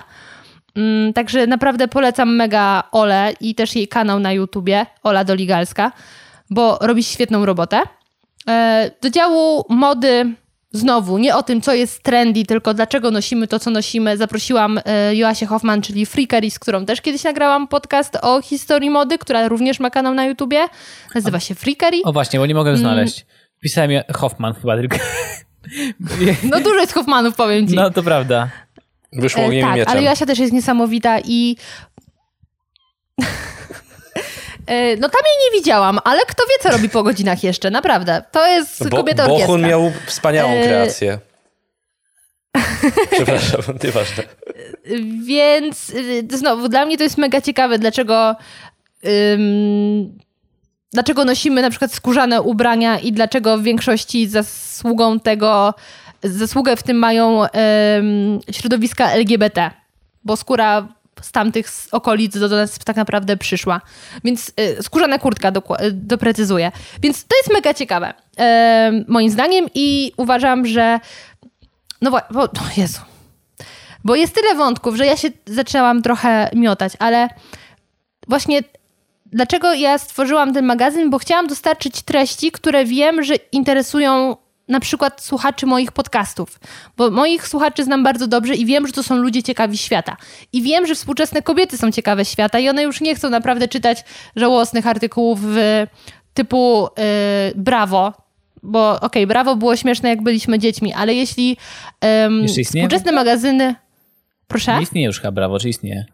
[0.76, 5.92] Mm, Także naprawdę polecam mega Ole i też jej kanał na YouTubie, Ola Doligalska,
[6.50, 7.82] bo robi świetną robotę.
[8.50, 10.36] E, Do działu mody
[10.76, 15.16] znowu, nie o tym, co jest trendy, tylko dlaczego nosimy to, co nosimy, zaprosiłam e,
[15.16, 19.80] Joasię Hoffman, czyli Freakery, z którą też kiedyś nagrałam podcast o historii mody, która również
[19.80, 20.60] ma kanał na YouTubie.
[21.16, 21.98] Nazywa się Freakery.
[22.04, 23.26] O właśnie, bo nie mogę znaleźć.
[23.60, 24.98] Pisałem je Hoffman chyba tylko.
[26.52, 27.76] No dużo jest Hoffmanów, powiem ci.
[27.76, 28.50] No to prawda.
[29.14, 29.92] Wyszło E, ogniem i tak, mieczem.
[29.92, 31.56] ale Joasia też jest niesamowita i...
[34.68, 38.24] E, No tam jej nie widziałam, ale kto wie, co robi po godzinach jeszcze, naprawdę.
[38.32, 39.48] To jest Bo, kobieta orkiestra.
[39.48, 41.20] Bohun miał wspaniałą E, kreację.
[43.12, 44.24] Przepraszam, nieważne.
[45.26, 48.36] Więc y, znowu, dla mnie to jest mega ciekawe, dlaczego
[50.94, 55.74] dlaczego nosimy na przykład skórzane ubrania i dlaczego w większości zasługą tego,
[56.24, 57.44] zasługę w tym mają
[58.52, 59.72] środowiska LGBT,
[60.24, 60.88] bo skóra
[61.22, 63.82] z tamtych okolic do nas tak naprawdę przyszła.
[64.24, 66.72] Więc y, skórzana kurtka y, doprecyzuję.
[67.02, 71.00] Więc to jest mega ciekawe, y, moim zdaniem i uważam, że
[72.02, 72.48] no właśnie, bo,
[72.78, 73.02] Jezu.
[74.04, 77.28] Bo jest tyle wątków, że ja się zaczęłam trochę miotać, ale
[78.28, 78.62] właśnie
[79.26, 81.10] dlaczego ja stworzyłam ten magazyn?
[81.10, 84.38] Bo chciałam dostarczyć treści, które wiem, że interesują
[84.68, 86.60] na przykład słuchaczy moich podcastów,
[86.98, 90.18] bo moich słuchaczy znam bardzo dobrze i wiem, że to są ludzie ciekawi świata.
[90.54, 94.04] I wiem, że współczesne kobiety są ciekawe świata i one już nie chcą naprawdę czytać
[94.36, 95.40] żałosnych artykułów
[96.34, 97.04] typu yy,
[97.56, 98.14] brawo,
[98.64, 101.58] bo okej, okay, brawo było śmieszne, jak byliśmy dziećmi, ale jeśli
[102.02, 103.76] um, współczesne magazyny...
[104.48, 104.76] Proszę?
[104.76, 106.06] Nie istnieje już chyba brawo, czy istnieje?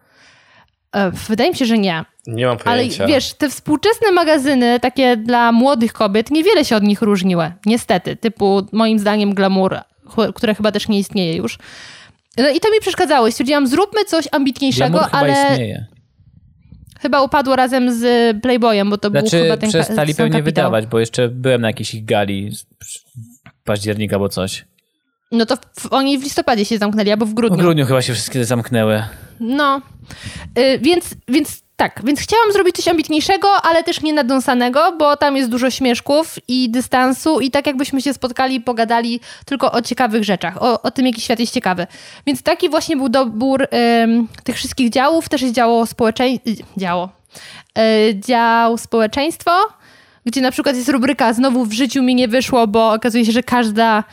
[0.95, 2.05] E, wydaje mi się, że nie.
[2.27, 3.03] Nie mam pojęcia.
[3.03, 7.51] Ale wiesz, te współczesne magazyny, takie dla młodych kobiet, niewiele się od nich różniły.
[7.65, 8.15] Niestety.
[8.15, 9.77] Typu, moim zdaniem, glamour,
[10.35, 11.57] które chyba też nie istnieje już.
[12.37, 13.31] No i to mi przeszkadzało.
[13.31, 15.33] Stwierdziłam, zróbmy coś ambitniejszego, glamour ale...
[15.33, 15.85] Chyba istnieje.
[17.01, 20.43] Chyba upadło razem z Playboyem, bo to znaczy, był chyba ten przestali pewnie kapitał.
[20.45, 22.51] wydawać, bo jeszcze byłem na jakiejś ich gali
[23.63, 24.65] października albo coś.
[25.31, 27.57] No to w, oni w listopadzie się zamknęli, albo w grudniu.
[27.57, 29.03] W grudniu chyba się wszystkie zamknęły.
[29.39, 29.81] No,
[30.57, 35.37] yy, więc, więc tak, więc chciałam zrobić coś ambitniejszego, ale też nie nadąsanego, bo tam
[35.37, 40.23] jest dużo śmieszków i dystansu i tak jakbyśmy się spotkali i pogadali tylko o ciekawych
[40.23, 41.87] rzeczach, o, o tym, jaki świat jest ciekawy.
[42.27, 43.67] Więc taki właśnie był dobór
[44.03, 45.29] ym, tych wszystkich działów.
[45.29, 47.09] Też jest działo społeczeństwo, działo,
[47.77, 47.83] yy,
[48.19, 49.51] dział społeczeństwo,
[50.25, 53.43] gdzie na przykład jest rubryka znowu w życiu mi nie wyszło, bo okazuje się, że
[53.43, 54.03] każda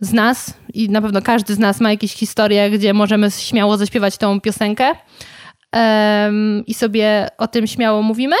[0.00, 4.16] z nas i na pewno każdy z nas ma jakieś historie, gdzie możemy śmiało zaśpiewać
[4.16, 4.92] tą piosenkę
[5.72, 8.36] um, i sobie o tym śmiało mówimy.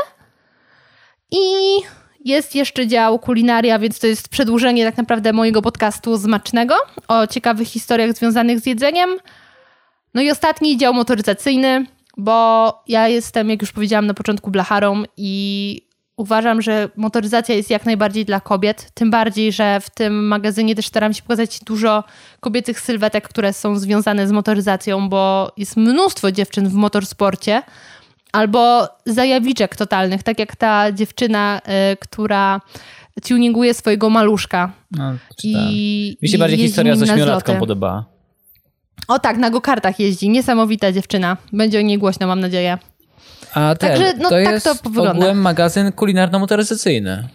[1.30, 1.42] I
[2.24, 6.74] jest jeszcze dział kulinaria, więc to jest przedłużenie tak naprawdę mojego podcastu Zmacznego
[7.08, 9.10] o ciekawych historiach związanych z jedzeniem.
[10.14, 11.86] No i ostatni dział motoryzacyjny,
[12.16, 15.82] bo ja jestem, jak już powiedziałam na początku, blacharą i
[16.16, 18.90] uważam, że motoryzacja jest jak najbardziej dla kobiet.
[18.94, 22.04] Tym bardziej, że w tym magazynie też staram się pokazać dużo
[22.40, 27.62] kobiecych sylwetek, które są związane z motoryzacją, bo jest mnóstwo dziewczyn w motorsporcie.
[28.32, 31.60] Albo zajawiczek totalnych, tak jak ta dziewczyna,
[31.92, 32.60] y, która
[33.28, 34.72] tuninguje swojego maluszka.
[34.90, 35.14] No,
[35.44, 38.04] I, Mi się bardziej historia z ośmiolatką podobała.
[39.08, 40.28] O tak, na go-kartach jeździ.
[40.28, 41.36] Niesamowita dziewczyna.
[41.52, 42.78] Będzie o niej głośno, mam nadzieję.
[43.56, 45.12] A ten, Także no, to tak jest to wygląda.
[45.12, 47.28] ogółem magazyn kulinarno-motoryzacyjny.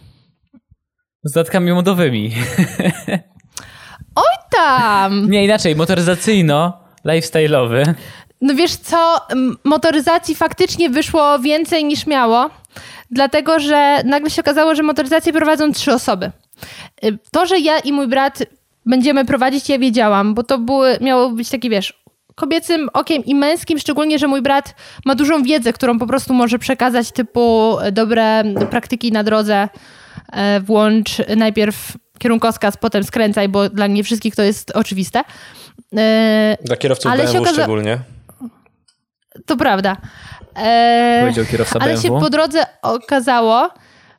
[1.24, 2.32] Z dodatkami modowymi.
[4.16, 5.30] Oj tam!
[5.32, 7.94] Nie, inaczej, motoryzacyjno, lifestyle'owy.
[8.42, 9.18] No wiesz co,
[9.64, 12.50] motoryzacji faktycznie wyszło więcej niż miało,
[13.12, 16.32] dlatego że nagle się okazało, że motoryzację prowadzą trzy osoby.
[17.06, 18.44] Y, to, że ja i mój brat
[18.86, 22.01] będziemy prowadzić, ja wiedziałam, bo to były, miało być takie, wiesz,
[22.36, 24.76] kobiecym okiem i męskim, szczególnie, że mój brat
[25.06, 29.70] ma dużą wiedzę, którą po prostu może przekazać, typu dobre praktyki na drodze,
[30.34, 35.24] e, włącz najpierw kierunkowskaz, potem skręcaj, bo dla nie wszystkich to jest oczywiste.
[35.98, 37.54] E, dla kierowców ale BMW okaza...
[37.54, 38.00] szczególnie.
[39.46, 39.98] To prawda.
[40.56, 41.18] E...
[41.22, 42.08] Powiedział kierowca ale BMW.
[42.08, 43.70] się po drodze okazało,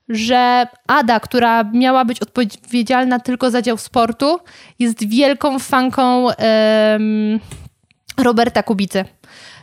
[0.08, 4.38] że Ada, która miała być odpowiedzialna tylko za dział sportu,
[4.78, 7.40] jest wielką fanką um,
[8.22, 9.04] Roberta Kubicy.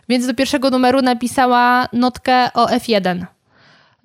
[0.09, 3.25] Więc do pierwszego numeru napisała notkę o F1.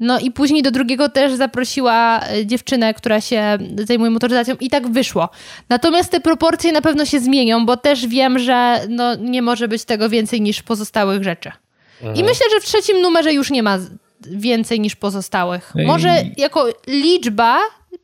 [0.01, 4.89] No i później do drugiego też zaprosiła e, dziewczynę, która się zajmuje motoryzacją i tak
[4.89, 5.29] wyszło.
[5.69, 9.85] Natomiast te proporcje na pewno się zmienią, bo też wiem, że no, nie może być
[9.85, 11.53] tego więcej niż pozostałych rzeczy.
[12.01, 12.17] Mhm.
[12.17, 13.79] I myślę, że w trzecim numerze już nie ma
[14.21, 15.73] więcej niż pozostałych.
[15.75, 17.59] No może jako liczba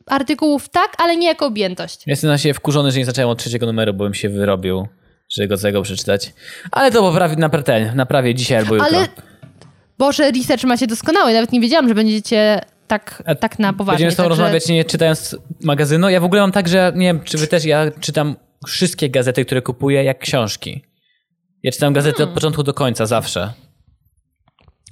[0.05, 2.03] artykułów tak, ale nie jako objętość.
[2.07, 4.87] Jestem na siebie wkurzony, że nie zacząłem od trzeciego numeru, bo bym się wyrobił
[5.31, 6.33] żeby go tego przeczytać.
[6.71, 8.97] Ale to poprawi, naprawię, naprawię dzisiaj albo jutro.
[8.97, 9.07] Ale
[9.97, 11.33] Boże, research macie doskonały.
[11.33, 13.97] Nawet nie wiedziałam, że będziecie tak, A tak na poważnie.
[13.97, 14.43] Będziemy z tobą także...
[14.43, 16.09] rozmawiać nie czytając magazynu.
[16.09, 18.35] Ja w ogóle mam tak, że nie wiem, czy wy też, ja czytam
[18.67, 20.81] wszystkie gazety, które kupuję, jak książki.
[21.63, 22.29] Ja czytam gazety hmm.
[22.29, 23.53] od początku do końca, zawsze.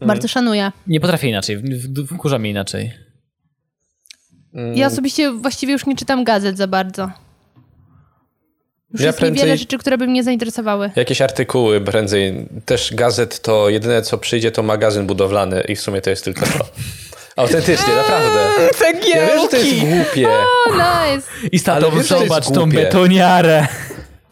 [0.02, 0.72] Bardzo szanuję.
[0.88, 1.64] Nie potrafię inaczej,
[2.16, 2.92] wkurza mnie inaczej.
[4.76, 7.12] Ja osobiście właściwie już nie czytam gazet za bardzo.
[8.94, 10.92] Już ja jest niewiele rzeczy, które by mnie zainteresowały.
[10.96, 12.48] Jakieś artykuły prędzej.
[12.66, 16.46] Też gazet to jedyne co przyjdzie to magazyn budowlany i w sumie to jest tylko
[16.46, 16.66] to.
[17.42, 18.70] Autentycznie, naprawdę.
[18.76, 19.10] Cegiełki!
[19.10, 20.28] Ja wiem, że to jest głupie.
[20.30, 21.28] Oh, nice.
[21.52, 23.68] I stato, zobacz tą betoniarę.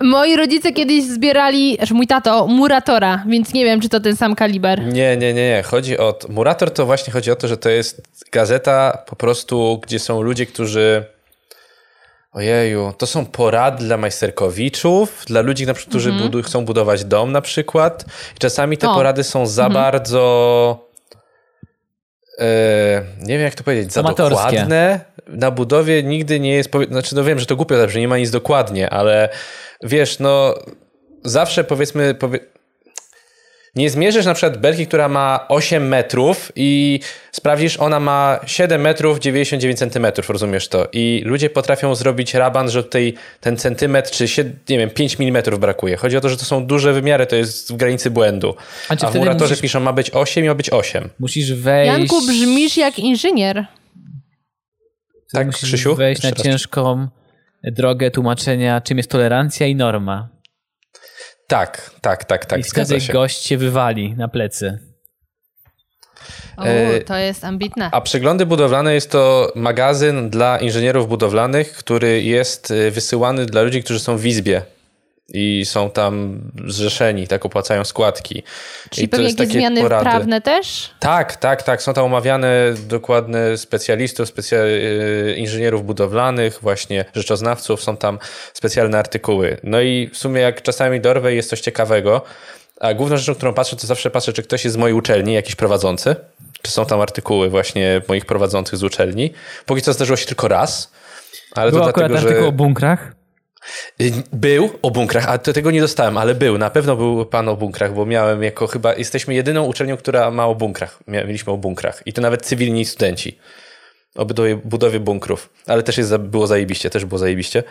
[0.02, 4.36] Moi rodzice kiedyś zbierali, że mój tato, Muratora, więc nie wiem, czy to ten sam
[4.36, 4.86] kaliber.
[4.86, 5.64] Nie, nie, nie, nie.
[5.66, 6.20] Chodzi o...
[6.30, 8.02] Murator to właśnie chodzi o to, że to jest
[8.32, 11.04] gazeta po prostu, gdzie są ludzie, którzy...
[12.38, 17.32] Ojeju, to są porady dla majsterkowiczów, dla ludzi, na przykład, którzy budu chcą budować dom
[17.32, 18.06] na przykład.
[18.36, 18.96] I czasami te O.
[18.96, 20.90] porady są za bardzo...
[22.40, 24.36] E, nie wiem, jak to powiedzieć, za Amatorskie.
[24.46, 25.00] dokładne.
[25.28, 26.70] Na budowie nigdy nie jest...
[26.90, 29.30] Znaczy, no wiem, że to głupio zabrzmi, nie ma nic dokładnie, ale
[29.84, 30.56] wiesz, no
[31.24, 32.16] zawsze powiedzmy...
[32.16, 32.40] Powie...
[33.76, 37.00] Nie zmierzysz na przykład belki, która ma 8 metrów i
[37.32, 40.88] sprawdzisz, ona ma 7 metrów 99 centymetrów, rozumiesz to?
[40.94, 45.60] I ludzie potrafią zrobić raban, że tutaj ten centymetr czy sie- nie wiem, 5 milimetrów
[45.60, 45.98] brakuje.
[45.98, 48.56] Chodzi o to, że to są duże wymiary, to jest w granicy błędu.
[48.90, 51.10] A A w muratorze musisz- piszą, ma być 8 i ma być 8.
[51.20, 51.92] Musisz wejść...
[51.98, 53.66] Janku, brzmisz jak inżynier.
[55.14, 55.96] wtedy Tak, musisz Krzysiu?
[55.96, 56.52] wejść na Jeszcze raz.
[56.54, 57.08] ciężką
[57.64, 60.30] drogę tłumaczenia, czym jest tolerancja i norma.
[61.48, 63.14] Tak, tak, tak, tak, I wtedy się.
[63.14, 64.80] gość się wywali na plecy.
[66.58, 67.90] O, E, to jest ambitne.
[67.92, 73.84] A Przeglądy Budowlane jest to magazyn dla inżynierów budowlanych, który jest y, wysyłany dla ludzi,
[73.84, 74.62] którzy są w Izbie
[75.34, 78.44] i są tam zrzeszeni, tak opłacają składki.
[78.90, 80.04] Czyli I to pewnie jest jakieś takie zmiany porady.
[80.04, 80.90] prawne też?
[81.00, 81.82] Tak, tak, tak.
[81.82, 84.58] Są tam omawiane dokładne specjalistów, specja...
[84.64, 88.20] y, inżynierów budowlanych, właśnie rzeczoznawców, są tam
[88.54, 89.58] specjalne artykuły.
[89.64, 92.22] No i w sumie jak czasami dorwę jest coś ciekawego,
[92.80, 95.56] a główną rzeczą, którą patrzę, to zawsze patrzę, czy ktoś jest z mojej uczelni, jakiś
[95.56, 96.16] prowadzący,
[96.62, 99.34] czy są tam artykuły właśnie moich prowadzących z uczelni.
[99.66, 100.92] Póki co zdarzyło się tylko raz,
[101.56, 102.50] ale Był to akurat dlatego, artykuł że...
[102.50, 103.17] o bunkrach.
[104.34, 106.58] Był o bunkrach, a tego nie dostałem, ale był.
[106.58, 108.96] Na pewno był pan o bunkrach, bo miałem jako chyba.
[108.96, 111.00] Jesteśmy jedyną uczelnią, która ma o bunkrach.
[111.08, 112.04] Mieliśmy o bunkrach.
[112.06, 113.40] I to nawet cywilni studenci.
[114.16, 114.26] O
[114.64, 115.50] budowie, bunkrów.
[115.68, 117.64] Ale też jest, było zajebiście, też było zajebiście.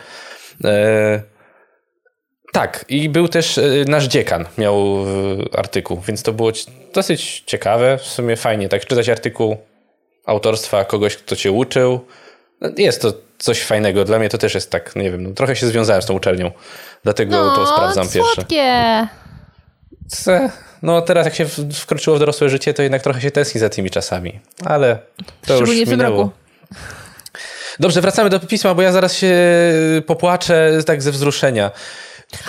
[0.63, 1.21] E,
[2.53, 5.05] tak, i był też e, nasz dziekan, miał
[5.53, 6.51] e, artykuł, więc to było
[6.93, 7.97] dosyć ciekawe.
[7.97, 9.57] W sumie fajnie, tak czytać artykuł
[10.25, 12.05] autorstwa kogoś, kto cię uczył.
[12.61, 14.05] No, Jest to coś fajnego.
[14.05, 16.51] Dla mnie to też jest tak, nie wiem, no, trochę się związałem z tą uczelnią.
[17.03, 18.33] Dlatego No, to sprawdzam pierwsze.
[18.35, 19.07] słodkie.
[20.09, 20.49] Ce-
[20.81, 23.69] No teraz jak się w- wkroczyło w dorosłe życie, to jednak trochę się tęskni za
[23.69, 24.39] tymi czasami.
[24.65, 24.99] Ale
[25.45, 26.17] to już w minęło.
[26.17, 26.31] roku.
[27.79, 29.35] Dobrze, wracamy do pisma, bo ja zaraz się
[30.05, 31.71] popłaczę tak ze wzruszenia.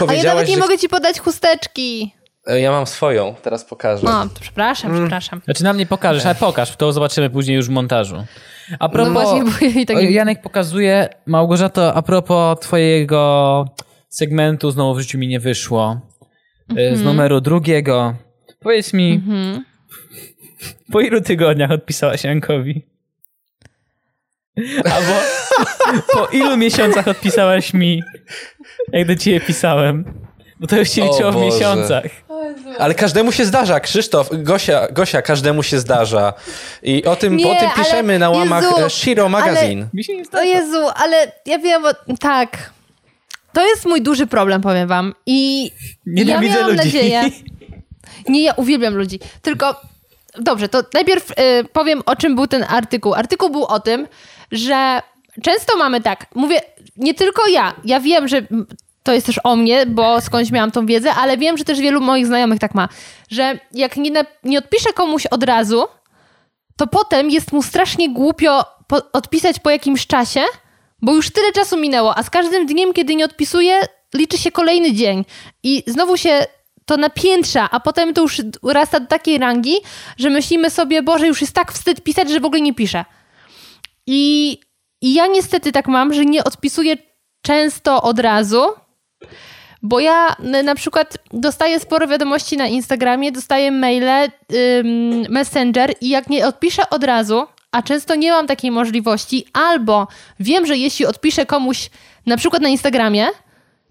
[0.09, 0.61] A ja nawet nie że...
[0.61, 2.15] mogę ci podać chusteczki.
[2.49, 4.03] E, Ja mam swoją, teraz pokażę.
[4.07, 5.03] No, przepraszam, Mm.
[5.03, 5.41] przepraszam.
[5.45, 8.25] Znaczy nam nie pokażesz, ale pokaż, to zobaczymy później już w montażu.
[8.79, 13.65] A propos, No właśnie, bo ja i tak Janek pokazuje, Małgorzato, a propos twojego
[14.09, 16.01] segmentu znowu w życiu mi nie wyszło,
[16.71, 16.97] y, Mhm.
[16.97, 18.15] z numeru drugiego.
[18.61, 19.23] Powiedz mi,
[20.93, 22.87] po ilu tygodniach odpisałaś Jankowi?
[24.85, 25.13] Albo
[26.13, 28.03] po ilu miesiącach odpisałaś mi,
[28.93, 30.05] jak do ciebie pisałem?
[30.61, 32.03] Bo to już się liczyło w miesiącach.
[32.79, 36.33] Ale każdemu się zdarza, Krzysztof, Gosia, Gosia, każdemu się zdarza.
[36.83, 39.89] I o tym, Nie, o tym ale piszemy na łamach Jezu, e, Shiro Magazine.
[39.95, 40.45] Mi się nie O zdarza.
[40.45, 42.71] Jezu, ale ja wiem, bo tak.
[43.53, 45.15] To jest mój duży problem, powiem wam.
[45.27, 45.71] I
[46.07, 46.87] Nienawidzę ja miałam ludzi.
[46.87, 47.23] nadzieję...
[48.29, 49.21] Nie, ja uwielbiam ludzi.
[49.43, 49.81] Tylko,
[50.41, 51.35] dobrze, to najpierw y,
[51.73, 53.15] powiem, o czym był ten artykuł.
[53.15, 54.07] Artykuł był o tym,
[54.53, 55.01] że
[55.43, 56.61] często mamy tak, mówię,
[56.97, 57.75] nie tylko ja.
[57.85, 58.43] Ja wiem, że
[59.09, 62.01] to jest też o mnie, bo skądś miałam tą wiedzę, ale wiem, że też wielu
[62.01, 62.89] moich znajomych tak ma,
[63.31, 65.85] że jak nie, na, nie odpiszę komuś od razu,
[66.77, 70.41] to potem jest mu strasznie głupio po- odpisać po jakimś czasie,
[71.03, 73.81] bo już tyle czasu minęło, a z każdym dniem, kiedy nie odpisuję,
[74.15, 75.25] liczy się kolejny dzień.
[75.63, 76.47] I znowu się
[76.87, 79.75] to napiętrza, a potem to już urasta do takiej rangi,
[80.19, 83.05] że myślimy sobie, Boże, już jest tak wstyd pisać, że w ogóle nie piszę.
[84.07, 84.61] I,
[85.01, 86.97] I ja niestety tak mam, że nie odpisuję
[87.43, 88.63] często od razu,
[89.83, 94.09] bo ja n- na przykład dostaję sporo wiadomości na Instagramie, dostaję maile,
[94.53, 100.09] ym, Messenger i jak nie odpiszę od razu, a często nie mam takiej możliwości, albo
[100.41, 101.91] wiem, że jeśli odpiszę komuś
[102.27, 103.27] na przykład na Instagramie,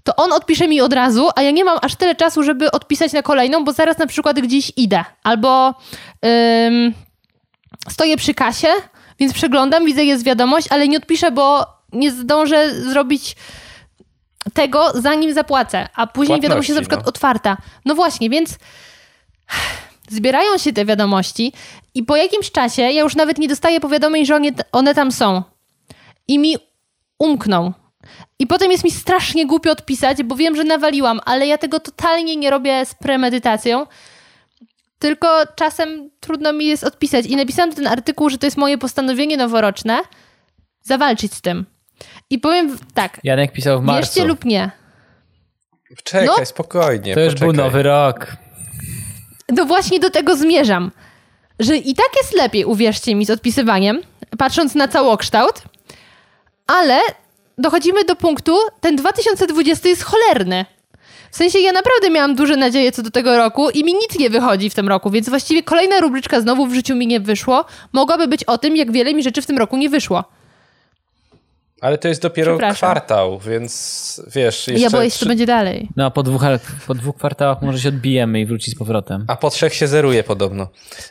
[0.04, 3.14] to on odpisze mi od razu, a ja nie mam aż tyle czasu, żeby odpisać
[3.14, 5.04] na kolejną, bo zaraz na przykład gdzieś idę.
[5.24, 5.74] Albo
[6.68, 6.94] ym,
[7.90, 8.68] stoję przy kasie,
[9.20, 13.36] więc przeglądam, widzę jest wiadomość, ale nie odpiszę, bo nie zdążę zrobić
[14.54, 17.10] tego, zanim zapłacę, a później wiadomość jest na przykład no.
[17.10, 17.58] otwarta.
[17.86, 18.58] No właśnie, więc
[20.10, 21.54] zbierają się te wiadomości
[21.94, 25.44] i po jakimś czasie ja już nawet nie dostaję powiadomień, że one, one tam są.
[26.28, 26.56] I mi
[27.20, 27.74] umkną.
[28.40, 32.36] I potem jest mi strasznie głupio odpisać, bo wiem, że nawaliłam, ale ja tego totalnie
[32.36, 33.86] nie robię z premedytacją.
[35.00, 37.26] Tylko czasem trudno mi jest odpisać.
[37.26, 40.00] I napisałam ten artykuł, że to jest moje postanowienie noworoczne
[40.84, 41.66] zawalczyć z tym.
[42.30, 44.02] I powiem tak, Janek pisał w marcu.
[44.02, 44.72] wierzcie lub nie.
[46.04, 46.46] Czekaj, No.
[46.46, 47.14] spokojnie.
[47.14, 47.54] To już poczekaj.
[47.54, 48.36] był nowy rok.
[49.50, 50.92] No właśnie do tego zmierzam,
[51.60, 54.02] że i tak jest lepiej, uwierzcie mi, z odpisywaniem,
[54.38, 55.62] patrząc na całokształt,
[56.68, 57.00] ale
[57.58, 60.66] dochodzimy do punktu, ten 2020 jest cholerny.
[61.32, 64.30] W sensie ja naprawdę miałam duże nadzieje co do tego roku i mi nic nie
[64.30, 67.66] wychodzi w tym roku, więc właściwie kolejna rubryczka znowu w życiu mi nie wyszło.
[67.94, 70.24] Mogłaby być o tym, jak wiele mi rzeczy w tym roku nie wyszło.
[71.82, 74.68] Ale to jest dopiero kwartał, więc wiesz.
[74.68, 75.90] Jeszcze ja boję się, co będzie dalej.
[75.96, 76.42] No a po dwóch,
[76.88, 79.26] po dwóch kwartałach może się odbijemy i wróci z powrotem.
[79.28, 80.68] A po trzech się zeruje podobno.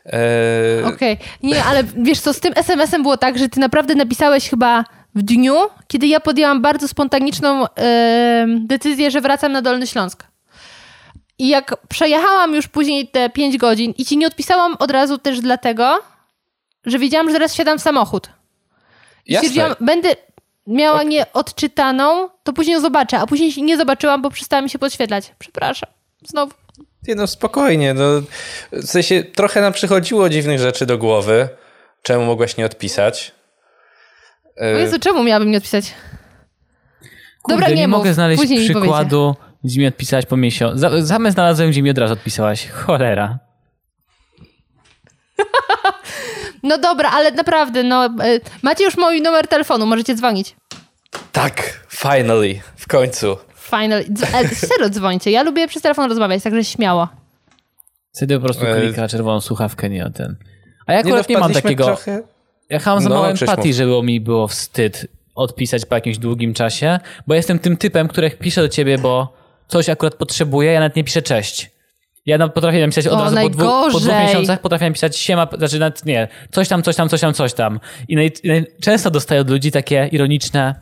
[0.07, 1.19] Eee, Okej.
[1.43, 4.85] Nie, ale wiesz co, z tym SMS-em było tak, że ty naprawdę napisałeś chyba
[5.15, 5.57] w dniu,
[5.89, 7.65] kiedy ja podjęłam bardzo spontaniczną
[8.67, 10.25] decyzję, że wracam na Dolny Śląsk.
[11.39, 15.41] I jak przejechałam już później te 5 godzin i ci nie odpisałam od razu też
[15.41, 15.99] dlatego,
[16.87, 18.29] że wiedziałam, że zaraz wsiadam w samochód.
[19.27, 19.49] I Jasne.
[19.49, 20.17] stwierdziłam, będę
[20.67, 25.33] miała nieodczytaną, to później ją zobaczę, a później nie zobaczyłam, bo przestała mi się podświetlać.
[25.39, 25.91] Przepraszam.
[26.29, 26.53] Znowu.
[27.09, 27.95] Nie no, spokojnie.
[27.95, 28.05] No,
[28.73, 31.49] w sensie trochę nam przychodziło dziwnych rzeczy do głowy.
[32.03, 33.33] Czemu mogłaś nie odpisać?
[34.57, 35.95] O Eee, Jezu, czemu miałabym nie odpisać?
[37.43, 37.99] Kurde, Dobra, nie nie mów.
[37.99, 40.79] mogę znaleźć Później przykładu, gdzie mi odpisałaś po miesiącu.
[40.79, 42.69] Za- Same znalazłem, gdzie mi od razu odpisałaś.
[42.69, 43.39] Cholera.
[46.67, 50.57] No dobra, ale naprawdę, no y, macie już mój numer telefonu, możecie dzwonić.
[51.33, 53.37] tak, finally, w końcu.
[53.71, 54.03] Final.
[54.05, 55.31] Dz- e, serio dzwońcie.
[55.31, 57.09] Ja lubię przez telefon rozmawiać, także śmiało.
[58.17, 60.37] Wtedy po prostu E, klika czerwoną słuchawkę, nie o ten.
[60.87, 61.85] A ja Nie, no, akurat nie, mam wpadliśmy takiego...
[61.85, 62.23] Trochę...
[62.71, 63.77] Ja mam za No, mało empatii, mów.
[63.77, 68.39] żeby mi było wstyd odpisać po jakimś długim czasie, bo jestem tym typem, który jak
[68.39, 69.37] pisze do ciebie, bo
[69.69, 71.71] coś akurat potrzebuje, ja nawet nie piszę cześć.
[72.27, 75.79] Ja potrafię napisać od O, razu po dwóch, po dwóch miesiącach, potrafię napisać siema, znaczy
[75.79, 77.81] nawet nie, coś tam, coś tam, coś tam, coś tam.
[78.09, 80.75] I naj, i naj, często dostaję od ludzi takie ironiczne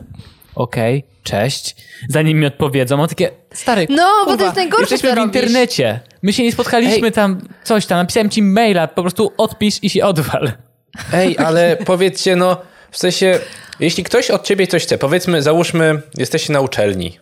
[0.54, 1.76] okej, cześć,
[2.08, 2.96] zanim mi odpowiedzą.
[2.96, 5.34] Mam takie, stary, No, bo to kurwa, jest najgorsze, Jesteśmy w robisz.
[5.34, 6.00] internecie.
[6.22, 7.12] My się nie spotkaliśmy Ej.
[7.12, 10.52] tam, coś tam, napisałem ci maila, po prostu odpisz i się odwal.
[11.12, 12.56] Ej, ale powiedzcie, no,
[12.90, 13.38] w sensie,
[13.80, 17.18] jeśli ktoś od ciebie coś chce, powiedzmy, załóżmy, jesteście na uczelni,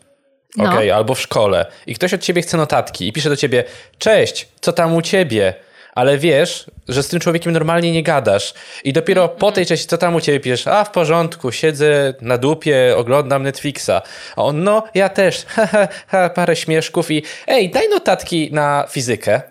[0.56, 0.70] No.
[0.72, 3.64] okej, albo w szkole i ktoś od ciebie chce notatki i pisze do ciebie,
[3.98, 5.54] cześć, co tam u ciebie?
[5.94, 8.54] Ale wiesz, że z tym człowiekiem normalnie nie gadasz.
[8.84, 10.66] I dopiero po tej części, co tam u ciebie piszesz?
[10.66, 13.90] A, w porządku, siedzę na dupie, oglądam Netflixa.
[14.36, 18.86] A on, no, ja też, ha, ha, ha, parę śmieszków i ej, daj notatki na
[18.90, 19.42] fizykę.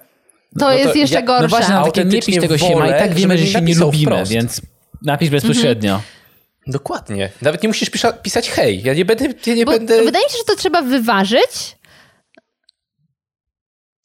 [0.60, 1.44] To to jest jeszcze ja- no gorsze.
[1.44, 4.12] No właśnie, takie nie pisz tego siema i tak wiemy, że mi się nie lubimy,
[4.12, 4.32] wprost.
[4.32, 4.62] więc
[5.02, 6.02] napisz bezpośrednio.
[6.68, 7.32] Dokładnie.
[7.42, 8.84] Nawet nie musisz pisza- pisać hej.
[8.84, 10.04] Ja nie będę, ja nie Bo będę...
[10.04, 11.78] Wydaje mi się, że to trzeba wyważyć.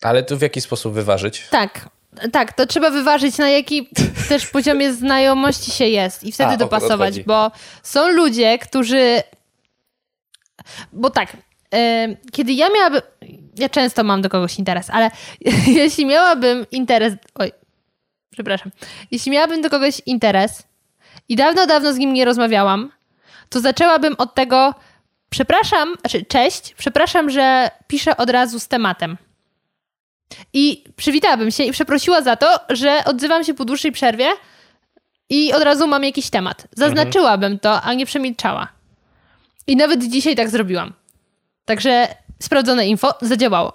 [0.02, 1.46] Ale tu w jaki sposób wyważyć?
[1.50, 1.88] Tak.
[2.32, 3.88] Tak, to trzeba wyważyć, na jaki
[4.28, 7.24] też poziomie znajomości się jest i wtedy A, dopasować, odchodzi.
[7.24, 7.50] bo
[7.82, 9.22] są ludzie, którzy.
[10.92, 11.36] Bo tak,
[12.32, 13.00] kiedy ja miałabym.
[13.56, 15.10] Ja często mam do kogoś interes, ale
[15.66, 17.14] jeśli miałabym interes.
[17.34, 17.52] Oj,
[18.32, 18.72] przepraszam.
[19.10, 20.62] Jeśli miałabym do kogoś interes
[21.28, 22.92] i dawno, dawno z nim nie rozmawiałam,
[23.48, 24.74] to zaczęłabym od tego.
[25.30, 29.16] Przepraszam, znaczy cześć, przepraszam, że piszę od razu z tematem.
[30.52, 34.26] I przywitałabym się i przeprosiła za to, że odzywam się po dłuższej przerwie
[35.30, 36.66] i od razu mam jakiś temat.
[36.72, 38.68] Zaznaczyłabym to, a nie przemilczała.
[39.66, 40.92] I nawet dzisiaj tak zrobiłam.
[41.64, 42.08] Także
[42.42, 43.72] sprawdzone info zadziałało.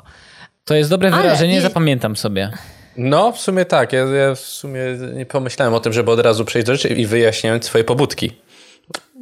[0.65, 2.51] To jest dobre Ale wyrażenie, nie- zapamiętam sobie.
[2.97, 3.93] No, w sumie tak.
[3.93, 4.81] Ja, ja w sumie
[5.13, 8.31] nie pomyślałem o tym, żeby od razu przejść do rzeczy i wyjaśniać swoje pobudki.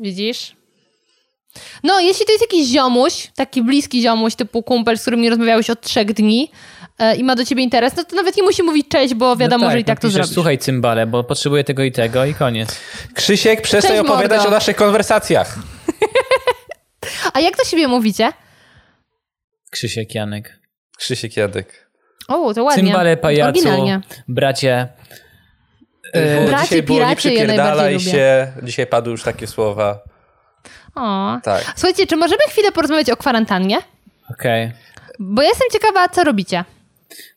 [0.01, 0.55] Widzisz?
[1.83, 5.69] No, jeśli to jest jakiś ziomuś, taki bliski ziomuś, typu kumpel, z którym nie rozmawiałeś
[5.69, 6.51] od trzech dni
[6.99, 9.65] e, i ma do ciebie interes, no to nawet nie musi mówić cześć, bo wiadomo,
[9.65, 10.33] no że i tak to zrobisz.
[10.33, 12.77] Słuchaj, cymbale, bo potrzebuję tego i tego i koniec.
[13.13, 14.49] Krzysiek, przestań Cześć, opowiadać mordo.
[14.49, 15.55] o naszych konwersacjach.
[17.33, 18.33] A jak do siebie mówicie?
[19.69, 20.59] Krzysiek, Janek.
[20.97, 21.88] Krzysiek Jadek.
[22.29, 22.83] O, to ładnie.
[22.83, 24.01] Cymbale, pajacu, Oryginalnie.
[24.27, 24.87] bracie.
[26.13, 28.47] Bo Bracie, dzisiaj było nie piracie ja przypierdalaj najbardziej się.
[28.63, 29.99] Dzisiaj padły już takie słowa.
[30.95, 31.37] O.
[31.43, 31.63] Tak.
[31.75, 33.77] Słuchajcie, czy możemy chwilę porozmawiać o kwarantannie?
[34.31, 34.71] Okej.
[35.19, 36.63] Bo ja jestem ciekawa, co robicie.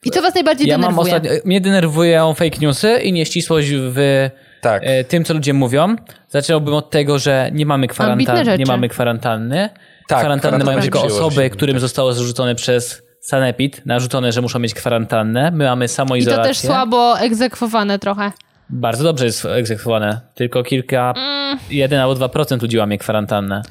[0.04, 1.14] I co was najbardziej Ja mam denerwuje?
[1.14, 1.40] ostatnio...
[1.44, 4.28] Mnie denerwują fake newsy i nieścisłość w
[4.60, 4.82] Tak.
[4.84, 5.96] e, tym, co ludzie mówią.
[6.28, 8.58] Zacząłbym od tego, że nie mamy, Ambitne kwarantan- rzeczy.
[8.58, 9.68] nie mamy kwarantanny.
[9.68, 14.74] Tak, Kwarantanny kwarantanna mają tylko osoby, którym zostało zarzucone przez Sanepid, narzucone, że muszą mieć
[14.74, 15.50] kwarantannę.
[15.50, 16.44] My mamy I to samoizolację.
[16.44, 18.32] też słabo egzekwowane trochę.
[18.70, 20.20] Bardzo dobrze jest egzekwowane.
[20.34, 21.58] Tylko kilka, Mm.
[21.70, 23.62] jeden albo dwa procent ludzi łamie kwarantannę.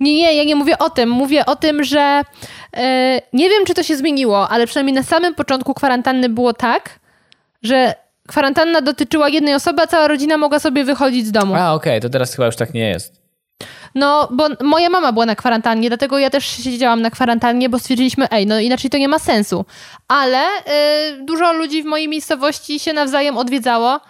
[0.00, 1.10] Nie, nie, ja nie mówię o tym.
[1.10, 2.22] Mówię o tym, że
[2.76, 7.00] e, nie wiem, czy to się zmieniło, ale przynajmniej na samym początku kwarantanny było tak,
[7.62, 7.94] że
[8.28, 11.54] kwarantanna dotyczyła jednej osoby, a cała rodzina mogła sobie wychodzić z domu.
[11.54, 13.25] A, okej, to teraz chyba już tak nie jest.
[13.94, 18.30] No, bo moja mama była na kwarantannie, dlatego ja też siedziałam na kwarantannie, bo stwierdziliśmy,
[18.30, 19.64] ej, no inaczej to nie ma sensu.
[20.08, 24.00] Ale y, dużo ludzi w mojej miejscowości się nawzajem odwiedzało.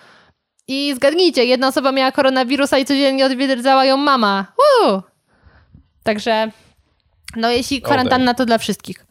[0.69, 4.53] I zgadnijcie, jedna osoba miała koronawirusa i codziennie odwiedzała ją mama.
[4.59, 5.03] Woo!
[6.03, 6.51] Także,
[7.37, 9.07] no jeśli kwarantanna, to dla wszystkich.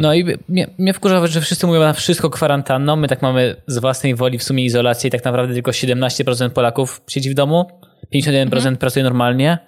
[0.00, 2.96] No i mnie, mnie wkurza, że wszyscy mówią na wszystko kwarantanną.
[2.96, 7.02] My tak mamy z własnej woli w sumie izolację i tak naprawdę tylko 17% Polaków
[7.08, 7.66] siedzi w domu,
[8.14, 9.58] 51% pracuje normalnie,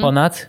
[0.00, 0.48] ponad.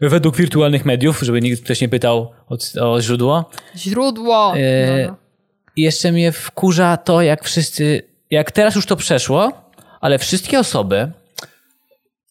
[0.00, 2.56] Y, według wirtualnych mediów, żeby nikt ktoś nie pytał o,
[2.90, 3.50] o źródło.
[3.76, 4.56] Źródło.
[4.56, 5.16] E, No.
[5.76, 9.52] I jeszcze mnie wkurza to, jak wszyscy, jak teraz już to przeszło,
[10.00, 11.12] ale wszystkie osoby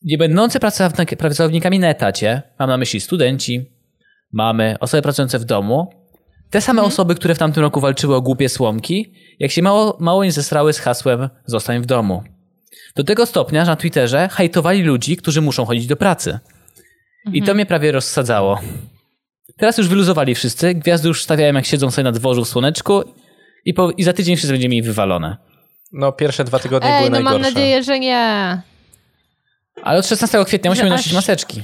[0.04, 3.66] nie będące pracownik- pracownikami na etacie, mam na myśli studenci,
[4.34, 5.94] mamy, osoby pracujące w domu,
[6.50, 10.24] te same osoby, które w tamtym roku walczyły o głupie słomki, jak się mało, mało
[10.24, 12.24] nie zesrały z hasłem zostań w domu.
[12.96, 16.40] Do tego stopnia, że na Twitterze hajtowali ludzi, którzy muszą chodzić do pracy.
[17.34, 18.60] I to mnie prawie rozsadzało.
[19.58, 23.04] Teraz już wyluzowali wszyscy, gwiazdy już stawiają jak siedzą sobie na dworzu w słoneczku
[23.66, 25.38] i, po, i za tydzień wszyscy będziemy mieli wywalone.
[25.92, 27.52] No pierwsze dwa tygodnie Ej, były no mam najgorsze.
[27.54, 28.62] nadzieję, że nie.
[29.84, 31.64] Ale od 16 kwietnia musimy aż- nosić maseczki.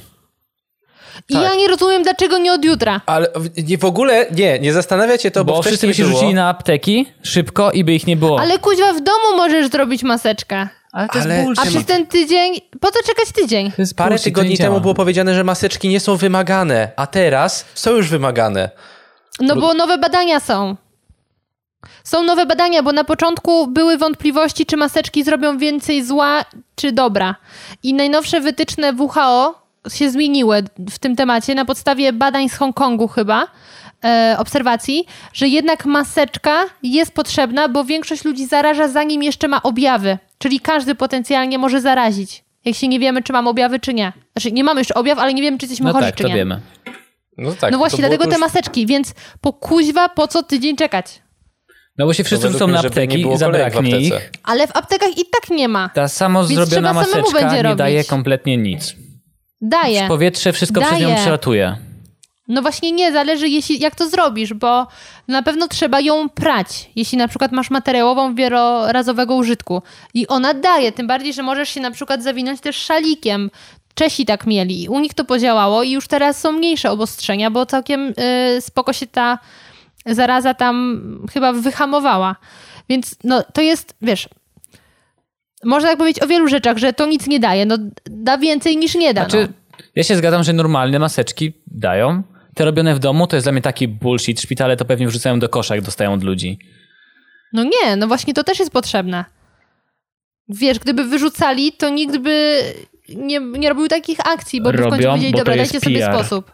[1.29, 1.43] I Tak.
[1.43, 3.01] ja nie rozumiem, dlaczego nie od jutra.
[3.05, 6.15] Ale w- nie w ogóle, nie, nie zastanawiacie to, bo, Bo wszyscy by się było,
[6.15, 8.39] rzucili na apteki szybko i by ich nie było.
[8.39, 10.67] Ale kuźwa, w domu możesz zrobić maseczkę.
[10.91, 11.69] Ale to Ale- jest A bullshit.
[11.69, 13.71] przez ten tydzień, po co czekać tydzień?
[13.71, 14.79] To jest Parę bullshit, tygodni temu działa.
[14.79, 18.69] było powiedziane, że maseczki nie są wymagane, a teraz są już wymagane.
[19.39, 20.75] No bo nowe badania są.
[22.03, 26.45] Są nowe badania, bo na początku były wątpliwości, czy maseczki zrobią więcej zła,
[26.75, 27.35] czy dobra.
[27.83, 33.47] I najnowsze wytyczne WHO się zmieniły w tym temacie na podstawie badań z Hongkongu chyba,
[34.05, 40.17] e, obserwacji, że jednak maseczka jest potrzebna, bo większość ludzi zaraża zanim jeszcze ma objawy.
[40.41, 42.43] Czyli każdy potencjalnie może zarazić.
[42.65, 44.13] Jak się nie wiemy, czy mamy objawy, czy nie.
[44.33, 46.29] Znaczy, nie mamy jeszcze objaw, ale nie wiemy, czy jesteśmy No chorzy, tak, czy to
[46.29, 46.35] nie.
[46.35, 46.61] wiemy.
[47.37, 47.71] No tak.
[47.71, 51.21] No właśnie, dlatego te już- maseczki, więc po kuźwa, po co tydzień czekać?
[51.97, 53.99] No bo się wszyscy rzucą na apteki i w zabraknie aptece.
[54.01, 54.31] ich.
[54.43, 55.89] Ale w aptekach i tak nie ma.
[55.89, 58.09] Ta samo Więc zrobiona maseczka będzie nie daje robić.
[58.09, 58.95] kompletnie nic.
[59.61, 60.07] Daje.
[60.07, 61.21] Powietrze wszystko przez nią Daje.
[61.21, 61.77] przelatuje.
[62.51, 64.87] No właśnie nie, zależy jeśli, jak to zrobisz, bo
[65.27, 69.81] na pewno trzeba ją prać, jeśli na przykład masz materiałową wielorazowego użytku.
[70.13, 73.51] I ona daje, tym bardziej, że możesz się na przykład zawinąć też szalikiem.
[73.93, 78.13] Czesi tak mieli, u nich to podziałało i już teraz są mniejsze obostrzenia, bo całkiem
[78.57, 79.39] y, spoko się ta
[80.05, 81.01] zaraza tam
[81.33, 82.35] chyba wyhamowała.
[82.89, 84.29] Więc no to jest, wiesz,
[85.63, 87.65] można tak powiedzieć o wielu rzeczach, że to nic nie daje.
[87.65, 89.21] No da więcej niż nie da.
[89.21, 89.85] Znaczy, no.
[89.95, 92.23] ja się zgadzam, że normalne maseczki dają.
[92.55, 94.41] Te robione w domu to jest dla mnie taki bullshit.
[94.41, 96.59] Szpitale to pewnie wrzucają do kosza, jak dostają od ludzi.
[97.53, 99.25] No nie, no właśnie to też jest potrzebne.
[100.49, 102.63] Wiesz, gdyby wyrzucali, to nikt by
[103.09, 106.13] nie, nie robił takich akcji, bo by w końcu Robią, powiedzieli, dobra, dajcie sobie PR.
[106.13, 106.51] sposób.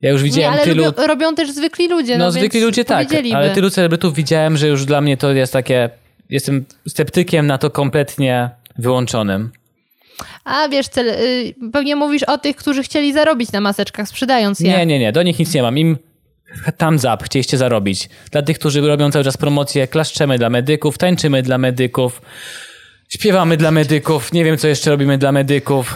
[0.00, 0.84] Ja już Nie, widziałem ale tylu...
[0.84, 2.18] robią, robią też zwykli ludzie.
[2.18, 5.52] No, No, zwykli ludzie tak, ale tylu celebrytów widziałem, że już dla mnie to jest
[5.52, 5.90] takie...
[6.28, 9.50] Jestem sceptykiem na to kompletnie wyłączonym.
[10.44, 14.70] A wiesz, cel, y, pewnie mówisz o tych, którzy chcieli zarobić na maseczkach, sprzedając je.
[14.70, 15.78] Nie, nie, nie, do nich nic nie mam.
[15.78, 15.98] Im
[16.76, 18.08] tam zap, chcieliście zarobić.
[18.30, 22.22] Dla tych, którzy robią cały czas promocję, klaszczemy dla medyków, tańczymy dla medyków,
[23.08, 25.94] śpiewamy dla medyków, nie wiem, co jeszcze robimy dla medyków.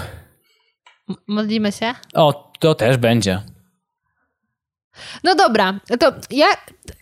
[1.27, 1.95] Modlimy się.
[2.15, 3.41] O, to też będzie.
[5.25, 6.47] No dobra, to ja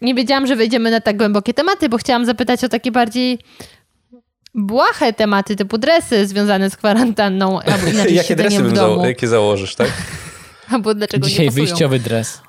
[0.01, 3.39] nie wiedziałam, że wejdziemy na tak głębokie tematy, bo chciałam zapytać o takie bardziej
[4.67, 8.95] błahe tematy, typu dresy związane z kwarantanną, albo inaczej Jakie dresy w bym domu.
[8.95, 9.89] zało- jakie założysz, tak?
[10.73, 11.67] Albo dlaczego Dzisiaj nie pasują.
[11.67, 12.43] wyjściowy dres.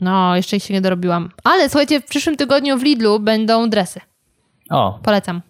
[0.00, 1.30] No, jeszcze ich się nie dorobiłam.
[1.44, 4.00] Ale słuchajcie, w przyszłym tygodniu w Lidlu będą dresy.
[4.70, 5.40] O, Polecam.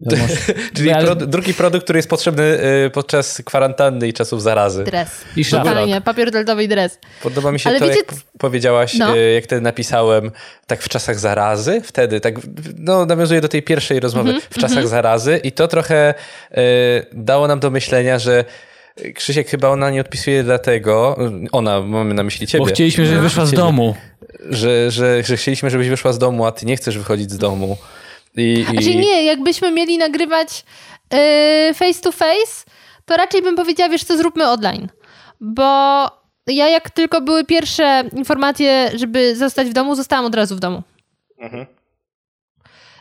[0.76, 2.42] Czyli Ale- drugi produkt, który jest potrzebny
[2.86, 4.84] y, podczas kwarantanny i czasów zarazy.
[4.84, 5.08] Dres.
[5.36, 5.44] I.
[5.44, 6.98] Totalnie, papier toaletowy i dres.
[7.22, 9.16] Podoba mi się Ale to, wiecie, jak powiedziałaś, no.
[9.16, 10.30] y, jak wtedy napisałem,
[10.66, 12.34] tak w czasach zarazy, wtedy, tak,
[12.78, 16.14] no nawiązuję do tej pierwszej rozmowy, Mhm, w czasach zarazy i to trochę
[16.52, 16.56] y,
[17.12, 18.44] dało nam do myślenia, że
[19.14, 21.16] Krzysiek chyba ona nie odpisuje dlatego,
[21.52, 23.62] ona, mamy na myśli ciebie, Bo chcieliśmy, żeby wyszła z Ciebie.
[23.62, 23.94] domu.
[24.50, 27.76] że, że, że chcieliśmy, żebyś wyszła z domu, a ty nie chcesz wychodzić z domu.
[28.36, 28.64] I, i...
[28.64, 30.64] Znaczy nie, jakbyśmy mieli nagrywać
[31.12, 32.64] yy, face to face,
[33.04, 34.88] to raczej bym powiedziała, wiesz co, zróbmy online.
[35.40, 35.62] Bo
[36.46, 40.82] ja jak tylko były pierwsze informacje, żeby zostać w domu, zostałam od razu w domu.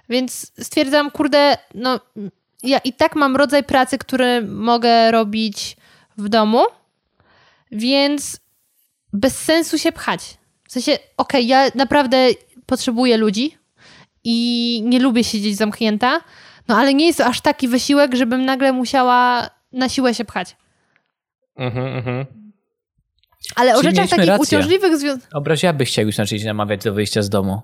[0.09, 1.99] Więc stwierdzam, kurde, no
[2.63, 5.77] ja i tak mam rodzaj pracy, który mogę robić
[6.17, 6.63] w domu,
[7.71, 8.39] więc
[9.13, 10.37] bez sensu się pchać.
[10.67, 12.27] W sensie, okej, ja naprawdę
[12.65, 13.57] potrzebuję ludzi
[14.29, 16.21] i nie lubię siedzieć zamknięta,
[16.67, 20.55] No ale nie jest to aż taki wysiłek, żebym nagle musiała na siłę się pchać.
[21.55, 22.25] Mhm, mhm.
[23.55, 24.57] Ale o Czyli rzeczach mieliśmy takich rację.
[24.57, 25.29] uciążliwych związanych...
[25.33, 27.61] Obraziłabyś się, jakbyś zaczęli namawiać do wyjścia z domu.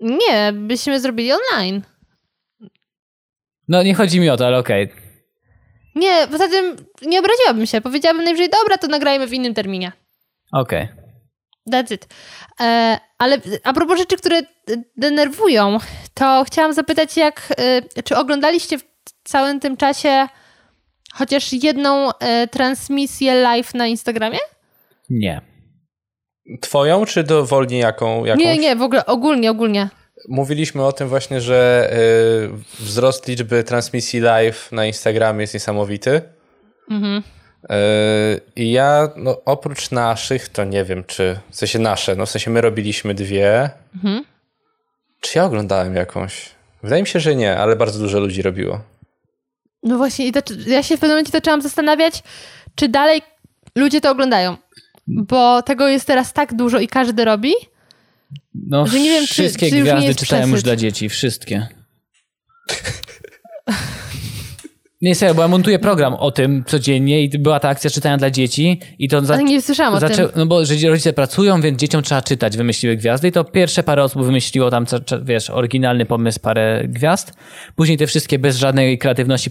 [0.00, 1.82] Nie, byśmy zrobili online.
[3.68, 4.92] No nie chodzi mi o to, ale okej.
[5.94, 7.80] Nie, poza tym nie obraziłabym się.
[7.80, 9.92] Powiedziałabym najwyżej, dobra, to nagrajmy w innym terminie.
[10.52, 10.88] Okej.
[11.70, 12.06] That's it.
[12.60, 14.44] E, ale a propos rzeczy, które e,
[14.96, 15.78] denerwują,
[16.14, 17.54] to chciałam zapytać, jak,
[17.96, 18.84] e, czy oglądaliście w
[19.24, 20.26] całym tym czasie
[21.12, 22.10] chociaż jedną
[22.50, 24.38] transmisję live na Instagramie?
[25.10, 25.40] Nie.
[26.60, 28.24] Twoją, czy dowolnie jaką?
[28.24, 28.44] Jakąś?
[28.44, 29.88] Nie, nie, w ogóle ogólnie, ogólnie.
[30.28, 31.90] Mówiliśmy o tym właśnie, że
[32.78, 36.22] wzrost liczby transmisji live na Instagramie jest niesamowity.
[36.90, 37.22] Mhm.
[37.70, 42.30] Y, I ja, no, oprócz naszych, to nie wiem, czy w sensie nasze, no w
[42.30, 43.70] sensie my robiliśmy dwie.
[43.94, 44.24] Mhm.
[45.20, 46.48] Czy ja oglądałem jakąś?
[46.82, 48.80] Wydaje mi się, że nie, ale bardzo dużo ludzi robiło.
[49.82, 52.22] No właśnie, i to, ja się w pewnym momencie zaczęłam zastanawiać,
[52.74, 53.22] czy dalej
[53.74, 54.56] ludzie to oglądają.
[55.06, 57.52] Bo tego jest teraz tak dużo i każdy robi.
[58.54, 60.64] No Że nie wiem, czy- wszystkie czy już nie gwiazdy jest czytałem już przesyt.
[60.64, 61.66] dla dzieci, wszystkie.
[65.06, 68.30] Nie, serio, bo ja montuję program o tym codziennie i była ta akcja czytania dla
[68.30, 69.24] dzieci i to...
[69.24, 69.36] Za...
[69.36, 70.16] Nie słyszałam o Zaczę...
[70.16, 70.28] tym.
[70.36, 74.02] No bo że rodzice pracują, więc dzieciom trzeba czytać, wymyśliły gwiazdy i to pierwsze parę
[74.02, 74.86] osób wymyśliło tam,
[75.22, 77.32] wiesz, oryginalny pomysł, parę gwiazd.
[77.76, 79.50] Później te wszystkie bez żadnej kreatywności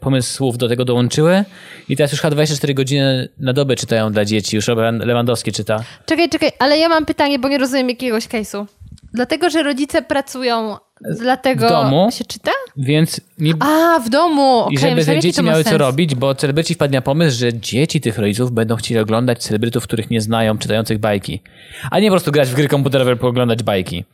[0.00, 1.44] pomysłów do tego dołączyły
[1.88, 4.68] i teraz już chyba 24 godziny na dobę czytają dla dzieci, już
[5.00, 5.84] Lewandowski czyta.
[6.06, 8.66] Czekaj, czekaj, ale ja mam pytanie, bo nie rozumiem jakiegoś case'u.
[9.14, 12.08] Dlatego, że rodzice pracują, dlatego W domu?
[12.12, 12.50] się czyta?
[12.76, 13.52] Więc nie...
[13.60, 14.66] A, w domu!
[14.70, 15.80] I Okay, żeby te dzieci miały co sens.
[15.80, 20.10] robić, bo celebryci wpadli na pomysł, że dzieci tych rodziców będą chcieli oglądać celebrytów, których
[20.10, 21.42] nie znają, czytających bajki.
[21.90, 24.04] A nie po prostu grać w gry komputerowe, żeby oglądać bajki.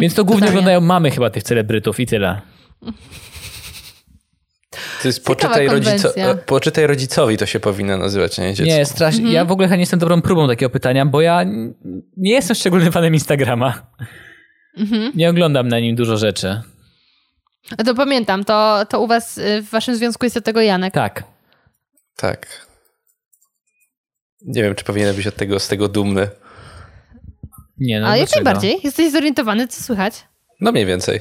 [0.00, 0.58] Więc to głównie totalnie.
[0.58, 2.40] oglądają mamy chyba tych celebrytów i tyle.
[5.02, 8.72] To jest poczytaj, rodzico, e, poczytaj rodzicowi, to się powinno nazywać, nie dziecku.
[8.74, 9.32] Nie, strasznie.
[9.32, 11.44] Ja w ogóle chyba nie jestem dobrą próbą takiego pytania, bo ja
[12.16, 13.74] nie jestem szczególnym fanem Instagrama.
[15.14, 16.62] Nie oglądam na nim dużo rzeczy.
[17.78, 20.94] No to pamiętam, to, to u was y, w waszym związku jest do tego Janek.
[20.94, 21.24] Tak.
[22.16, 22.66] Tak.
[24.42, 26.28] Nie wiem, czy powinienem być od tego, z tego dumny.
[27.78, 28.80] Nie, no A jak najbardziej?
[28.84, 30.24] Jesteś zorientowany, co słychać?
[30.60, 31.20] No mniej więcej.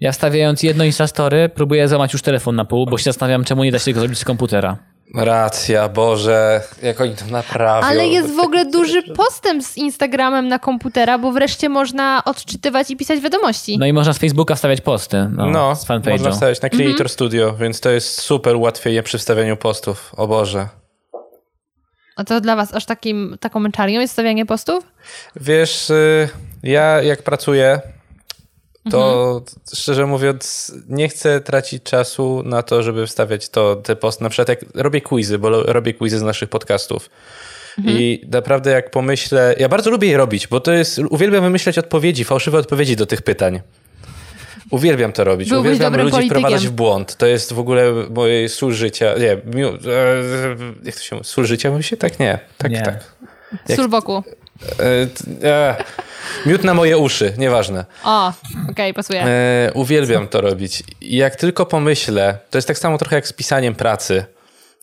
[0.00, 3.72] Ja wstawiając jedno Instastory, próbuję złamać już telefon na pół, bo się zastanawiam, czemu nie
[3.72, 4.91] da się tego zrobić z komputera.
[5.14, 7.86] Racja, Boże, jak oni to naprawią.
[7.86, 12.96] Ale jest w ogóle duży postęp z Instagramem na komputera, bo wreszcie można odczytywać i
[12.96, 13.78] pisać wiadomości.
[13.78, 15.28] No i można z Facebooka wstawiać posty.
[15.36, 16.10] No, No, z fanpage'u.
[16.10, 17.08] można wstawiać na Creator Mhm.
[17.08, 20.12] Studio, więc to jest super ułatwienie przy wstawianiu postów.
[20.16, 20.68] O Boże.
[22.16, 24.84] A to dla was aż takim, taką męczarnią jest stawianie postów?
[25.36, 26.28] Wiesz, y,
[26.62, 27.80] ja jak pracuję,
[28.90, 29.44] to Mhm.
[29.74, 34.24] szczerze mówiąc nie chcę tracić czasu na to, żeby wstawiać to, te posty.
[34.24, 37.10] Na przykład jak robię quizy, bo robię quizy z naszych podcastów.
[37.78, 37.98] Mhm.
[37.98, 42.24] I naprawdę jak pomyślę, ja bardzo lubię je robić, bo to jest, uwielbiam wymyślać odpowiedzi,
[42.24, 43.60] fałszywe odpowiedzi do tych pytań.
[44.70, 45.48] Uwielbiam to robić.
[45.48, 46.38] Byłbyś Uwielbiam ludzi politykiem.
[46.40, 47.16] wprowadzać w błąd.
[47.16, 49.14] To jest w ogóle moje sól życia.
[49.18, 49.74] Nie, miu, e,
[50.84, 51.28] jak to się mówi?
[51.28, 51.96] Sól życia mówi się?
[51.96, 52.38] Tak, nie.
[52.58, 52.82] Tak, Nie.
[52.82, 53.14] tak.
[53.68, 54.22] Jak- Sól wokół.
[55.42, 55.76] E, e,
[56.46, 57.84] miód na moje uszy, nieważne.
[58.04, 58.32] O,
[58.70, 59.24] okej, pasuje.
[59.24, 60.82] E, uwielbiam to robić.
[61.00, 64.24] I jak tylko pomyślę, to jest tak samo trochę jak z pisaniem pracy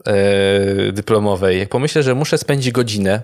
[0.08, 1.60] e, dyplomowej.
[1.60, 3.22] Jak pomyślę, że muszę spędzić godzinę,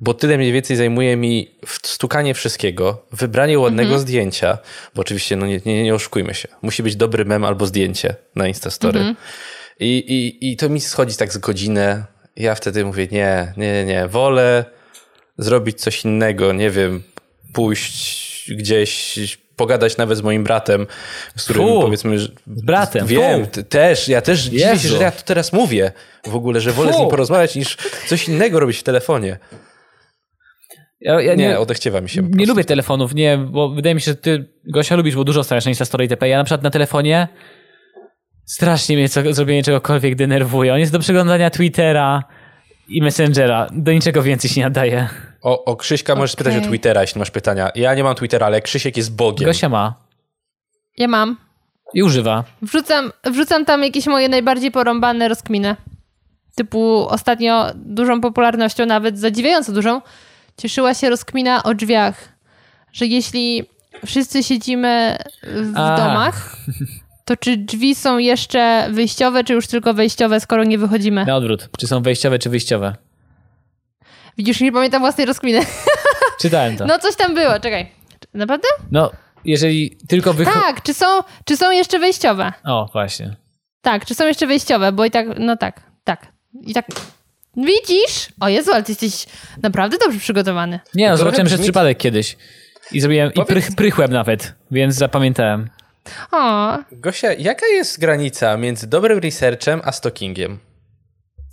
[0.00, 4.58] bo tyle mniej więcej zajmuje mi stukanie wszystkiego, wybranie ładnego zdjęcia,
[4.94, 8.48] bo oczywiście no nie, nie, nie oszukujmy się, musi być dobry mem albo zdjęcie na
[8.48, 9.14] Instastory.
[9.80, 12.04] I, i, I to mi schodzi tak z godzinę.
[12.36, 14.64] Ja wtedy mówię, nie, nie, nie, wolę
[15.38, 17.02] zrobić coś innego, nie wiem,
[17.52, 19.18] pójść gdzieś,
[19.56, 20.86] pogadać nawet z moim bratem,
[21.36, 22.28] z którym Fu, powiedzmy, że...
[22.56, 23.62] z bratem, Wiem, fu.
[23.62, 24.88] też, ja też dziwię się, Jezu.
[24.96, 25.92] że ja to teraz mówię
[26.26, 27.76] w ogóle, że wolę z nim porozmawiać niż
[28.06, 29.38] coś innego robić w telefonie.
[31.00, 32.22] Ja, ja Nie, nie, odechciewa mi się.
[32.30, 35.64] nie lubię telefonów, nie, bo wydaje mi się, że ty, Gosia, lubisz, bo dużo stawiasz
[35.64, 36.28] na Instastory itp.
[36.28, 37.28] Ja na przykład na telefonie
[38.46, 40.72] strasznie mnie co, zrobienie czegokolwiek denerwuje.
[40.74, 42.24] On jest do przeglądania Twittera
[42.90, 43.66] i Messengera.
[43.72, 45.08] Do niczego więcej się nie nadaje.
[45.42, 46.60] O, o Krzyśka możesz spytać o.
[46.60, 47.70] Twittera, jeśli masz pytania.
[47.74, 49.46] Ja nie mam Twittera, ale Krzysiek jest Bogiem.
[49.46, 49.94] Gosia ma
[50.98, 51.36] Ja mam.
[51.94, 52.44] i używa.
[52.62, 55.76] Wrzucam, wrzucam tam jakieś moje najbardziej porąbane rozkminy.
[56.54, 60.00] Typu ostatnio dużą popularnością, nawet zadziwiająco dużą,
[60.56, 62.28] cieszyła się rozkmina o drzwiach.
[62.92, 63.64] Że jeśli
[64.06, 65.96] wszyscy siedzimy w Aha.
[65.96, 66.56] domach,
[67.30, 71.24] to czy drzwi są jeszcze wyjściowe, czy już tylko wejściowe, skoro nie wychodzimy?
[71.24, 71.68] Na odwrót.
[71.78, 72.96] Czy są wejściowe, czy wyjściowe?
[74.38, 75.60] Widzisz, nie pamiętam własnej rozkminy.
[76.42, 76.86] Czytałem to.
[76.86, 77.92] No, No coś tam było, czekaj.
[78.34, 78.68] Naprawdę?
[79.44, 80.44] jeżeli tylko wy...
[80.44, 81.06] Tak, czy są,
[81.44, 82.52] czy są jeszcze wejściowe?
[82.64, 83.36] O, właśnie.
[83.82, 86.26] Tak, czy są jeszcze wejściowe, bo i tak, no tak, tak.
[86.66, 86.86] I tak,
[87.56, 88.28] widzisz?
[88.40, 89.26] O Jezu, ale ty jesteś
[89.62, 90.80] naprawdę dobrze przygotowany.
[90.94, 92.36] Nie, no, zobaczyłem przez przypadek kiedyś.
[92.92, 95.70] I zrobiłem, i Powiedz- prych, prychłem nawet, więc zapamiętałem.
[96.32, 100.58] O, Gosia, jaka jest granica między dobrym researchem a stalkingiem?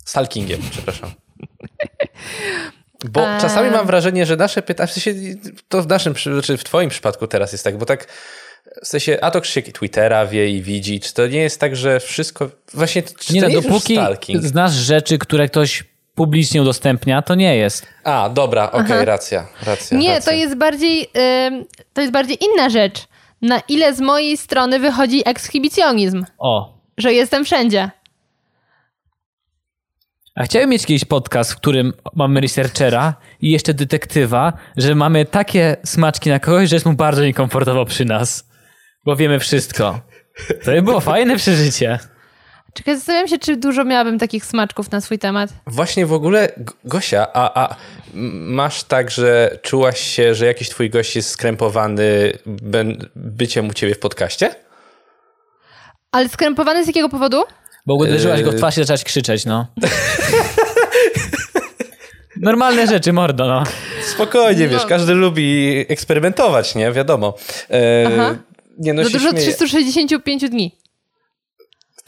[0.04, 1.10] Stalkingiem, przepraszam.
[3.04, 3.40] Bo Eee.
[3.42, 5.14] czasami mam wrażenie, że nasze pytania, w sensie
[5.68, 8.06] to w naszym, przy- czy w twoim przypadku teraz jest tak, bo tak
[8.84, 12.00] w sensie, a to Krzysiek Twittera wie i widzi, czy to nie jest tak, że
[12.00, 14.42] wszystko, właśnie, czy Nie to no, nie jest dopóki stalking?
[14.42, 17.86] znasz rzeczy, które ktoś publicznie udostępnia, to nie jest.
[18.04, 19.98] A, dobra, okej, racja, racja.
[19.98, 20.32] nie, racja.
[20.32, 21.10] to jest bardziej,
[21.46, 23.06] ym, to jest bardziej inna rzecz.
[23.42, 26.78] Na ile z mojej strony wychodzi ekshibicjonizm, O.
[26.98, 27.90] że jestem wszędzie.
[30.34, 35.76] A chciałem mieć kiedyś podcast, w którym mamy researchera i jeszcze detektywa, że mamy takie
[35.84, 38.50] smaczki na kogoś, że jest mu bardzo niekomfortowo przy nas.
[39.04, 40.00] Bo wiemy wszystko.
[40.64, 41.98] To by było fajne przeżycie.
[42.74, 45.50] Czekaj, zastanawiam się, czy dużo miałabym takich smaczków na swój temat.
[45.66, 46.52] Właśnie w ogóle,
[46.84, 47.76] Gosia, a, a
[48.34, 52.32] masz tak, że czułaś się, że jakiś twój gość jest skrępowany
[53.16, 54.54] byciem u ciebie w podcaście?
[56.12, 57.42] Ale skrępowany z jakiego powodu?
[57.86, 58.58] Bo uderzyłaś go w Yy.
[58.58, 59.66] twarz i zaczęłaś krzyczeć, no.
[62.36, 63.64] Normalne rzeczy, mordo, no.
[64.14, 64.88] Spokojnie, wiesz, No.
[64.88, 66.92] każdy lubi eksperymentować, nie?
[66.92, 67.34] Wiadomo.
[67.70, 68.36] E, Aha.
[68.78, 69.46] nie, no No dużo śmieję.
[69.46, 70.76] 365 dni.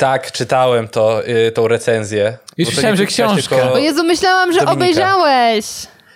[0.01, 2.39] Tak, czytałem to, y, tą recenzję.
[2.59, 3.57] Już myślałem, że książkę.
[3.57, 4.73] tylko- O Jezu, myślałam, że Dominika.
[4.73, 5.67] obejrzałeś.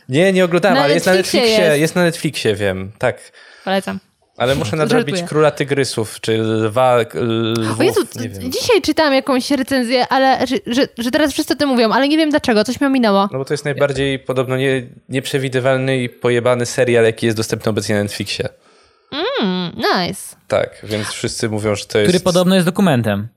[0.08, 1.80] Nie, nie oglądałem, Na ale jest na Netflixie Netflixie, jest.
[1.80, 1.96] jest.
[1.96, 3.32] na Netflixie, wiem, tak.
[3.64, 3.98] Polecam.
[4.36, 5.28] Ale muszę nadrobić Żartuję.
[5.28, 6.96] Króla Tygrysów, czy Lwa,
[7.54, 8.52] lwów, O Jezu, nie wiem.
[8.52, 12.16] dzisiaj czytałam jakąś recenzję, ale że, że, że teraz wszyscy o tym mówią, ale nie
[12.16, 13.28] wiem dlaczego, coś mi ominęło.
[13.32, 17.94] No bo to jest najbardziej podobno nie, nieprzewidywalny i pojebany serial, jaki jest dostępny obecnie
[17.94, 18.48] na Netflixie.
[19.42, 20.36] Mm, nice.
[20.48, 22.08] Tak, więc wszyscy mówią, że to jest...
[22.08, 23.28] Który podobno jest dokumentem.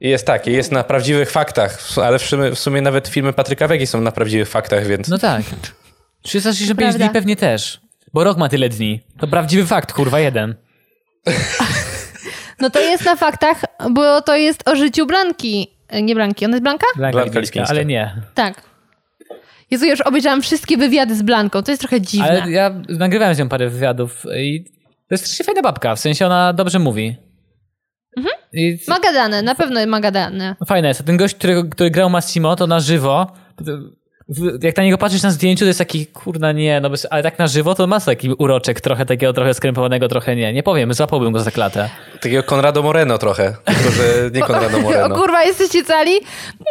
[0.00, 3.86] Jest tak, jest na prawdziwych faktach, ale w sumie, w sumie nawet filmy Patryka Wegi
[3.86, 5.08] są na prawdziwych faktach, więc...
[5.08, 5.42] No tak.
[6.22, 6.98] 365 Prawda.
[6.98, 7.80] dni pewnie też.
[8.14, 9.00] Bo rok ma tyle dni.
[9.18, 10.54] To prawdziwy fakt, kurwa, jeden.
[12.60, 15.76] No to jest na faktach, bo to jest o życiu Blanki.
[16.02, 16.86] Nie Blanki, ona jest Blanka?
[16.96, 17.74] Blanka Blanka Lipińska, Lipińska.
[17.74, 18.22] ale nie.
[18.34, 18.62] Tak.
[19.70, 22.42] Jezu, ja już obejrzałam wszystkie wywiady z Blanką, to jest trochę dziwne.
[22.42, 24.64] Ale ja nagrywałem z nią parę wywiadów i
[25.08, 27.16] to jest strasznie fajna babka, w sensie ona dobrze mówi.
[28.52, 30.56] I Ma gadane, na pewno ma gadane.
[30.66, 31.00] fajne jest.
[31.00, 33.26] A ten gość, który, który grał Massimo, to na żywo,
[34.62, 37.38] jak na niego patrzysz na zdjęciu, to jest taki, kurna nie, no bez, ale tak
[37.38, 40.52] na żywo to ma taki uroczek trochę takiego, trochę skrępowanego, trochę nie.
[40.52, 41.90] Nie powiem, złapałbym go za klatę.
[42.20, 45.14] Takiego Konrado Moreno trochę, tylko że nie Konrado O Moreno.
[45.14, 46.12] kurwa, jesteście cali?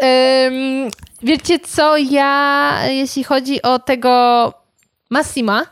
[0.03, 0.89] Ym,
[1.23, 4.53] wiecie co, ja, jeśli chodzi o tego
[5.09, 5.65] Massima,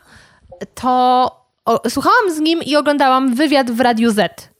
[0.74, 1.30] to
[1.64, 4.53] o, słuchałam z nim i oglądałam wywiad w Radiu Z.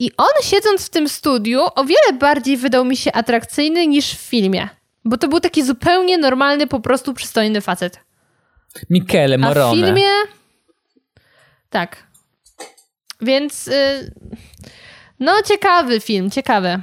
[0.00, 4.18] I on siedząc w tym studiu o wiele bardziej wydał mi się atrakcyjny niż w
[4.20, 4.68] filmie.
[5.04, 8.00] Bo to był taki zupełnie normalny, po prostu przystojny facet.
[8.90, 9.74] Michele A w Morone.
[9.74, 10.08] filmie...
[11.70, 12.06] Tak.
[13.20, 13.68] Więc...
[13.68, 14.14] Y...
[15.20, 16.80] No, ciekawy film, ciekawy.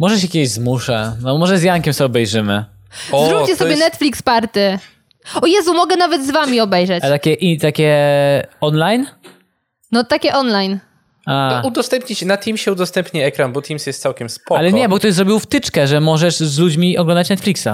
[0.00, 1.16] Może się kiedyś zmuszę.
[1.22, 2.64] No może z Jankiem sobie obejrzymy.
[3.12, 4.78] O, Zróbcie sobie jest- Netflix party.
[5.42, 7.04] O Jezu, mogę nawet z wami obejrzeć.
[7.04, 7.96] A takie, i takie
[8.60, 9.06] online?
[9.92, 10.78] No takie online.
[11.30, 14.58] A, No, udostępnić, na Teamsie udostępni ekran, bo Teams jest całkiem spoko.
[14.58, 17.68] ale nie, bo ktoś zrobił wtyczkę, że możesz z ludźmi oglądać Netflixa.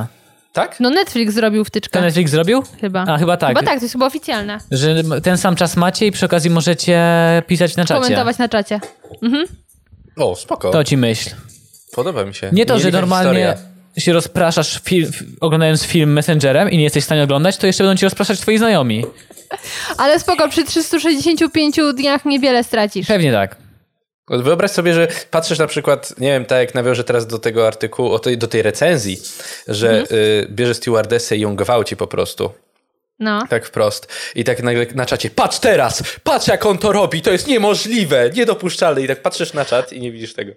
[0.53, 0.81] Tak?
[0.81, 2.01] No Netflix zrobił To wtyczkę.
[2.01, 2.63] Netflix zrobił?
[2.81, 3.05] Chyba.
[3.09, 3.49] A, chyba tak.
[3.49, 4.59] Chyba tak, to jest chyba oficjalne.
[4.71, 7.03] Że ten sam czas macie i przy okazji możecie
[7.47, 8.01] pisać na czacie.
[8.01, 8.81] Komentować na czacie.
[10.17, 10.71] O, spoko.
[10.71, 11.31] To ci myśl.
[11.93, 12.51] Podoba mi się.
[12.53, 13.76] Nie to, że normalnie historia.
[13.99, 15.11] Się rozpraszasz film,
[15.41, 18.59] oglądając film Messengerem i nie jesteś w stanie oglądać, to jeszcze będą ci rozpraszać twoi
[18.59, 19.05] znajomi.
[19.99, 23.07] Ale spoko, przy 365 dniach niewiele stracisz.
[23.07, 23.57] Pewnie tak.
[24.29, 28.19] Wyobraź sobie, że patrzysz na przykład, nie wiem, tak jak nawiążę teraz do tego artykułu,
[28.37, 29.19] do tej recenzji,
[29.69, 30.07] że Mhm.
[30.21, 32.51] y, bierze stewardessę i ją gwałci po prostu.
[33.19, 33.47] No.
[33.51, 34.13] Tak wprost.
[34.35, 38.31] I tak nagle na czacie, patrz teraz, patrz jak on to robi, to jest niemożliwe,
[38.31, 39.03] niedopuszczalne.
[39.03, 40.53] I tak patrzysz na czat i nie widzisz tego.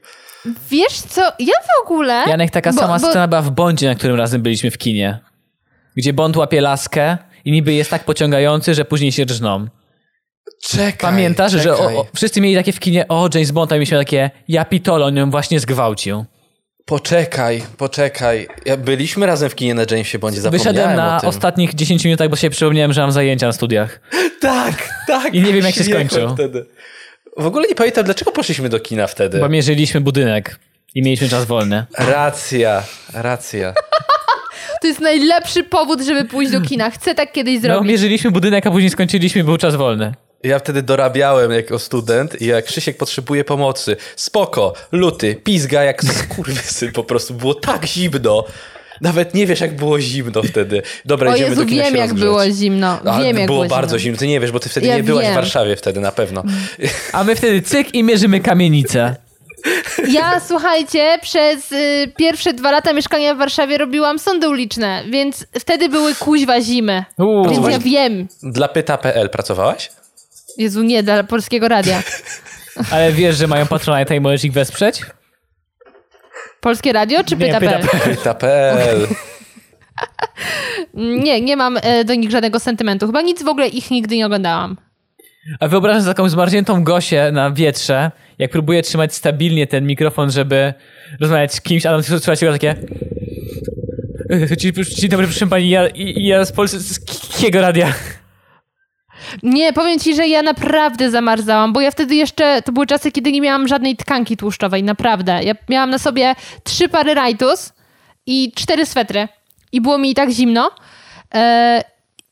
[0.70, 2.24] Wiesz co, ja w ogóle...
[2.28, 5.20] Janek, taka bo- sama bo- scena była w Bondzie, na którym razem byliśmy w kinie.
[5.98, 9.68] Gdzie Bond łapie laskę i niby jest tak pociągający, że później się drżną.
[10.64, 11.96] Czekaj, Pamiętasz, że czekaj.
[11.96, 15.06] o, o, wszyscy mieli takie w kinie, o, James Bond, a mieliśmy takie, ja pitolo,
[15.06, 16.26] on ją właśnie zgwałcił.
[16.90, 18.48] Poczekaj, poczekaj.
[18.66, 21.30] Ja, byliśmy razem w kinie na Jamesie Bondzie, zapomniałem Wyszedłem na o tym.
[21.30, 24.00] ostatnich 10 minutach, bo się przypomniałem, że mam zajęcia na studiach.
[24.42, 25.34] Tak, tak.
[25.34, 26.34] I nie wiem, jak się skończył.
[26.34, 26.66] Wtedy.
[27.38, 29.40] W ogóle nie pamiętam, dlaczego poszliśmy do kina wtedy.
[29.40, 30.60] Bo mierzyliśmy budynek
[30.96, 31.86] i mieliśmy czas wolny.
[31.98, 32.84] Racja,
[33.14, 33.74] racja.
[34.82, 36.90] To jest najlepszy powód, żeby pójść do kina.
[36.90, 37.90] Chcę tak kiedyś No, zrobić.
[37.90, 40.14] mierzyliśmy budynek, a później skończyliśmy, był czas wolny.
[40.44, 46.92] Ja wtedy dorabiałem jako student i jak Krzysiek potrzebuje pomocy, spoko, luty, pizga jak skurwysyn
[46.92, 47.34] po prostu.
[47.34, 48.46] Było tak zimno.
[49.02, 50.82] Nawet nie wiesz, jak było zimno wtedy.
[51.06, 52.24] Dobra, O idziemy Jezu, do kina wiem się jak rozgrzeć.
[52.26, 53.00] było zimno.
[53.06, 54.04] A, wiem jak było było bardzo zimno.
[54.04, 54.18] zimno.
[54.20, 55.34] Ty nie wiesz, bo ty wtedy Ja nie byłaś wiem.
[55.34, 56.44] w Warszawie wtedy na pewno.
[57.14, 59.16] A my wtedy cyk i mierzymy kamienicę.
[60.08, 65.90] Ja, słuchajcie, przez y, pierwsze dwa lata mieszkania w Warszawie robiłam sądy uliczne, więc wtedy
[65.90, 67.04] były kuźwa zimy.
[67.18, 67.50] Uuu.
[67.50, 68.28] Więc ja wiem.
[68.44, 69.90] Dla pyta.pl pracowałaś?
[70.60, 72.04] Jezu, nie, dla Polskiego Radia.
[72.92, 75.02] Ale wiesz, że mają Patronite i możesz ich wesprzeć?
[76.62, 77.88] Polskie Radio czy Pyta.pl?
[78.04, 79.08] Pyta.pl.
[81.24, 83.06] Nie, nie mam e, do nich żadnego sentymentu.
[83.06, 84.78] Chyba nic w ogóle ich nigdy nie oglądałam.
[85.60, 90.74] A wyobrażam sobie taką zmarzniętą Gosię na wietrze, jak próbuje trzymać stabilnie ten mikrofon, żeby
[91.20, 92.76] rozmawiać z kimś, a tam słuchać tylko takie...
[94.52, 97.94] "E, Dzień, dzień dobry, proszę pani, ja, i- ja z polskiego radia.
[99.44, 103.32] Nie, powiem ci, że ja naprawdę zamarzałam, bo ja wtedy jeszcze, to były czasy, kiedy
[103.32, 105.44] nie miałam żadnej tkanki tłuszczowej, naprawdę.
[105.44, 107.74] Ja miałam na sobie trzy pary rajtus
[108.26, 109.28] i cztery swetry
[109.72, 110.72] i było mi tak zimno.
[111.34, 111.84] E,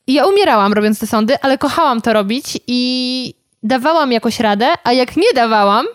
[0.08, 3.34] i ja umierałam robiąc te sądy, ale kochałam to robić i
[3.64, 5.86] dawałam jakoś radę, a jak nie dawałam,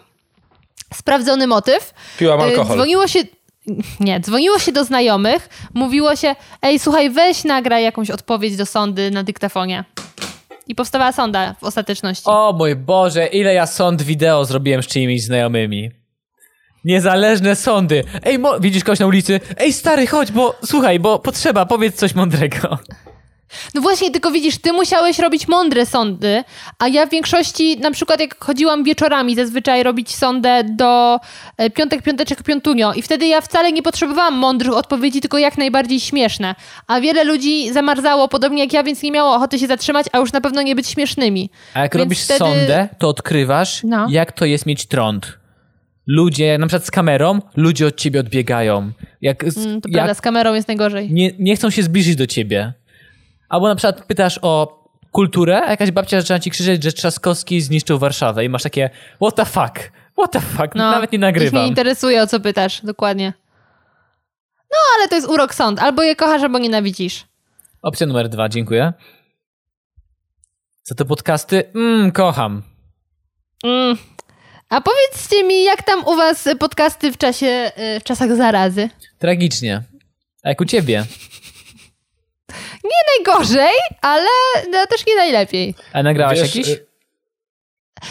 [0.95, 2.77] sprawdzony motyw, Piłam e, alkohol.
[2.77, 3.19] dzwoniło się...
[4.01, 9.11] Nie, dzwoniło się do znajomych, mówiło się, ej, słuchaj, weź nagraj jakąś odpowiedź do sądy
[9.11, 9.85] na dyktafonie.
[10.73, 12.25] I powstawała sonda w ostateczności.
[12.27, 15.91] O mój Boże, ile ja sąd wideo zrobiłem z czyimiś znajomymi.
[16.85, 18.05] Niezależne sądy.
[18.25, 19.41] Ej, mo- widzisz kogoś na ulicy?
[19.59, 22.79] Ej, stary, chodź, bo słuchaj, bo potrzeba, powiedz coś mądrego.
[23.75, 26.45] No właśnie, tylko widzisz, ty musiałeś robić mądre sądy,
[26.79, 31.19] a ja w większości, na przykład jak chodziłam wieczorami zazwyczaj robić sondę do
[31.57, 36.01] e, piątek, piąteczek, piątunio i wtedy ja wcale nie potrzebowałam mądrych odpowiedzi, tylko jak najbardziej
[36.01, 36.55] śmieszne.
[36.87, 40.33] A wiele ludzi zamarzało, podobnie jak ja, więc nie miało ochoty się zatrzymać, a już
[40.33, 41.51] na pewno nie być śmiesznymi.
[41.75, 44.07] A jak Więc robisz wtedy- sondę, to odkrywasz, No.
[44.11, 45.39] jak to jest mieć trąd.
[46.07, 48.93] Ludzie, na przykład z kamerą, ludzie od ciebie odbiegają.
[49.21, 51.11] Jak, Mm, To jak prawda, z kamerą jest najgorzej.
[51.13, 52.73] nie, nie chcą się zbliżyć do ciebie.
[53.53, 57.99] Albo na przykład pytasz o kulturę, a jakaś babcia zaczyna ci krzyczeć, że Trzaskowski zniszczył
[57.99, 61.67] Warszawę i masz takie what the fuck, what the fuck, No, nawet nie nagrywam.
[61.67, 63.33] interesuje, o co pytasz, dokładnie.
[64.71, 65.81] No, ale to jest urok sąd.
[65.81, 67.25] Albo je kochasz, albo nienawidzisz.
[67.83, 68.93] Opcja numer dwa, dziękuję.
[70.83, 71.65] Za te podcasty?
[71.75, 72.63] Mmm, kocham.
[73.65, 73.97] Mm.
[74.69, 78.89] A powiedzcie mi, jak tam u was podcasty w czasie, y, w czasach zarazy?
[79.19, 79.83] Tragicznie.
[80.45, 81.05] A jak u ciebie?
[82.93, 84.29] Nie najgorzej, ale
[84.71, 85.75] no, też nie najlepiej.
[85.93, 86.69] A nagrałaś Wiesz, jakiś?
[86.73, 86.87] y-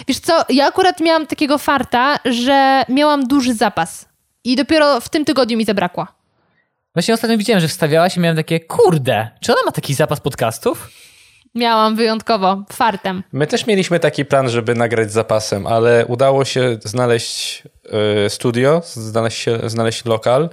[0.07, 4.05] Wiesz co, ja akurat miałam takiego farta, że miałam duży zapas.
[4.43, 6.07] I dopiero w tym tygodniu mi zabrakło.
[6.95, 10.89] Właśnie ostatnio widziałem, że wstawiałaś i miałem takie, kurde, czy ona ma taki zapas podcastów?
[11.55, 13.23] Miałam wyjątkowo, fartem.
[13.31, 17.63] My też mieliśmy taki plan, żeby nagrać z zapasem, ale udało się znaleźć
[18.25, 20.49] y, studio, znaleźć, znaleźć lokal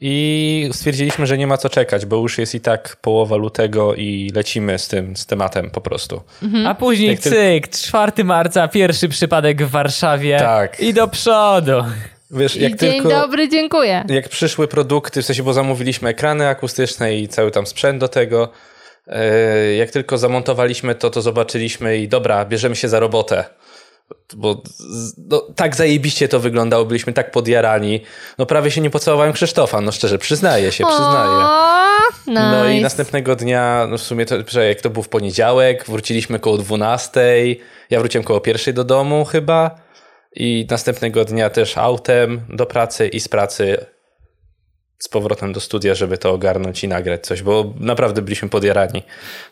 [0.00, 4.30] i stwierdziliśmy, że nie ma co czekać, bo już jest i tak połowa lutego i
[4.34, 6.22] lecimy z tym, z tematem po prostu.
[6.66, 10.38] A później Jak cyk, 4 marca, pierwszy przypadek w Warszawie.
[10.38, 10.80] Tak.
[10.80, 11.72] I do przodu.
[12.30, 13.08] Wiesz, jak dzień tylko...
[13.08, 14.04] dobry, dziękuję.
[14.08, 18.48] jak przyszły produkty, w sensie, bo zamówiliśmy ekrany akustyczne i cały tam sprzęt do tego,
[19.06, 23.44] e, jak tylko zamontowaliśmy to, to zobaczyliśmy i dobra, bierzemy się za robotę.
[24.36, 24.62] Bo
[25.18, 28.00] no, tak zajebiście to wyglądało, byliśmy tak podjarani.
[28.38, 31.46] No prawie się nie pocałowałem Krzysztofa, no szczerze, przyznaję się, przyznaję.
[32.26, 32.50] Nice.
[32.50, 36.58] No i następnego dnia, no w sumie to, jak to był w poniedziałek, wróciliśmy koło
[36.58, 37.20] 12.
[37.90, 39.90] Ja wróciłem koło pierwszej do domu chyba.
[40.36, 43.86] I następnego dnia też autem do pracy i z pracy
[44.98, 49.02] z powrotem do studia, żeby to ogarnąć i nagrać coś, bo naprawdę byliśmy podjarani.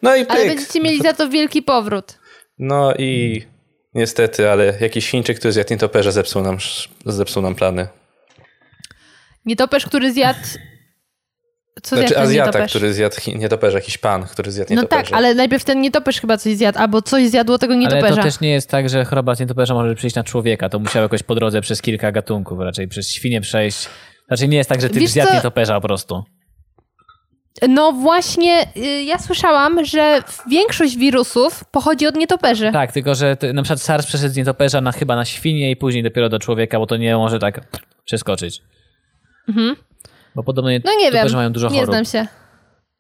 [0.03, 0.49] No i Ale pyk.
[0.49, 2.19] będziecie mieli za to wielki powrót.
[2.59, 3.43] No i
[3.99, 6.59] niestety, ale jakiś Chińczyk, który zjadł nietoperze, zepsuł nam,
[7.07, 7.89] zepsuł nam plany.
[9.47, 10.39] Nietoperz, który zjadł...
[11.83, 12.71] Co zjadł Znaczy ten Azjata, nietoperz?
[12.71, 15.03] który zjadł nietoperze, jakiś pan, który zjadł No nietoperze.
[15.11, 18.17] tak, ale najpierw ten nietoperz chyba coś zjadł, albo coś zjadło tego Ale nietoperza.
[18.17, 20.69] to też nie jest tak, że choroba z nietoperza może przyjść na człowieka.
[20.69, 23.89] To musiało jakoś po drodze przez kilka gatunków, raczej przez świnie przejść.
[24.31, 25.35] Raczej nie jest tak, że ty Wiesz zjadł co?
[25.35, 26.25] nietoperza po prostu.
[27.69, 32.73] No właśnie, y, ja słyszałam, że większość wirusów pochodzi od nietoperzy.
[32.73, 35.77] Tak, tylko że ty, na przykład SARS przeszedł z nietoperza na, chyba na świnie i
[35.77, 37.61] później dopiero do człowieka, bo to nie może tak
[38.05, 38.63] przeskoczyć.
[40.35, 40.83] Bo podobno Mhm.
[40.85, 41.95] No nie wiem, mają dużo nie chorób.
[41.95, 42.29] znam się.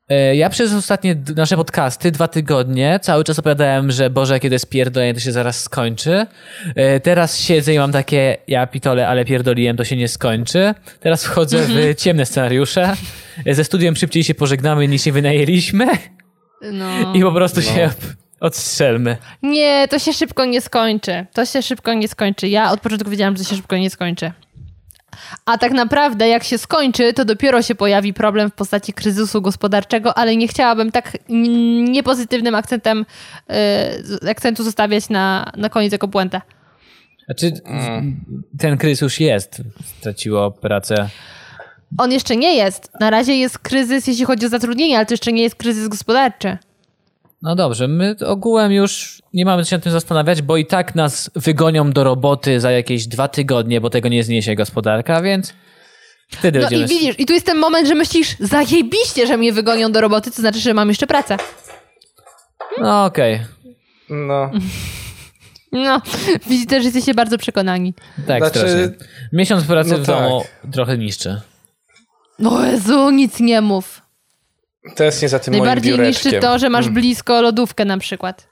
[0.09, 4.69] E, Ja przez ostatnie nasze podcasty, dwa tygodnie, cały czas opowiadałem, że Boże, kiedy jest
[4.69, 6.27] pierdolenie, to się zaraz skończy.
[6.77, 10.75] E, Teraz siedzę i mam takie, ja pitole, ale pierdoliłem, to się nie skończy.
[11.01, 11.95] Teraz wchodzę Mhm.
[11.95, 12.93] w ciemne scenariusze.
[13.47, 15.87] E, Ze studiem szybciej się pożegnamy niż się wynajęliśmy
[16.73, 17.15] No.
[17.15, 17.91] i po prostu się
[18.41, 19.17] Odstrzelmy.
[19.43, 21.27] Nie, to się szybko nie skończy.
[21.33, 22.49] To się szybko nie skończy.
[22.49, 24.33] Ja od początku wiedziałam, że to się szybko nie skończy.
[25.45, 30.19] A tak naprawdę, jak się skończy, to dopiero się pojawi problem w postaci kryzysu gospodarczego,
[30.19, 31.19] ale nie chciałabym tak
[31.89, 33.07] niepozytywnym akcentem,
[34.23, 36.41] yy, akcentu zostawiać na, na koniec jako puentę.
[37.25, 37.53] Znaczy,
[38.59, 39.63] ten kryzys już jest.
[39.99, 41.09] Straciło pracę.
[41.99, 42.91] On jeszcze nie jest.
[43.01, 46.59] Na razie jest kryzys, jeśli chodzi o zatrudnienie, ale to jeszcze nie jest kryzys gospodarczy.
[47.43, 51.31] No dobrze, my ogółem już nie mamy się nad tym zastanawiać, bo i tak nas
[51.37, 55.55] wygonią do roboty za jakieś dwa tygodnie, bo tego nie zniesie gospodarka, więc
[56.31, 56.85] wtedy No będziemy...
[56.85, 60.31] i widzisz, i tu jest ten moment, że myślisz, zajebiście, że mnie wygonią do roboty,
[60.31, 61.37] to znaczy, że mam jeszcze pracę.
[62.81, 63.41] No okej,
[64.11, 64.51] No.
[65.73, 66.03] No,
[66.47, 67.95] widzicie, że jesteście bardzo przekonani.
[68.27, 69.07] tak Znaczy- strasznie.
[69.33, 70.73] Miesiąc pracy no w domu tak.
[70.73, 71.41] trochę niszczy.
[72.45, 74.03] O Jezu, nic nie mów.
[74.97, 76.33] To jest nie za tym moim Najbardziej biureczkiem.
[76.33, 78.49] niszczy to, że masz blisko lodówkę na przykład.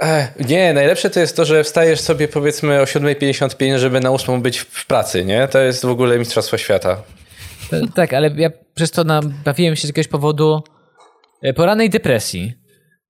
[0.00, 4.42] Ech, nie, najlepsze to jest to, że wstajesz sobie powiedzmy o 7.55, żeby na 8
[4.42, 5.48] być w pracy, nie?
[5.48, 7.02] To jest w ogóle mistrzostwo świata.
[7.70, 10.62] To, tak, ale ja przez to nabawiłem się z jakiegoś powodu
[11.42, 12.52] e, porannej depresji.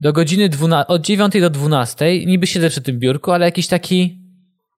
[0.00, 4.18] Do godziny 12, od 9 do 12 niby siedzę przy tym biurku, ale jakiś taki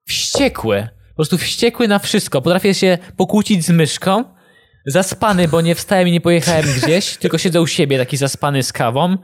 [0.04, 0.88] wściekły.
[1.08, 2.42] Po prostu wściekły na wszystko.
[2.42, 4.24] Potrafię się pokłócić z myszką.
[4.86, 8.72] Zaspany, bo nie wstałem i nie pojechałem gdzieś, tylko siedzę u siebie taki zaspany z
[8.72, 9.16] kawą.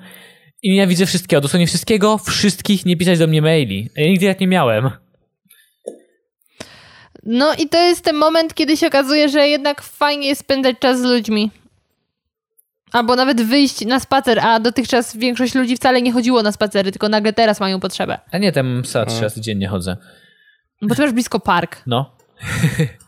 [0.62, 3.89] I nienawidzę wszystkiego, dosłownie wszystkiego, wszystkich, nie pisać do mnie maili.
[3.97, 4.90] Ja nigdy tak nie miałem.
[7.22, 10.98] No i to jest ten moment, kiedy się okazuje, że jednak fajnie jest spędzać czas
[11.01, 11.51] z ludźmi.
[12.93, 17.09] Albo nawet wyjść na spacer, a dotychczas większość ludzi wcale nie chodziło na spacery, tylko
[17.09, 18.18] nagle teraz mają potrzebę.
[18.32, 19.97] A nie, tam psa trzy razy dziennie chodzę.
[20.82, 21.82] Bo ty masz blisko park.
[21.86, 22.16] No,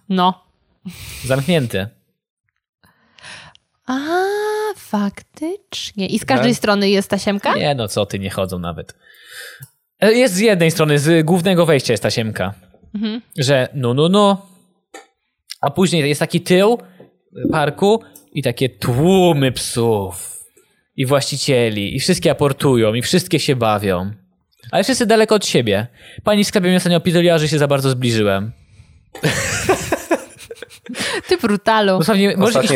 [0.08, 0.44] No.
[1.24, 1.88] zamknięty.
[3.86, 3.98] A,
[4.76, 6.06] faktycznie.
[6.06, 6.58] I z każdej Tak.
[6.58, 7.54] strony jest tasiemka?
[7.54, 8.94] Nie, no co ty, nie chodzą nawet.
[10.00, 12.54] E, Jest z jednej strony, z głównego wejścia jest tasiemka,
[13.38, 14.46] że no, no, no.
[15.60, 16.78] A później jest taki tył
[17.52, 18.02] parku
[18.32, 20.44] i takie tłumy psów
[20.96, 24.10] i właścicieli i wszystkie aportują i wszystkie się bawią.
[24.70, 25.86] Ale wszyscy daleko od siebie.
[26.24, 28.52] Pani w sklepie mnie ostatnio opitoliła, że się za bardzo zbliżyłem.
[31.28, 31.96] Ty brutalu.
[31.96, 32.26] Ostatni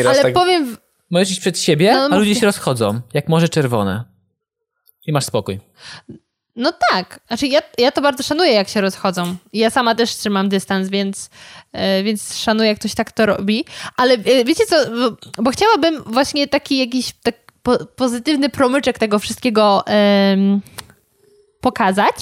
[0.05, 0.33] Ale tak...
[0.33, 0.77] powiem,
[1.09, 4.03] możesz iść przed siebie, No, a ludzie się rozchodzą, jak morze czerwone.
[5.07, 5.59] I masz spokój.
[6.55, 7.19] no tak.
[7.27, 9.35] Znaczy ja, ja to bardzo szanuję, jak się rozchodzą.
[9.53, 11.29] Ja sama też trzymam dystans, więc,
[11.71, 13.65] e, więc szanuję, jak ktoś tak to robi.
[13.97, 14.75] Ale e, wiecie co,
[15.37, 20.61] bo, chciałabym właśnie taki jakiś tak po, pozytywny promyczek tego wszystkiego em,
[21.61, 22.15] pokazać.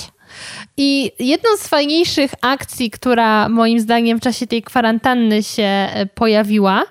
[0.77, 6.83] I jedną z fajniejszych akcji, która moim zdaniem w czasie tej kwarantanny się e, pojawiła,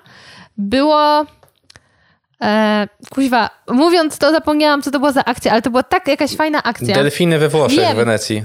[0.57, 1.25] było.
[2.43, 6.35] E, kuźwa, mówiąc to, zapomniałam, co to była za akcja, ale to była tak jakaś
[6.35, 6.95] fajna akcja.
[6.95, 7.93] Delfiny we Włoszech, Wiem.
[7.93, 8.43] w Wenecji.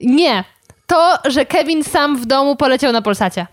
[0.00, 0.44] Nie.
[0.86, 3.46] To, że Kevin sam w domu poleciał na Polsacie.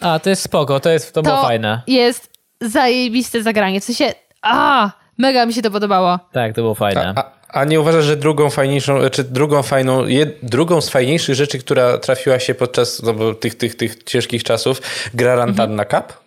[0.00, 1.82] A, to jest spoko, to, jest, to, było To fajne.
[1.86, 2.30] jest
[2.60, 3.80] zajebiste zagranie.
[3.80, 4.12] W sensie,
[4.42, 6.18] a, mega mi się to podobało.
[6.32, 7.14] Tak, to było fajne.
[7.16, 11.58] A, a nie uważasz, że drugą fajniejszą, czy drugą fajną, jed, drugą z fajniejszych rzeczy,
[11.58, 14.82] która trafiła się podczas no, tych, tych, tych ciężkich czasów,
[15.14, 16.25] gra Rantanna Cup?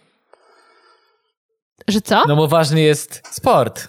[1.90, 2.24] Że co?
[2.28, 3.88] No bo ważny jest sport.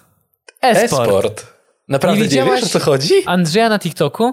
[0.62, 1.02] E-sport.
[1.02, 1.46] E-sport.
[1.88, 3.14] Naprawdę Nie nie, wiesz, o co chodzi?
[3.26, 4.32] Andrzeja na TikToku?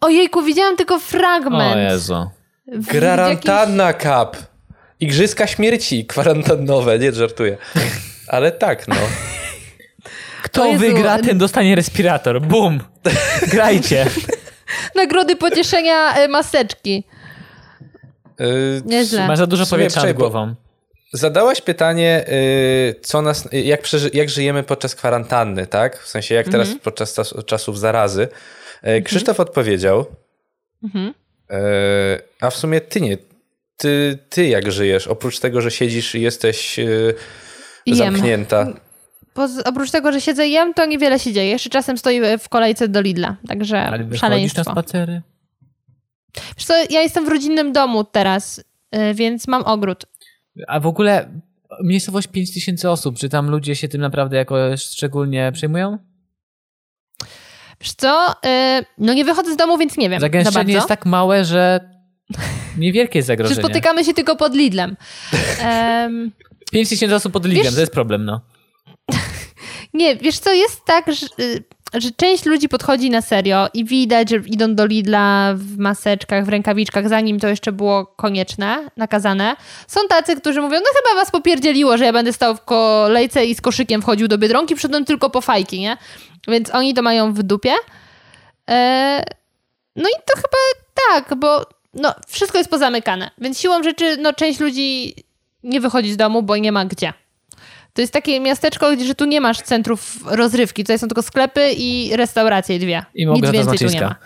[0.00, 1.76] Ojejku, widziałam tylko fragment.
[1.76, 2.30] O Jezu.
[2.66, 4.36] W jakimś- Cup.
[5.00, 7.56] Igrzyska śmierci kwarantannowe, nie żartuję.
[8.28, 8.94] Ale tak, no.
[10.42, 12.42] Kto Jezu, wygra, ten dostanie respirator.
[12.42, 12.80] Bum!
[13.52, 14.06] Grajcie.
[14.96, 17.04] Nagrody pocieszenia e, maseczki.
[18.38, 19.28] Yy, Nieźle.
[19.28, 20.54] Masz za dużo powietrza nad głową.
[21.16, 25.98] Zadałaś pytanie, yy, co nas, jak, przeży, jak żyjemy podczas kwarantanny, tak?
[26.02, 28.28] W sensie, jak teraz podczas czas, czasów zarazy.
[28.82, 30.06] Yy, Krzysztof odpowiedział,
[30.84, 31.04] Mhm.
[31.50, 31.56] yy,
[32.40, 33.18] a w sumie ty nie.
[33.76, 35.06] Ty, ty jak żyjesz?
[35.08, 36.78] Oprócz tego, że siedzisz i jesteś
[37.86, 37.96] Jem.
[37.96, 38.66] zamknięta.
[39.34, 41.50] Poz- oprócz tego, że siedzę i jem, to niewiele się dzieje.
[41.50, 44.62] Jeszcze czasem stoję w kolejce do Lidla, także Ale szaleństwo.
[44.66, 45.22] na spacery?
[46.56, 50.06] Wiesz co, ja jestem w rodzinnym domu teraz, y, więc mam ogród.
[50.68, 51.40] A w ogóle
[51.84, 55.98] miejscowość 5000 osób, czy tam ludzie się tym naprawdę jakoś szczególnie przejmują?
[57.80, 61.06] Wiesz co, y, no nie wychodzę z domu, więc nie wiem za Zagęszczenie jest tak
[61.06, 61.80] małe, że
[62.78, 63.60] niewielkie jest Że zagrożenie.
[63.60, 64.96] spotykamy się tylko pod Lidlem.
[65.60, 66.32] Em,
[66.72, 68.40] 5000 osób pod ligiem, Wiesz- to jest problem, no.
[69.94, 74.30] nie, wiesz co, jest tak, że y, że część ludzi podchodzi na serio i widać,
[74.30, 79.56] że idą do Lidla w maseczkach, w rękawiczkach, zanim to jeszcze było konieczne, nakazane.
[79.86, 83.54] Są tacy, którzy mówią, no chyba was popierdzieliło, że ja będę stał w kolejce i
[83.54, 85.96] z koszykiem wchodził do Biedronki, przyszedłem tylko po fajki, nie?
[86.48, 87.72] Więc oni to mają w dupie.
[88.70, 89.24] E,
[89.96, 90.58] no i to chyba
[91.08, 93.30] tak, bo no, wszystko jest pozamykane.
[93.38, 95.14] Więc siłą rzeczy, no, część ludzi
[95.62, 97.12] nie wychodzi z domu, bo nie ma gdzie.
[97.94, 100.84] To jest takie miasteczko, gdzie że tu nie masz centrów rozrywki.
[100.84, 103.04] Tutaj są tylko sklepy i restauracje dwie.
[103.14, 104.16] I Nic więcej tu nie ma.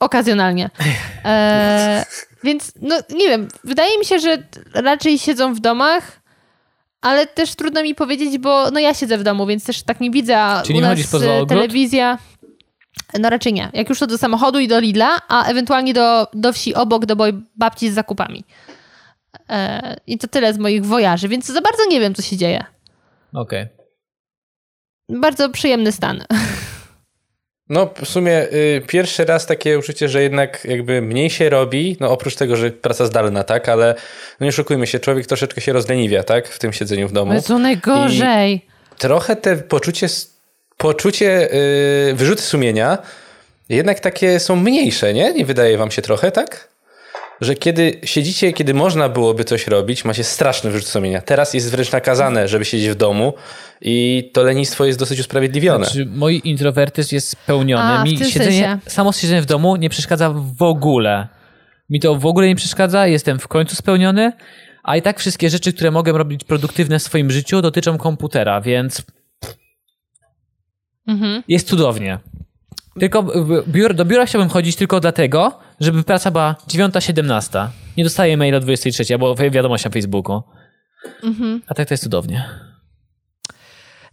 [0.00, 0.70] Okazjonalnie.
[1.24, 2.06] E,
[2.44, 4.38] więc, no nie wiem, wydaje mi się, że
[4.74, 6.20] raczej siedzą w domach,
[7.00, 10.10] ale też trudno mi powiedzieć, bo no ja siedzę w domu, więc też tak nie
[10.10, 11.10] widzę, a Czyli u nie nas
[11.48, 12.18] telewizja...
[13.18, 13.70] No raczej nie.
[13.72, 17.16] Jak już to do samochodu i do Lidla, a ewentualnie do, do wsi obok, do
[17.56, 18.44] babci z zakupami.
[19.48, 22.64] E, I to tyle z moich wojaży, więc za bardzo nie wiem, co się dzieje.
[23.34, 23.66] Okej.
[25.08, 26.24] Bardzo przyjemny stan.
[27.68, 32.10] No, w sumie y, pierwszy raz takie uczucie, że jednak jakby mniej się robi, no
[32.10, 33.94] oprócz tego, że praca zdalna, tak, ale
[34.40, 37.42] no nie oszukujmy się, człowiek troszeczkę się rozleniwia, tak, w tym siedzeniu w domu.
[37.42, 38.66] To najgorzej.
[38.98, 40.06] Trochę te poczucie,
[40.76, 41.54] poczucie
[42.10, 42.98] y, wyrzuty sumienia
[43.68, 45.32] jednak takie są mniejsze, nie?
[45.32, 46.71] Nie wydaje wam się trochę, tak?
[47.42, 51.20] Że kiedy siedzicie, kiedy można byłoby coś robić, macie straszny wyrzut sumienia.
[51.22, 53.34] Teraz jest wręcz nakazane, żeby siedzieć w domu
[53.80, 55.84] i to lenistwo jest dosyć usprawiedliwione.
[55.84, 57.82] Znaczy, mój introwertyzm jest spełniony.
[57.82, 61.28] A, Mi siedzenie, samo siedzenie w domu nie przeszkadza w ogóle.
[61.90, 64.32] Mi to w ogóle nie przeszkadza, jestem w końcu spełniony,
[64.82, 69.02] a i tak wszystkie rzeczy, które mogę robić produktywne w swoim życiu, dotyczą komputera, więc
[71.06, 71.42] Mhm.
[71.48, 72.18] jest cudownie.
[73.00, 73.22] Tylko
[73.68, 77.68] biur, do biura chciałbym chodzić tylko dlatego, żeby praca była 9-17.
[77.96, 80.42] Nie dostaję maila o 23 albo wi- wiadomość na Facebooku.
[81.22, 81.62] Mhm.
[81.66, 82.48] A tak to jest cudownie.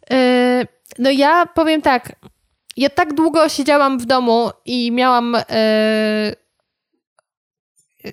[0.09, 0.67] Yy,
[0.99, 2.15] no ja powiem tak.
[2.77, 6.35] Ja tak długo siedziałam w domu i miałam yy,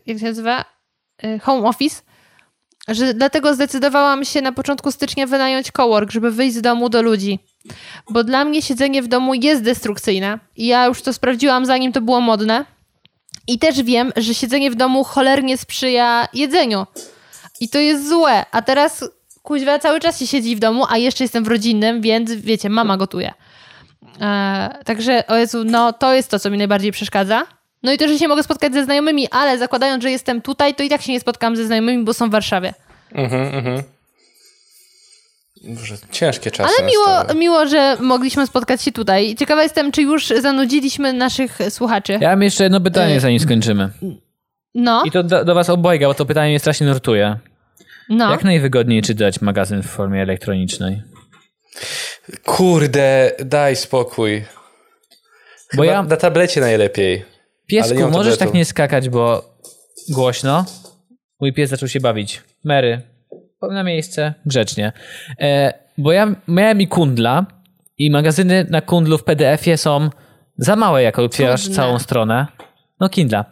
[0.06, 0.64] jak się nazywa?
[1.22, 2.02] Yy, home office,
[2.88, 7.38] że dlatego zdecydowałam się na początku stycznia wynająć cowork, żeby wyjść z domu do ludzi.
[8.10, 10.38] Bo dla mnie siedzenie w domu jest destrukcyjne.
[10.56, 12.64] I ja już to sprawdziłam, zanim to było modne.
[13.46, 16.86] I też wiem, że siedzenie w domu cholernie sprzyja jedzeniu.
[17.60, 18.44] I to jest złe.
[18.50, 19.04] A teraz
[19.42, 22.96] kuźwa cały czas się siedzi w domu, a jeszcze jestem w rodzinnym, więc wiecie, mama
[22.96, 23.32] gotuje.
[24.20, 27.46] E, także, o Jezu, no to jest to, co mi najbardziej przeszkadza.
[27.82, 30.82] No i to, że się mogę spotkać ze znajomymi, ale zakładając, że jestem tutaj, to
[30.82, 32.74] i tak się nie spotkam ze znajomymi, bo są w Warszawie.
[33.12, 33.82] Mhm, mhm.
[35.66, 37.38] Boże, ciężkie czasy Ale miło, nastały.
[37.38, 39.34] miło, że mogliśmy spotkać się tutaj.
[39.34, 42.18] Ciekawa jestem, czy już zanudziliśmy naszych słuchaczy.
[42.20, 43.90] Ja mam jeszcze jedno pytanie, Y- zanim skończymy.
[44.74, 47.38] No, I to do, do was obojga, bo to pytanie mnie strasznie nurtuje.
[48.08, 48.30] no.
[48.30, 51.02] Jak najwygodniej czytać magazyn w formie elektronicznej?
[52.44, 54.40] Kurde, daj spokój.
[55.76, 57.24] Bo Chyba ja, na tablecie najlepiej.
[57.66, 58.38] Piesku, możesz tabletu.
[58.38, 59.44] tak nie skakać, bo
[60.08, 60.64] głośno.
[61.40, 62.42] Mój pies zaczął się bawić.
[62.64, 63.00] Mary,
[63.74, 64.92] na miejsce, grzecznie.
[65.40, 67.46] E, bo ja miałem i Kundla
[67.98, 70.10] i magazyny na Kundlu w PDF-ie są
[70.58, 71.76] za małe, jak otwierasz Trudne.
[71.76, 72.46] całą stronę.
[73.00, 73.44] No Kindla.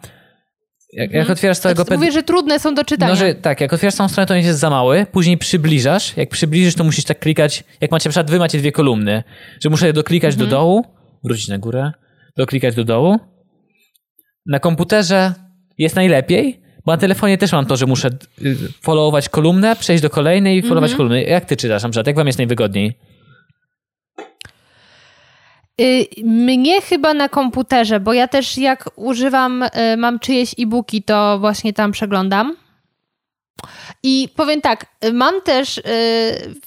[0.93, 3.11] Jak, jak otwierasz całego Znaczy, Mówię, że trudne są do czytania.
[3.11, 6.17] No, że tak, jak otwierasz całą stronę, to on jest za mały, później przybliżasz.
[6.17, 7.63] Jak przybliżysz, to musisz tak klikać.
[7.81, 9.23] Jak macie, na przykład wy macie dwie kolumny,
[9.63, 10.49] że muszę doklikać Mhm.
[10.49, 10.85] do dołu,
[11.23, 11.91] wrócić na górę,
[12.37, 13.19] doklikać do dołu.
[14.45, 15.33] Na komputerze
[15.77, 18.07] jest najlepiej, bo na telefonie też mam to, że muszę
[18.41, 20.97] y, followować kolumnę, przejść do kolejnej i followować Mhm.
[20.97, 21.23] kolumny.
[21.23, 22.07] Jak ty czytasz, na przykład?
[22.07, 22.97] Jak wam jest najwygodniej?
[25.81, 31.39] Y, Mnie chyba na komputerze, bo ja też jak używam, y, mam czyjeś e-booki, to
[31.39, 32.55] właśnie tam przeglądam.
[34.03, 35.81] I powiem tak, mam też,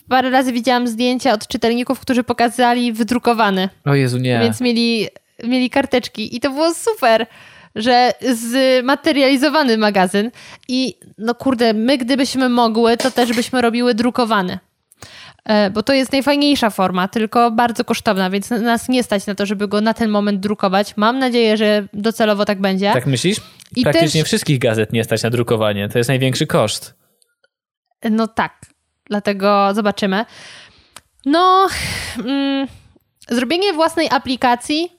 [0.08, 4.40] parę razy widziałam zdjęcia od czytelników, którzy pokazali wydrukowany, O Jezu, nie.
[4.42, 5.08] więc mieli,
[5.44, 7.26] mieli karteczki i to było super,
[7.78, 10.30] że zmaterializowany magazyn
[10.68, 14.58] i no kurde, my gdybyśmy mogły, to też byśmy robiły drukowany.
[15.44, 19.46] E, Bo to jest najfajniejsza forma, tylko bardzo kosztowna, więc nas nie stać na to,
[19.46, 20.96] żeby go na ten moment drukować.
[20.96, 22.92] Mam nadzieję, że docelowo tak będzie.
[22.92, 23.36] Tak myślisz?
[23.76, 25.88] I Praktycznie też- wszystkich gazet nie stać na drukowanie.
[25.88, 26.94] To jest największy koszt.
[28.10, 28.60] No tak,
[29.06, 30.24] dlatego zobaczymy.
[31.26, 31.68] No,
[32.24, 32.66] mm,
[33.28, 34.92] zrobienie własnej aplikacji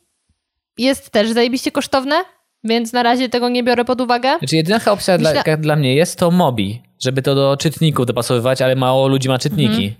[0.77, 2.15] jest też zajebiście kosztowne,
[2.63, 4.37] więc na razie tego nie biorę pod uwagę.
[4.39, 8.05] Znaczy jedyna opcja dla, Myślę- jaka dla mnie jest to Mobi, żeby to do czytników
[8.05, 9.85] dopasowywać, ale mało ludzi ma czytniki.
[9.85, 9.95] Mhm.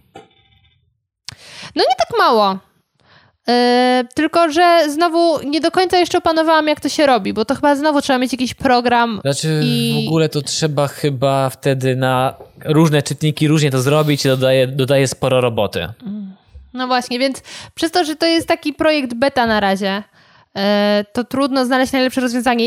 [1.76, 2.58] No nie tak mało.
[3.48, 3.54] Yy,
[4.16, 7.76] tylko, że znowu nie do końca jeszcze opanowałam, jak to się robi, bo to chyba
[7.76, 9.20] znowu trzeba mieć jakiś program.
[9.22, 12.34] Znaczy I- w ogóle to trzeba chyba wtedy na
[12.66, 15.88] różne czytniki różnie to zrobić i dodaje, dodaje sporo roboty.
[16.74, 17.42] No właśnie, więc
[17.76, 20.04] przez to, że to jest taki projekt beta na razie,
[21.14, 22.66] to trudno znaleźć najlepsze rozwiązanie.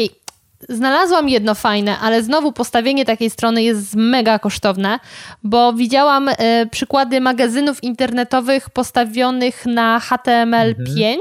[0.68, 4.98] Znalazłam jedno fajne, ale znowu postawienie takiej strony jest mega kosztowne,
[5.42, 11.16] bo widziałam e, przykłady magazynów internetowych postawionych na HTML5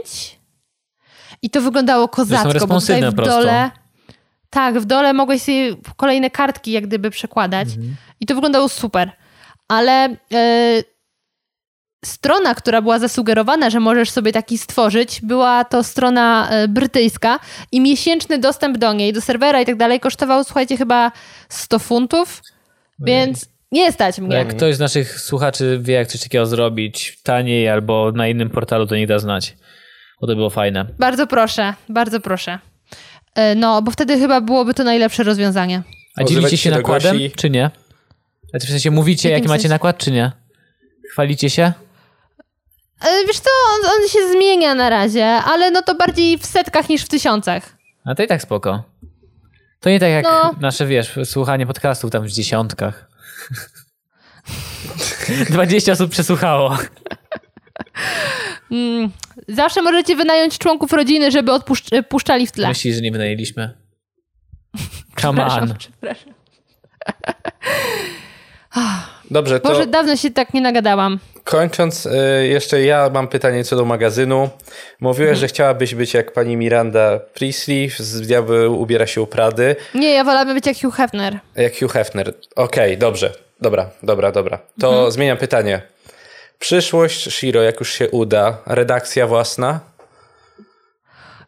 [1.41, 3.72] i to wyglądało kozacko, bo tutaj w dole
[4.52, 7.68] tak, w dole mogłeś sobie kolejne kartki jak gdyby przekładać.
[8.19, 9.11] I to wyglądało super.
[9.68, 10.18] Ale e,
[12.05, 17.39] strona, która była zasugerowana, że możesz sobie taki stworzyć, była to strona e, brytyjska
[17.71, 21.11] i miesięczny dostęp do niej, do serwera i tak dalej kosztował, słuchajcie, chyba
[21.49, 22.41] 100 funtów,
[22.99, 24.35] więc nie stać mnie.
[24.35, 28.87] Jak ktoś z naszych słuchaczy wie, jak coś takiego zrobić taniej albo na innym portalu,
[28.87, 29.55] to nie da znać.
[30.21, 30.85] Bo to było fajne.
[30.99, 32.59] Bardzo proszę, bardzo proszę.
[33.35, 35.81] E, No, bo wtedy chyba byłoby to najlepsze rozwiązanie.
[36.15, 37.71] A dzielicie się nakładem, czy nie?
[38.49, 39.69] Znaczy w sensie mówicie, jaki macie sensie?
[39.69, 40.31] nakład, czy nie?
[41.11, 41.73] Chwalicie się?
[43.27, 47.03] Wiesz co, on, on się zmienia na razie, ale no to bardziej w setkach niż
[47.03, 47.77] w tysiącach.
[48.05, 48.83] A to i tak spoko.
[49.79, 50.55] To nie tak jak No.
[50.59, 53.07] nasze, wiesz, słuchanie podcastów tam w dziesiątkach.
[55.49, 56.77] 20 osób przesłuchało.
[58.71, 59.11] Mm,
[59.47, 62.67] Zawsze możecie wynająć członków rodziny, żeby odpuszcz- puszczali w tle.
[62.67, 63.77] Myślisz, że nie wynajęliśmy?
[65.21, 65.75] Come on.
[65.77, 66.33] przepraszam.
[69.31, 71.19] Dobrze, to Boże, dawno się tak nie nagadałam.
[71.43, 74.49] kończąc, y, jeszcze ja mam pytanie co do magazynu.
[74.99, 80.13] Mówiłeś, że chciałabyś być jak pani Miranda Priestley z Diabeł ubiera się u Prady, Nie,
[80.13, 81.39] ja wolałabym być jak Hugh Hefner.
[81.55, 82.33] jak Hugh Hefner.
[82.55, 83.33] Okej, dobrze.
[83.61, 84.59] Dobra, dobra, dobra.
[84.81, 85.81] To zmieniam pytanie.
[86.59, 89.79] Przyszłość Shiro, jak już się uda, redakcja własna?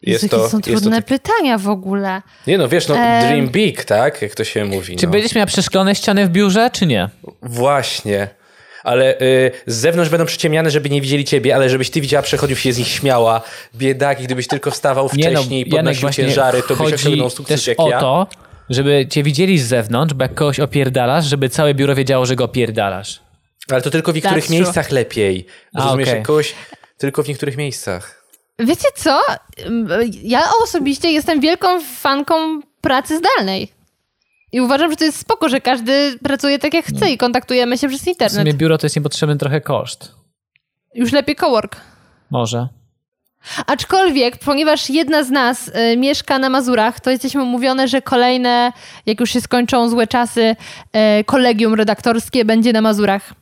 [0.06, 1.04] Jest Jezu, to, są jest to trudne tak...
[1.04, 2.22] pytania w ogóle.
[2.46, 4.22] Nie no, wiesz, no dream big, tak?
[4.22, 4.96] Jak to się mówi.
[4.96, 5.12] Czy no.
[5.12, 7.08] będziesz miała przeszklone ściany w biurze, czy nie?
[7.42, 8.28] Właśnie.
[8.84, 12.56] Ale y, z zewnątrz będą przyciemniane, żeby nie widzieli ciebie, ale żebyś ty widziała, przechodził
[12.56, 13.42] się z nich śmiała.
[13.74, 17.60] Biedaki, gdybyś tylko wstawał no, wcześniej i Janek, podnosił ciężary, to byś chodzi osiągnął sukces
[17.60, 18.00] też jak o ja.
[18.00, 18.26] to,
[18.70, 22.44] żeby cię widzieli z zewnątrz, bo jak kogoś opierdalasz, żeby całe biuro wiedziało, że go
[22.44, 23.20] opierdalasz.
[23.70, 24.56] Ale to tylko w niektórych That's true.
[24.56, 25.46] miejscach lepiej.
[25.74, 26.18] A, Rozumiesz, okej.
[26.18, 26.54] jak kogoś
[26.98, 28.23] tylko w niektórych miejscach.
[28.58, 29.20] Wiecie co?
[30.22, 33.72] Ja osobiście jestem wielką fanką pracy zdalnej.
[34.52, 37.88] I uważam, że to jest spoko, że każdy pracuje tak jak chce i kontaktujemy się
[37.88, 38.38] przez W internet.
[38.40, 40.12] sumie biuro to jest niepotrzebny trochę koszt.
[40.94, 41.76] Już lepiej cowork.
[42.30, 42.68] Może.
[43.66, 48.72] Aczkolwiek, ponieważ jedna z nas y, mieszka na Mazurach, to jesteśmy umówione, że kolejne,
[49.06, 50.56] jak już się skończą złe czasy,
[51.20, 53.34] y, kolegium redaktorskie będzie na Mazurach.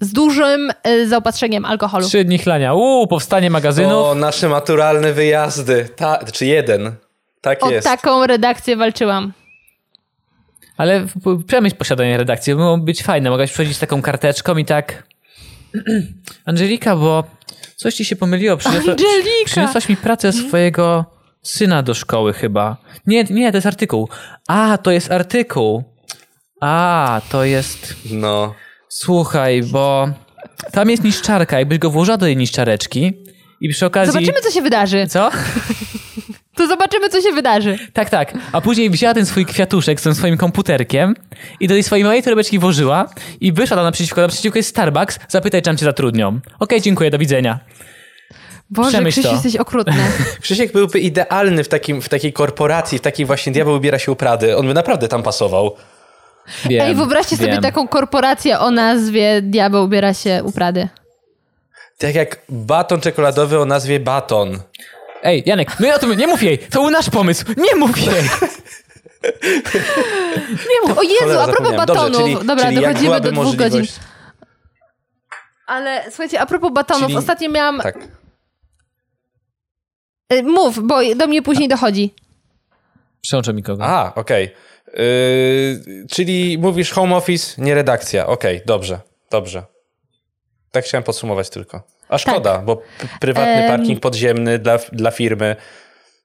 [0.00, 2.06] Z dużym y, zaopatrzeniem alkoholu.
[2.08, 2.74] Trzy dni chlania.
[2.74, 4.06] Uuu, powstanie magazynów.
[4.06, 5.88] O, nasze maturalne wyjazdy.
[5.96, 6.92] Ta, czy jeden.
[7.40, 7.86] Tak O jest.
[7.86, 9.32] taką redakcję walczyłam.
[10.76, 11.06] Ale
[11.46, 12.54] przemyśl posiadanie redakcji.
[12.54, 13.30] Mogło być fajne.
[13.30, 15.02] Mogłaś przychodzić z taką karteczką i tak...
[16.44, 17.24] Angelika, bo
[17.76, 18.56] coś ci się pomyliło.
[18.56, 19.44] Przyniosła, Angelika!
[19.44, 21.04] Przyniosłaś mi pracę swojego
[21.42, 22.76] syna do szkoły chyba.
[23.06, 24.08] Nie, nie, to jest artykuł.
[24.48, 25.84] A, to jest artykuł.
[26.60, 27.94] A, to jest...
[28.10, 28.54] No.
[28.98, 30.08] Słuchaj, bo
[30.72, 31.58] tam jest niszczarka.
[31.58, 33.12] Jakbyś go włożyła do tej niszczareczki
[33.60, 34.12] i przy okazji...
[34.12, 35.06] Zobaczymy, co się wydarzy.
[35.06, 35.30] Co?
[36.54, 37.78] To zobaczymy, co się wydarzy.
[37.92, 38.34] Tak, tak.
[38.52, 41.14] A później wzięła ten swój kwiatuszek z tym swoim komputerkiem
[41.60, 43.08] i do tej swojej małej torebeczki włożyła
[43.40, 44.20] i wyszła tam naprzeciwko.
[44.20, 45.18] Naprzeciwko jest Starbucks.
[45.28, 46.40] Zapytaj, czy tam cię zatrudnią.
[46.58, 47.58] Okej, dziękuję, do widzenia.
[48.70, 49.34] Boże, Przemyśl Krzysiu, to.
[49.34, 49.94] jesteś okrutny.
[50.42, 54.16] Krzysiek byłby idealny w, takim, w takiej korporacji, w takiej właśnie Diabeł ubiera się u
[54.16, 54.56] Prady.
[54.56, 55.76] On by naprawdę tam pasował.
[56.68, 57.62] Wiem, Ej, wyobraźcie sobie wiem.
[57.62, 60.88] taką korporację o nazwie Diabeł ubiera się u Prady.
[61.98, 64.58] Tak jak baton czekoladowy o nazwie Baton.
[65.22, 66.58] Ej, Janek, my o tym nie mów jej.
[66.58, 67.44] To był nasz pomysł.
[67.56, 68.06] Nie mów jej.
[70.70, 70.98] Nie mów.
[70.98, 71.64] O Jezu, Cholera, a propos.
[71.72, 72.16] Dobrze, batonów.
[72.22, 73.80] czyli- Dobra, czyli dochodzimy do dwóch godzin.
[73.80, 74.00] możliwość-
[75.66, 77.80] Ale słuchajcie, a propos batonów, Czyli- ostatnio miałam...
[77.80, 77.96] Tak.
[80.32, 82.14] Y, Mów, bo do mnie później dochodzi.
[83.20, 83.84] Przełączę mi kogo.
[83.84, 84.54] A, okej.
[84.94, 88.26] Yy, czyli mówisz home office, nie redakcja.
[88.26, 89.00] Okej, dobrze,
[89.30, 89.62] dobrze.
[90.70, 91.82] Tak chciałem podsumować tylko.
[92.08, 92.84] A szkoda, bo p-
[93.20, 93.62] prywatny Tak.
[93.70, 93.76] Em.
[93.78, 95.56] parking podziemny dla, dla firmy,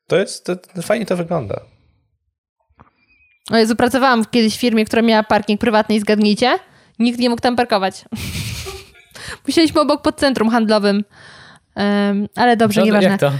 [0.07, 1.61] to jest, to, to fajnie to wygląda.
[3.51, 6.59] O Jezu, pracowałam kiedyś w firmie, która miała parking prywatny i zgadnijcie,
[6.99, 8.05] nikt nie mógł tam parkować.
[9.47, 11.03] Musieliśmy obok pod centrum handlowym.
[11.75, 13.09] Em, ale dobrze, to- nieważne.
[13.09, 13.31] Jak to?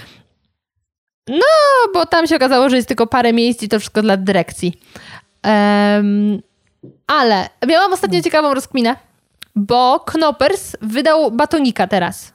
[1.28, 1.46] No,
[1.94, 4.80] bo tam się okazało, że jest tylko parę miejsc i to wszystko dla dyrekcji.
[5.44, 6.42] Em,
[7.08, 8.96] ale miałam ostatnio ciekawą rozkminę,
[9.56, 12.34] bo Knoppers wydał batonika teraz.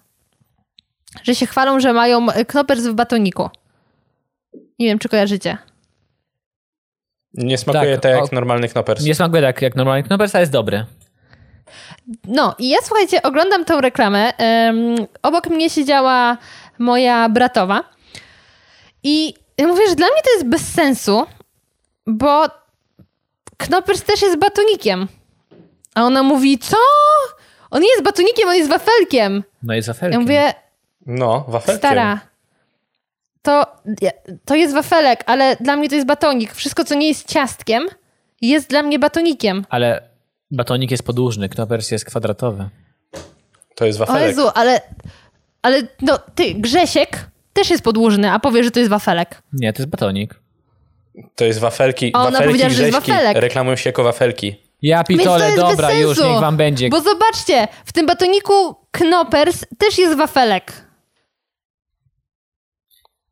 [1.23, 3.51] Że się chwalą, że mają Knoppers w batoniku.
[4.79, 5.59] Nie wiem, czy kojarzycie.
[7.35, 9.05] Nie smakuje Tak, tak, jak o- normalny knoppers.
[9.05, 10.87] Nie smakuje tak jak normalnie Knoppers, ale jest dobry.
[12.25, 14.33] No i ja słuchajcie, oglądam tą reklamę.
[14.39, 16.37] Um, obok mnie siedziała
[16.79, 17.96] moja bratowa.
[19.07, 21.27] I ja mówię, że dla mnie to jest bez sensu,
[22.07, 22.47] bo
[23.57, 25.09] Knoppers też jest batonikiem.
[25.95, 26.77] A ona mówi, co?
[27.71, 29.43] On nie jest batonikiem, on jest wafelkiem.
[29.63, 30.21] No jest wafelkiem.
[30.21, 30.55] Ja mówię,
[31.07, 31.79] No, wafelkiem.
[31.79, 32.21] stara,
[33.43, 33.67] to,
[34.45, 36.55] to jest wafelek, ale dla mnie to jest batonik.
[36.55, 37.87] Wszystko, co nie jest ciastkiem,
[38.41, 39.67] jest dla mnie batonikiem.
[39.69, 40.03] Ale
[40.51, 42.69] batonik jest podłużny, Knoppers jest kwadratowy.
[43.75, 44.29] To jest O wafelek.
[44.29, 44.81] Jezu, ale,
[45.63, 47.19] ale no, ty, Grzesiek
[47.57, 49.43] też jest podłużny, a powie, że to jest wafelek.
[49.53, 50.41] Nie, to jest batonik.
[51.35, 52.11] To jest wafelki.
[52.15, 53.37] A ona wafelki powiedziała, że jest wafelek.
[53.37, 54.57] reklamują się jako wafelki.
[54.83, 56.89] Ja pitole, dobra, już niech wam będzie.
[56.89, 60.73] Bo zobaczcie, w tym batoniku Knoppers też jest wafelek.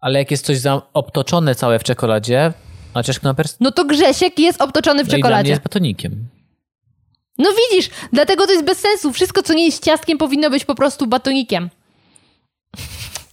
[0.00, 2.52] Ale jak jest coś za obtoczone całe w czekoladzie,
[2.94, 5.50] chociaż Knoppers No to Grzesiek jest obtoczony w no i dla mnie czekoladzie.
[5.50, 6.28] jest batonikiem.
[7.38, 9.12] No widzisz, dlatego to jest bez sensu.
[9.12, 11.70] Wszystko, co nie jest ciastkiem, powinno być po prostu batonikiem.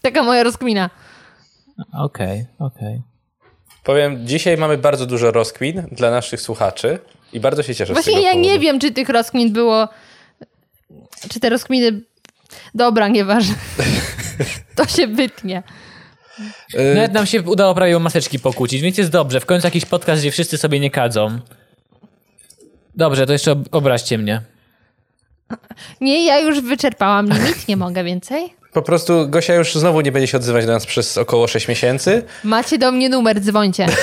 [0.01, 0.89] Taka moja rozkmina.
[1.93, 3.01] Okej, okej.
[3.83, 6.99] Powiem, dzisiaj mamy bardzo dużo rozkmin dla naszych słuchaczy
[7.33, 8.49] i bardzo się cieszę z Właśnie tego ja powodu.
[8.49, 9.87] nie wiem, czy tych rozkmin było...
[11.29, 12.01] Czy te rozkminy...
[12.75, 13.55] Dobra, nieważne.
[14.75, 15.63] to się wytnie.
[16.75, 19.39] Y, Nawet nam się udało prawie o maseczki pokłócić, więc jest dobrze.
[19.39, 21.39] W końcu jakiś podcast, gdzie wszyscy sobie nie kadzą.
[22.95, 24.41] Dobrze, to jeszcze ob- obraźcie mnie.
[26.01, 28.53] Nie, ja już wyczerpałam limit, nie mogę więcej.
[28.73, 32.23] Po prostu Gosia już znowu nie będzie się odzywać do nas przez około 6 miesięcy.
[32.43, 33.85] Macie do mnie numer, dzwońcie.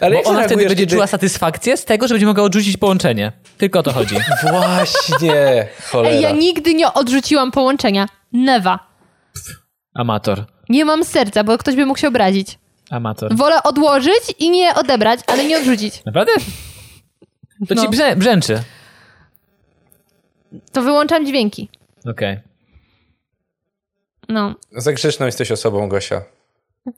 [0.00, 2.76] Ale Bo jak ona wtedy będzie kiedy- czuła satysfakcję z tego, że będzie mogła odrzucić
[2.76, 3.32] połączenie.
[3.58, 4.16] Tylko o to chodzi.
[4.50, 6.14] Właśnie, cholera.
[6.16, 8.06] Ej, ja nigdy nie odrzuciłam połączenia.
[8.32, 8.78] Never.
[9.94, 10.44] Amator.
[10.68, 12.58] Nie mam serca, bo ktoś by mógł się obrazić.
[12.90, 13.36] Amator.
[13.36, 16.04] Wolę odłożyć i nie odebrać, ale nie odrzucić.
[16.06, 16.32] Naprawdę?
[17.68, 17.90] To ci No.
[17.90, 18.62] brzę- brzęczy.
[20.72, 21.68] To wyłączam dźwięki.
[22.10, 22.38] Okej.
[24.28, 24.54] No.
[24.76, 26.22] Za grzeczną jesteś osobą, Gosia.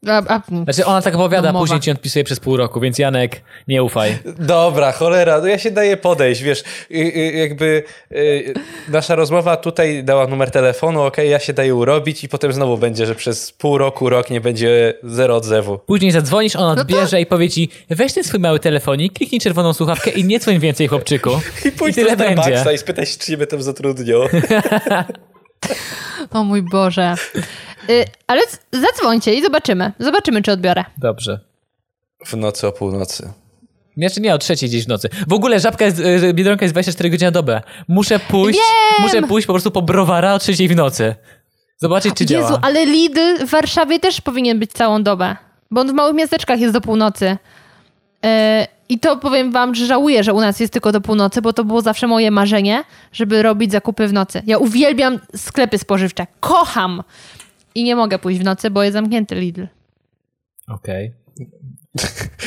[0.07, 1.63] A, a, Znaczy ona tak opowiada, Domowa.
[1.63, 4.19] później ci odpisuje przez pół roku, więc Janek, nie ufaj.
[4.39, 7.83] Dobra, cholera, no ja się daję podejść, wiesz, y, y, jakby
[8.13, 8.55] y,
[8.89, 13.07] nasza rozmowa tutaj dała numer telefonu, okej, ja się daję urobić i potem znowu będzie,
[13.07, 15.79] że przez pół roku, rok nie będzie zero odzewu.
[15.79, 19.41] Później zadzwonisz, on No to- odbierze i powie ci, weź ten swój mały telefonik, kliknij
[19.41, 21.31] czerwoną słuchawkę i nie dzwoń więcej, chłopczyku.
[21.65, 22.65] I pójdź tyle do będzie.
[22.75, 24.21] i spytaj się, czy ciebie tam zatrudnią.
[26.31, 27.15] o mój Boże.
[27.91, 28.41] Y, ale
[28.73, 29.93] zadzwońcie i zobaczymy.
[29.99, 30.85] Zobaczymy, czy odbiorę.
[30.99, 31.41] Dobrze.
[32.27, 33.33] W nocy o północy.
[33.97, 35.09] Jeszcze nie o trzeciej gdzieś w nocy.
[35.29, 37.63] W ogóle żabka jest, y, Biedronka jest 24 godziny na dobę.
[37.89, 39.03] Muszę pójść, Wiem!
[39.07, 41.15] muszę pójść po prostu po browara o trzeciej w nocy.
[41.79, 42.59] Zobaczyć, czy Jezu, działa.
[42.63, 45.37] ale Lidl w Warszawie też powinien być całą dobę.
[45.71, 47.27] Bo on w małych miasteczkach jest do północy.
[48.25, 48.29] Y,
[48.89, 51.65] I to powiem wam, że żałuję, że u nas jest tylko do północy, bo to
[51.65, 54.43] było zawsze moje marzenie, żeby robić zakupy w nocy.
[54.47, 56.27] Ja uwielbiam sklepy spożywcze.
[56.41, 57.03] Kocham!
[57.75, 59.67] I nie mogę pójść w nocy, bo jest zamknięty Lidl.
[60.69, 61.13] Okej.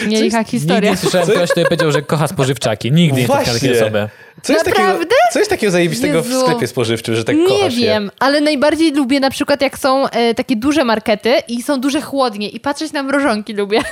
[0.08, 0.92] Nie taka Nigdy historia.
[0.92, 2.92] nie słyszałem kogoś, kto powiedział, że kocha spożywczaki.
[2.92, 4.10] Nigdy nie spotkałem takiej osoby.
[4.44, 5.16] Co jest, takiego, Naprawdę?
[5.34, 6.42] co jest takiego zajebistego w Jezu.
[6.42, 10.34] sklepie spożywczym, że tak Nie kochasz wiem, ale najbardziej lubię na przykład jak są e,
[10.34, 13.82] takie duże markety i są duże chłodnie i patrzeć na mrożonki lubię.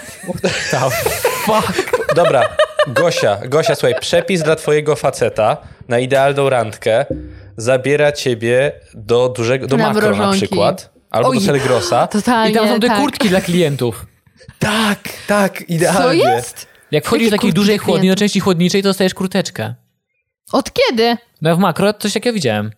[1.46, 1.78] Fuck.
[2.10, 2.16] je?
[2.16, 2.50] Dobra,
[2.88, 5.58] Gosia, Gosia, słuchaj, przepis dla twojego faceta
[5.88, 7.06] na idealną randkę
[7.58, 10.38] zabiera ciebie do dużego, do Na makro na mrożonki.
[10.48, 12.08] przykład, albo Oj, do Selgrosa.
[12.08, 13.00] Totalnie, I tam są te tak.
[13.00, 14.06] kurtki dla klientów.
[14.60, 16.24] Tak, tak, idealnie.
[16.24, 16.68] Co jest?
[16.92, 19.76] Jak wchodzisz do takiej dużej chłodni, do części chłodniczej, to dostajesz kurteczkę.
[20.52, 21.18] Od kiedy?
[21.42, 22.72] No w makro coś takiego widziałem.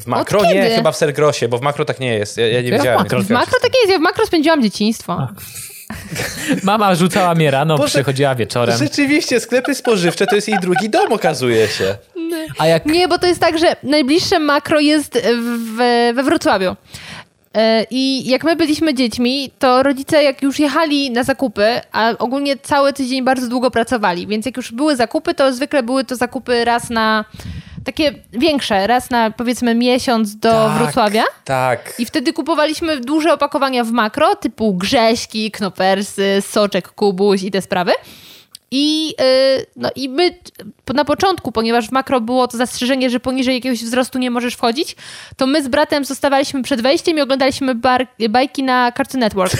[0.00, 0.74] W makro Od nie, kiedy?
[0.74, 2.36] chyba w Selgrosie, bo w makro tak nie jest.
[2.36, 2.98] Ja, ja nie Ja w wiedziałem.
[3.02, 3.18] makro.
[3.18, 5.28] nie W makro takie jest, ja w makro spędziłam dzieciństwo.
[6.62, 8.78] Mama rzucała mnie rano, Boże, przychodziła wieczorem.
[8.78, 11.96] Rzeczywiście, sklepy spożywcze to jest jej drugi dom, okazuje się.
[12.58, 15.76] A jak Nie, bo to jest tak, że najbliższe makro jest w,
[16.14, 16.76] we Wrocławiu.
[17.54, 22.56] E, I jak my byliśmy dziećmi, to rodzice jak już jechali na zakupy, a ogólnie
[22.56, 26.64] cały tydzień bardzo długo pracowali, więc jak już były zakupy, to zwykle były to zakupy
[26.64, 27.24] raz na
[27.84, 30.78] takie większe, raz na powiedzmy miesiąc do Tak.
[30.78, 31.24] Wrocławia.
[31.44, 31.94] Tak.
[31.98, 37.92] I wtedy kupowaliśmy duże opakowania w makro, typu grześki, knopersy, soczek, kubuś i te sprawy.
[38.74, 40.38] I, yy, no i my
[40.94, 44.96] na początku, ponieważ w makro było to zastrzeżenie, że poniżej jakiegoś wzrostu nie możesz wchodzić,
[45.36, 49.52] to my z bratem zostawaliśmy przed wejściem i oglądaliśmy bar- bajki na Cartoon Network.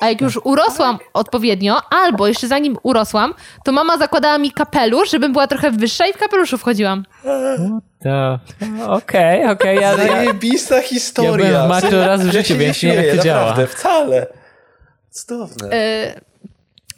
[0.00, 5.32] A jak już urosłam odpowiednio, albo jeszcze zanim urosłam, to mama zakładała mi kapelusz, żebym
[5.32, 7.04] była trochę wyższa i w kapeluszu wchodziłam.
[8.02, 8.38] to...
[8.86, 11.30] Okej, okej, ja, ja, Zajebista historia.
[11.48, 13.24] Ja byłem w makro raz w Ja życiu, się więc nie wiem, śmieję, jak to
[13.24, 13.40] działa.
[13.40, 14.26] Naprawdę, wcale.
[15.10, 15.76] Cudowne.
[15.76, 16.27] Yy,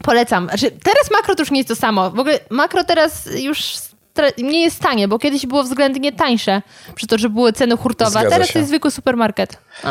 [0.05, 0.44] polecam.
[0.48, 2.10] Znaczy, teraz makro to już nie jest to samo.
[2.10, 3.62] W ogóle makro teraz już
[4.39, 6.62] nie jest tanie, bo kiedyś było względnie tańsze,
[6.94, 8.10] przy to, że były ceny hurtowe.
[8.10, 8.52] Zgadza Teraz się.
[8.52, 9.59] to jest zwykły supermarket.
[9.85, 9.89] O,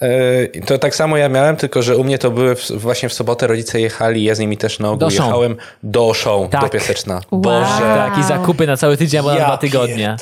[0.00, 3.12] E, To tak samo ja miałem, tylko że u mnie to były w, właśnie w
[3.12, 6.60] sobotę rodzice jechali, ja z nimi też na ogół Do jechałem do Auchan, Tak.
[6.60, 7.20] do Piaseczna.
[7.30, 7.40] Wow.
[7.40, 7.80] Boże.
[7.80, 10.16] Tak, i zakupy na cały tydzień albo na Ja dwa tygodnie.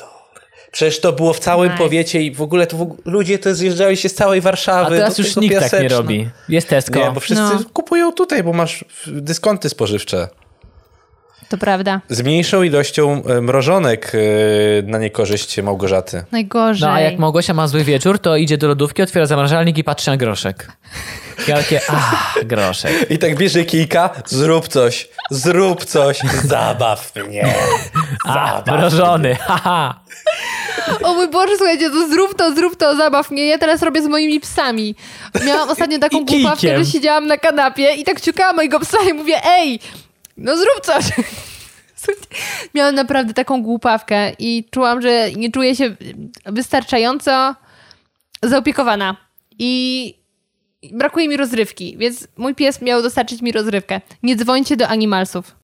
[0.73, 1.83] Przecież to było w całym Nice.
[1.85, 4.87] powiecie i w ogóle to w ogóle, ludzie to zjeżdżali się z całej Warszawy.
[4.95, 5.97] A teraz już nikt tak nie Piaseczna.
[5.97, 6.31] robi.
[6.49, 6.99] Jest Tesco.
[6.99, 7.61] Nie, bo wszyscy No.
[7.73, 10.29] kupują tutaj, bo masz dyskonty spożywcze.
[11.51, 12.01] To prawda.
[12.09, 14.19] Z mniejszą ilością e, mrożonek e,
[14.83, 16.25] na niekorzyść Małgorzaty.
[16.33, 16.89] Najgorzej.
[16.89, 20.11] No a jak Małgosia ma zły wieczór, to idzie do lodówki, otwiera zamrażalnik i patrzy
[20.11, 20.73] na groszek.
[21.49, 23.11] Ja takie, ach, groszek.
[23.11, 27.55] I tak bierze kijka, zrób coś, zrób coś, zabaw mnie.
[28.27, 30.01] A, mrożony, haha.
[31.03, 33.47] O mój Boże, słuchajcie, to zrób to, zrób to, zabaw mnie.
[33.47, 34.95] Ja teraz robię z moimi psami.
[35.47, 39.41] Miałam ostatnio taką głupawkę, że siedziałam na kanapie i tak ciukałam mojego psa i mówię,
[39.45, 39.81] ej,
[40.41, 41.05] no zrób coś.
[42.75, 45.97] Miałam naprawdę taką głupawkę i czułam, że nie czuję się
[46.47, 47.55] wystarczająco
[48.43, 49.17] zaopiekowana.
[49.59, 50.15] I
[50.93, 54.01] brakuje mi rozrywki, więc mój pies miał dostarczyć mi rozrywkę.
[54.23, 55.57] Nie dzwońcie do animalsów.